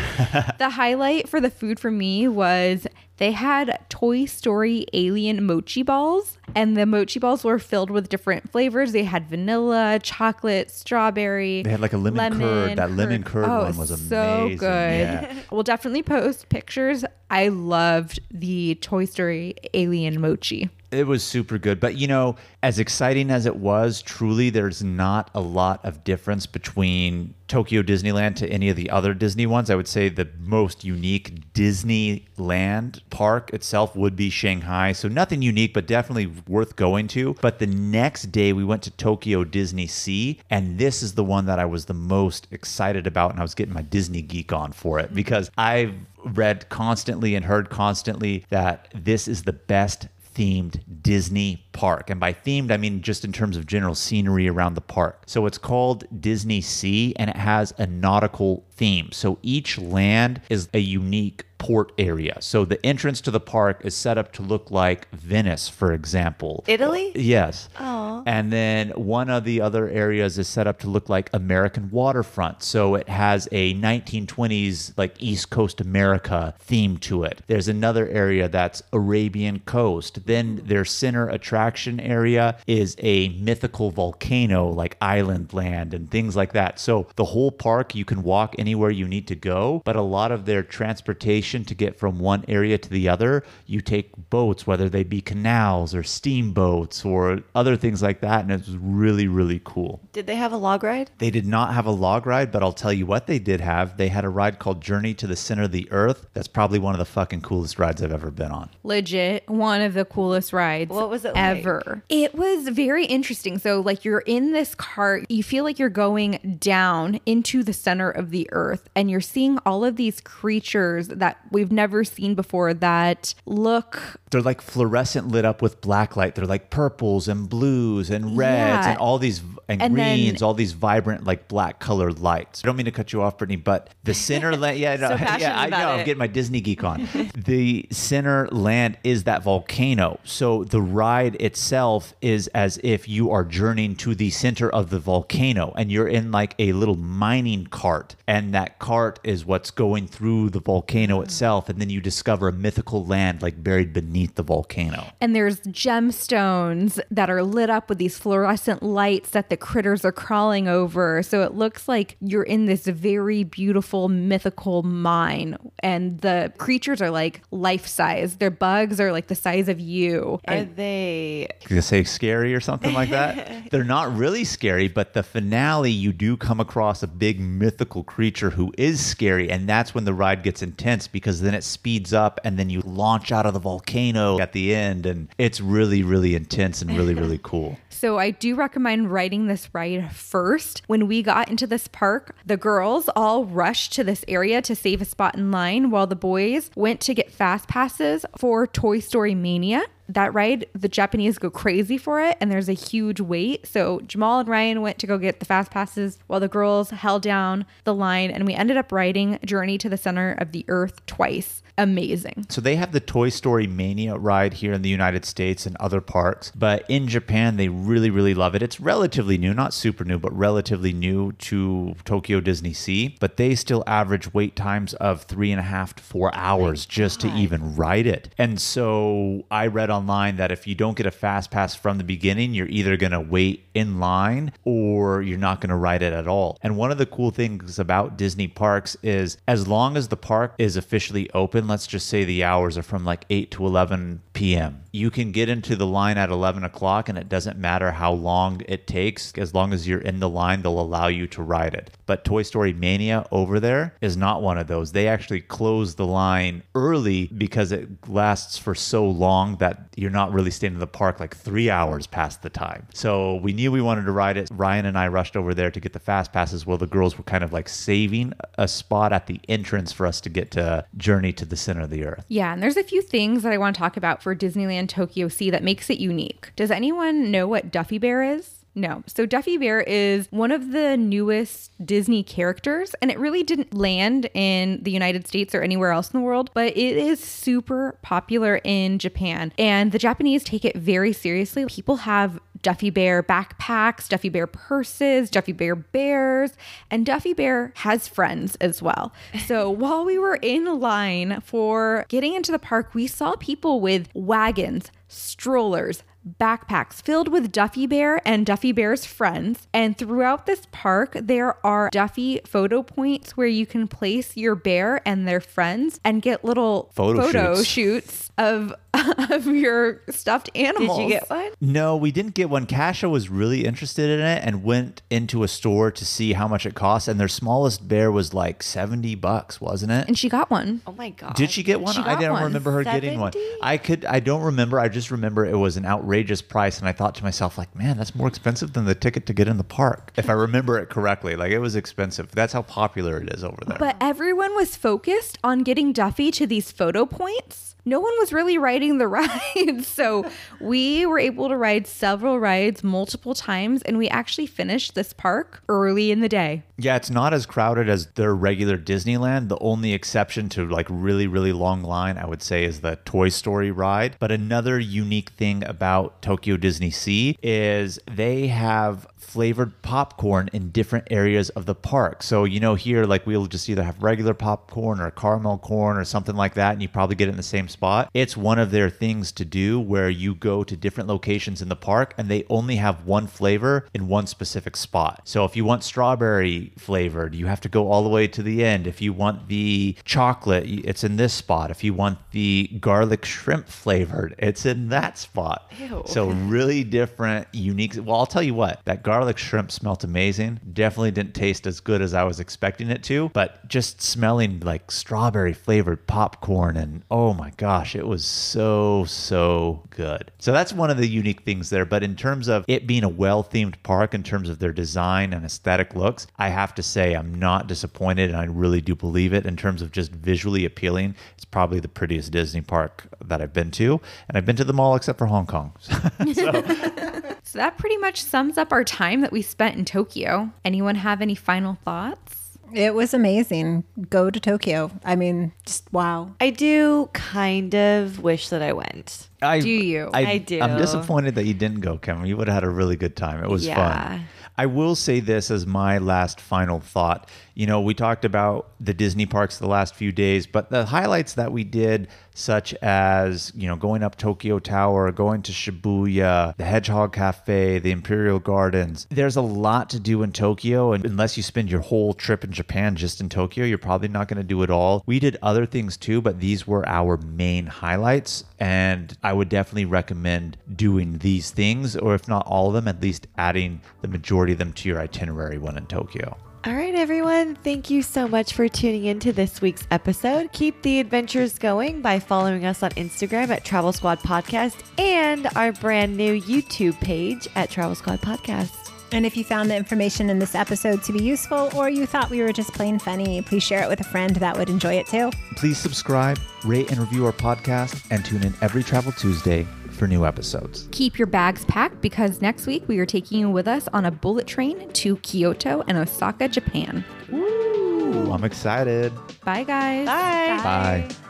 [0.59, 2.87] The highlight for the food for me was
[3.19, 8.51] they had Toy Story alien mochi balls, and the mochi balls were filled with different
[8.51, 8.93] flavors.
[8.93, 11.63] They had vanilla, chocolate, strawberry.
[11.63, 12.77] They had like a lemon curd.
[12.79, 14.57] That lemon curd Oh, one was so amazing.
[14.59, 15.01] good.
[15.01, 15.35] Yeah.
[15.51, 17.05] We'll definitely post pictures.
[17.29, 20.71] I loved the Toy Story alien mochi.
[20.91, 21.79] It was super good.
[21.79, 26.47] But, you know, as exciting as it was, truly, there's not a lot of difference
[26.47, 29.71] between Tokyo Disneyland to any of the other Disney ones.
[29.71, 34.93] I would say the most unique Disneyland park itself would be Shanghai.
[34.93, 37.35] So, nothing unique, but definitely worth going to.
[37.41, 40.41] But the next day, we went to Tokyo Disney Sea.
[40.51, 43.31] And this is the one that I was the most excited about.
[43.31, 45.15] And I was getting my Disney geek on for it mm-hmm.
[45.15, 45.95] because I've
[46.25, 52.11] read constantly and heard constantly that this is the best themed Disney park.
[52.11, 55.25] And by themed, I mean just in terms of general scenery around the park.
[55.27, 59.13] So it's called Disney Sea and it has a nautical theme.
[59.13, 62.39] So each land is a unique port area.
[62.41, 66.65] So the entrance to the park is set up to look like Venice, for example.
[66.67, 67.13] Italy?
[67.15, 67.69] Yes.
[67.79, 68.23] Aw.
[68.25, 72.63] And then one of the other areas is set up to look like American waterfront.
[72.63, 77.43] So it has a 1920s, like East Coast America theme to it.
[77.47, 80.27] There's another area that's Arabian coast.
[80.27, 86.55] Then their center attraction area is a mythical volcano, like island land and things like
[86.55, 86.81] that.
[86.81, 90.33] So the whole park, you can walk anywhere you need to go, but a lot
[90.33, 94.89] of their transportation to get from one area to the other, you take boats, whether
[94.89, 98.43] they be canals or steamboats or other things like that.
[98.43, 100.01] And it was really, really cool.
[100.13, 101.11] Did they have a log ride?
[101.19, 103.97] They did not have a log ride, but I'll tell you what they did have.
[103.97, 106.27] They had a ride called Journey to the Center of the Earth.
[106.35, 108.71] That's probably one of the fucking coolest rides I've ever been on.
[108.85, 111.59] legit one of the coolest rides What was it like?
[111.59, 115.89] ever it was very interesting so like you're in this cart you feel like you're
[115.89, 121.09] going down into the center of the earth and you're seeing all of these creatures
[121.09, 124.01] that we've never seen before that look
[124.31, 126.35] They're like fluorescent lit up with black light.
[126.35, 128.91] They're like purples and blues and reds Yeah.
[128.91, 132.63] and all these and, And then- greens, all these vibrant like black colored lights.
[132.65, 135.15] I don't mean to cut you off, Brittany, but the center land, yeah, no, So
[135.39, 135.77] yeah, I know.
[135.91, 137.09] I'm getting my Disney geek on.
[137.37, 143.45] the center land is that volcano, so the ride itself is as if you are
[143.45, 148.17] journeying to the center of the volcano and you're in like a little mining cart.
[148.27, 151.69] And that cart is what's going through the volcano itself.
[151.69, 155.07] And then you discover a mythical land like buried beneath the volcano.
[155.21, 160.13] And there's gemstones that are lit up with these fluorescent lights that the critters are
[160.13, 161.23] crawling over.
[161.23, 165.57] So it looks like you're in this very beautiful mythical mine.
[165.81, 168.37] And the creatures are like life size.
[168.37, 170.41] Their bugs are like the size of you.
[170.49, 171.49] Are And they?
[171.67, 173.71] to say scary or something like that.
[173.71, 178.51] They're not really scary, but the finale, you do come across a big mythical creature
[178.51, 179.51] who is scary.
[179.51, 182.81] And that's when the ride gets intense because then it speeds up and then you
[182.81, 185.07] launch out of the volcano at the end.
[185.07, 187.79] And it's really, really intense and really, really cool.
[187.91, 190.83] So I do recommend riding this ride first.
[190.87, 195.03] When we got into this park, the girls all rushed to this area to save
[195.03, 199.35] a spot in line while the boys went to get fast passes for Toy Story
[199.35, 199.83] Mania.
[200.11, 203.65] That ride, the Japanese go crazy for it, and there's a huge wait.
[203.65, 207.23] So Jamal and Ryan went to go get the fast passes while the girls held
[207.23, 211.07] down the line, and we ended up riding Journey to the Center of the Earth
[211.07, 211.63] twice.
[211.81, 212.45] Amazing.
[212.51, 216.03] So they have the Toy Story Mania ride here in the United States and other
[216.03, 218.63] parks, but in Japan they really really love it.
[218.63, 223.17] It's relatively new, not super new, but relatively new to Tokyo Disney Sea.
[223.19, 227.19] But they still average wait times of three and a half to four hours just
[227.21, 228.29] to even ride it.
[228.37, 232.05] And so I read online that if you don't get a fast pass from the
[232.05, 236.59] beginning, you're either gonna wait in line or you're not gonna ride it at all.
[236.63, 240.55] And one of the cool things about Disney parks is as long as the park
[240.59, 244.83] is officially open, let's just say the hours are from like 8 to 11 p.m.
[244.93, 248.63] You can get into the line at 11 o'clock and it doesn't matter how long
[248.69, 249.33] it takes.
[249.37, 251.97] As long as you're in the line, they'll allow you to ride it.
[252.07, 254.93] But Toy Story Mania over there is not one of those.
[254.93, 260.33] They actually close the line early because it lasts for so long that you're not
[260.33, 262.87] really staying in the park like three hours past the time.
[262.95, 264.49] So we knew we wanted to ride it.
[264.53, 267.25] Ryan and I rushed over there to get the fast passes while the girls were
[267.25, 271.33] kind of like saving a spot at the entrance for us to get to Journey
[271.35, 272.25] to the Center of the Earth.
[272.29, 275.29] Yeah, and there's a few things that I want to talk about for Disneyland Tokyo
[275.29, 276.53] Sea that makes it unique.
[276.57, 278.57] Does anyone know what Duffy Bear is?
[278.75, 279.03] No.
[279.07, 284.31] So Duffy Bear is one of the newest Disney characters, and it really didn't land
[284.33, 288.61] in the United States or anywhere else in the world, but it is super popular
[288.63, 289.53] in Japan.
[289.59, 291.67] And the Japanese take it very seriously.
[291.67, 296.53] People have Duffy Bear backpacks, Duffy Bear purses, Duffy Bear bears,
[296.91, 299.13] and Duffy Bear has friends as well.
[299.47, 304.09] So while we were in line for getting into the park, we saw people with
[304.15, 306.03] wagons, strollers,
[306.39, 309.67] backpacks filled with Duffy Bear and Duffy Bear's friends.
[309.73, 315.01] And throughout this park, there are Duffy photo points where you can place your bear
[315.07, 317.69] and their friends and get little Photo photo shoots.
[317.69, 318.75] shoots of
[319.31, 320.99] of your stuffed animals.
[320.99, 321.51] Did you get one?
[321.61, 322.67] No, we didn't get one.
[322.67, 326.67] Kasha was really interested in it and went into a store to see how much
[326.67, 327.09] it cost.
[327.09, 330.09] And their smallest bear was like 70 bucks, wasn't it?
[330.09, 330.83] And she got one.
[330.87, 331.35] Oh my god!
[331.35, 331.95] Did she get one?
[331.95, 332.45] She I don't one.
[332.45, 333.33] remember her getting one.
[333.63, 334.79] I could I don't remember.
[334.81, 337.97] I just remember it was an outrageous price and I thought to myself like, man,
[337.97, 340.13] that's more expensive than the ticket to get in the park.
[340.17, 341.37] If I remember it correctly.
[341.37, 342.31] Like it was expensive.
[342.33, 343.79] That's how popular it is over there.
[343.79, 347.70] But everyone was focused on getting Duffy to these photo points.
[347.85, 349.87] No one was really riding the rides.
[349.87, 350.31] So
[350.61, 355.63] we were able to ride several rides multiple times, and we actually finished this park
[355.69, 356.63] early in the day.
[356.77, 359.49] Yeah, it's not as crowded as their regular Disneyland.
[359.49, 363.29] The only exception to like really, really long line, I would say, is the Toy
[363.29, 364.17] Story ride.
[364.19, 371.07] But another unique thing about Tokyo Disney Sea is they have flavored popcorn in different
[371.11, 372.23] areas of the park.
[372.23, 376.05] So, you know, here, like we'll just either have regular popcorn or caramel corn or
[376.05, 378.11] something like that, and you probably get it in the same spot.
[378.13, 381.77] It's one of their things to do where you go to different locations in the
[381.77, 385.23] park and they only have one flavor in one specific spot.
[385.25, 388.65] So, if you want strawberry flavored, you have to go all the way to the
[388.65, 388.87] end.
[388.87, 391.71] If you want the chocolate, it's in this spot.
[391.71, 395.71] If you want the garlic shrimp flavored, it's in that spot.
[396.07, 397.95] So really different, unique.
[397.97, 400.61] Well, I'll tell you what, that garlic shrimp smelt amazing.
[400.73, 404.91] Definitely didn't taste as good as I was expecting it to, but just smelling like
[404.91, 410.33] strawberry flavored popcorn and oh my gosh, it was so so good.
[410.39, 411.85] So that's one of the unique things there.
[411.85, 415.35] But in terms of it being a well themed park, in terms of their design
[415.35, 419.35] and aesthetic looks, I have to say I'm not disappointed, and I really do believe
[419.35, 419.45] it.
[419.45, 423.71] In terms of just visually appealing, it's probably the prettiest Disney park that I've been
[423.73, 425.73] to, and I've been to them all except for Hong Kong.
[427.43, 430.53] So that pretty much sums up our time that we spent in Tokyo.
[430.65, 432.40] Anyone have any final thoughts?
[432.73, 433.85] It was amazing.
[434.09, 434.91] Go to Tokyo.
[435.05, 436.35] I mean, just wow.
[436.41, 439.29] I do kind of wish that I went.
[439.43, 440.11] I Do you?
[440.13, 440.61] I do.
[440.61, 442.27] I'm disappointed that you didn't go, Kevin.
[442.27, 443.43] You would have had a really good time.
[443.43, 443.77] It was Yeah.
[443.77, 444.25] fun.
[444.59, 447.29] I will say this as my last final thought.
[447.61, 451.35] You know, we talked about the Disney parks the last few days, but the highlights
[451.35, 456.65] that we did, such as, you know, going up Tokyo Tower, going to Shibuya, the
[456.65, 460.95] Hedgehog Cafe, the Imperial Gardens, there's a lot to do in Tokyo.
[460.95, 464.29] And unless you spend your whole trip in Japan just in Tokyo, you're probably not
[464.29, 465.03] going to do it all.
[465.05, 468.43] We did other things too, but these were our main highlights.
[468.59, 473.03] And I would definitely recommend doing these things, or if not all of them, at
[473.03, 476.39] least adding the majority of them to your itinerary when in Tokyo.
[476.67, 477.55] All right, everyone.
[477.55, 480.53] Thank you so much for tuning in to this week's episode.
[480.53, 485.73] Keep the adventures going by following us on Instagram at Travel Squad Podcast and our
[485.73, 488.91] brand new YouTube page at Travel Squad Podcast.
[489.11, 492.29] And if you found the information in this episode to be useful or you thought
[492.29, 495.07] we were just plain funny, please share it with a friend that would enjoy it
[495.07, 495.31] too.
[495.57, 499.67] Please subscribe, rate, and review our podcast, and tune in every Travel Tuesday
[500.01, 500.89] for new episodes.
[500.93, 504.11] Keep your bags packed because next week we are taking you with us on a
[504.11, 507.05] bullet train to Kyoto and Osaka, Japan.
[507.31, 509.13] Ooh, I'm excited.
[509.45, 510.07] Bye, guys.
[510.07, 510.61] Bye.
[510.65, 511.30] Bye.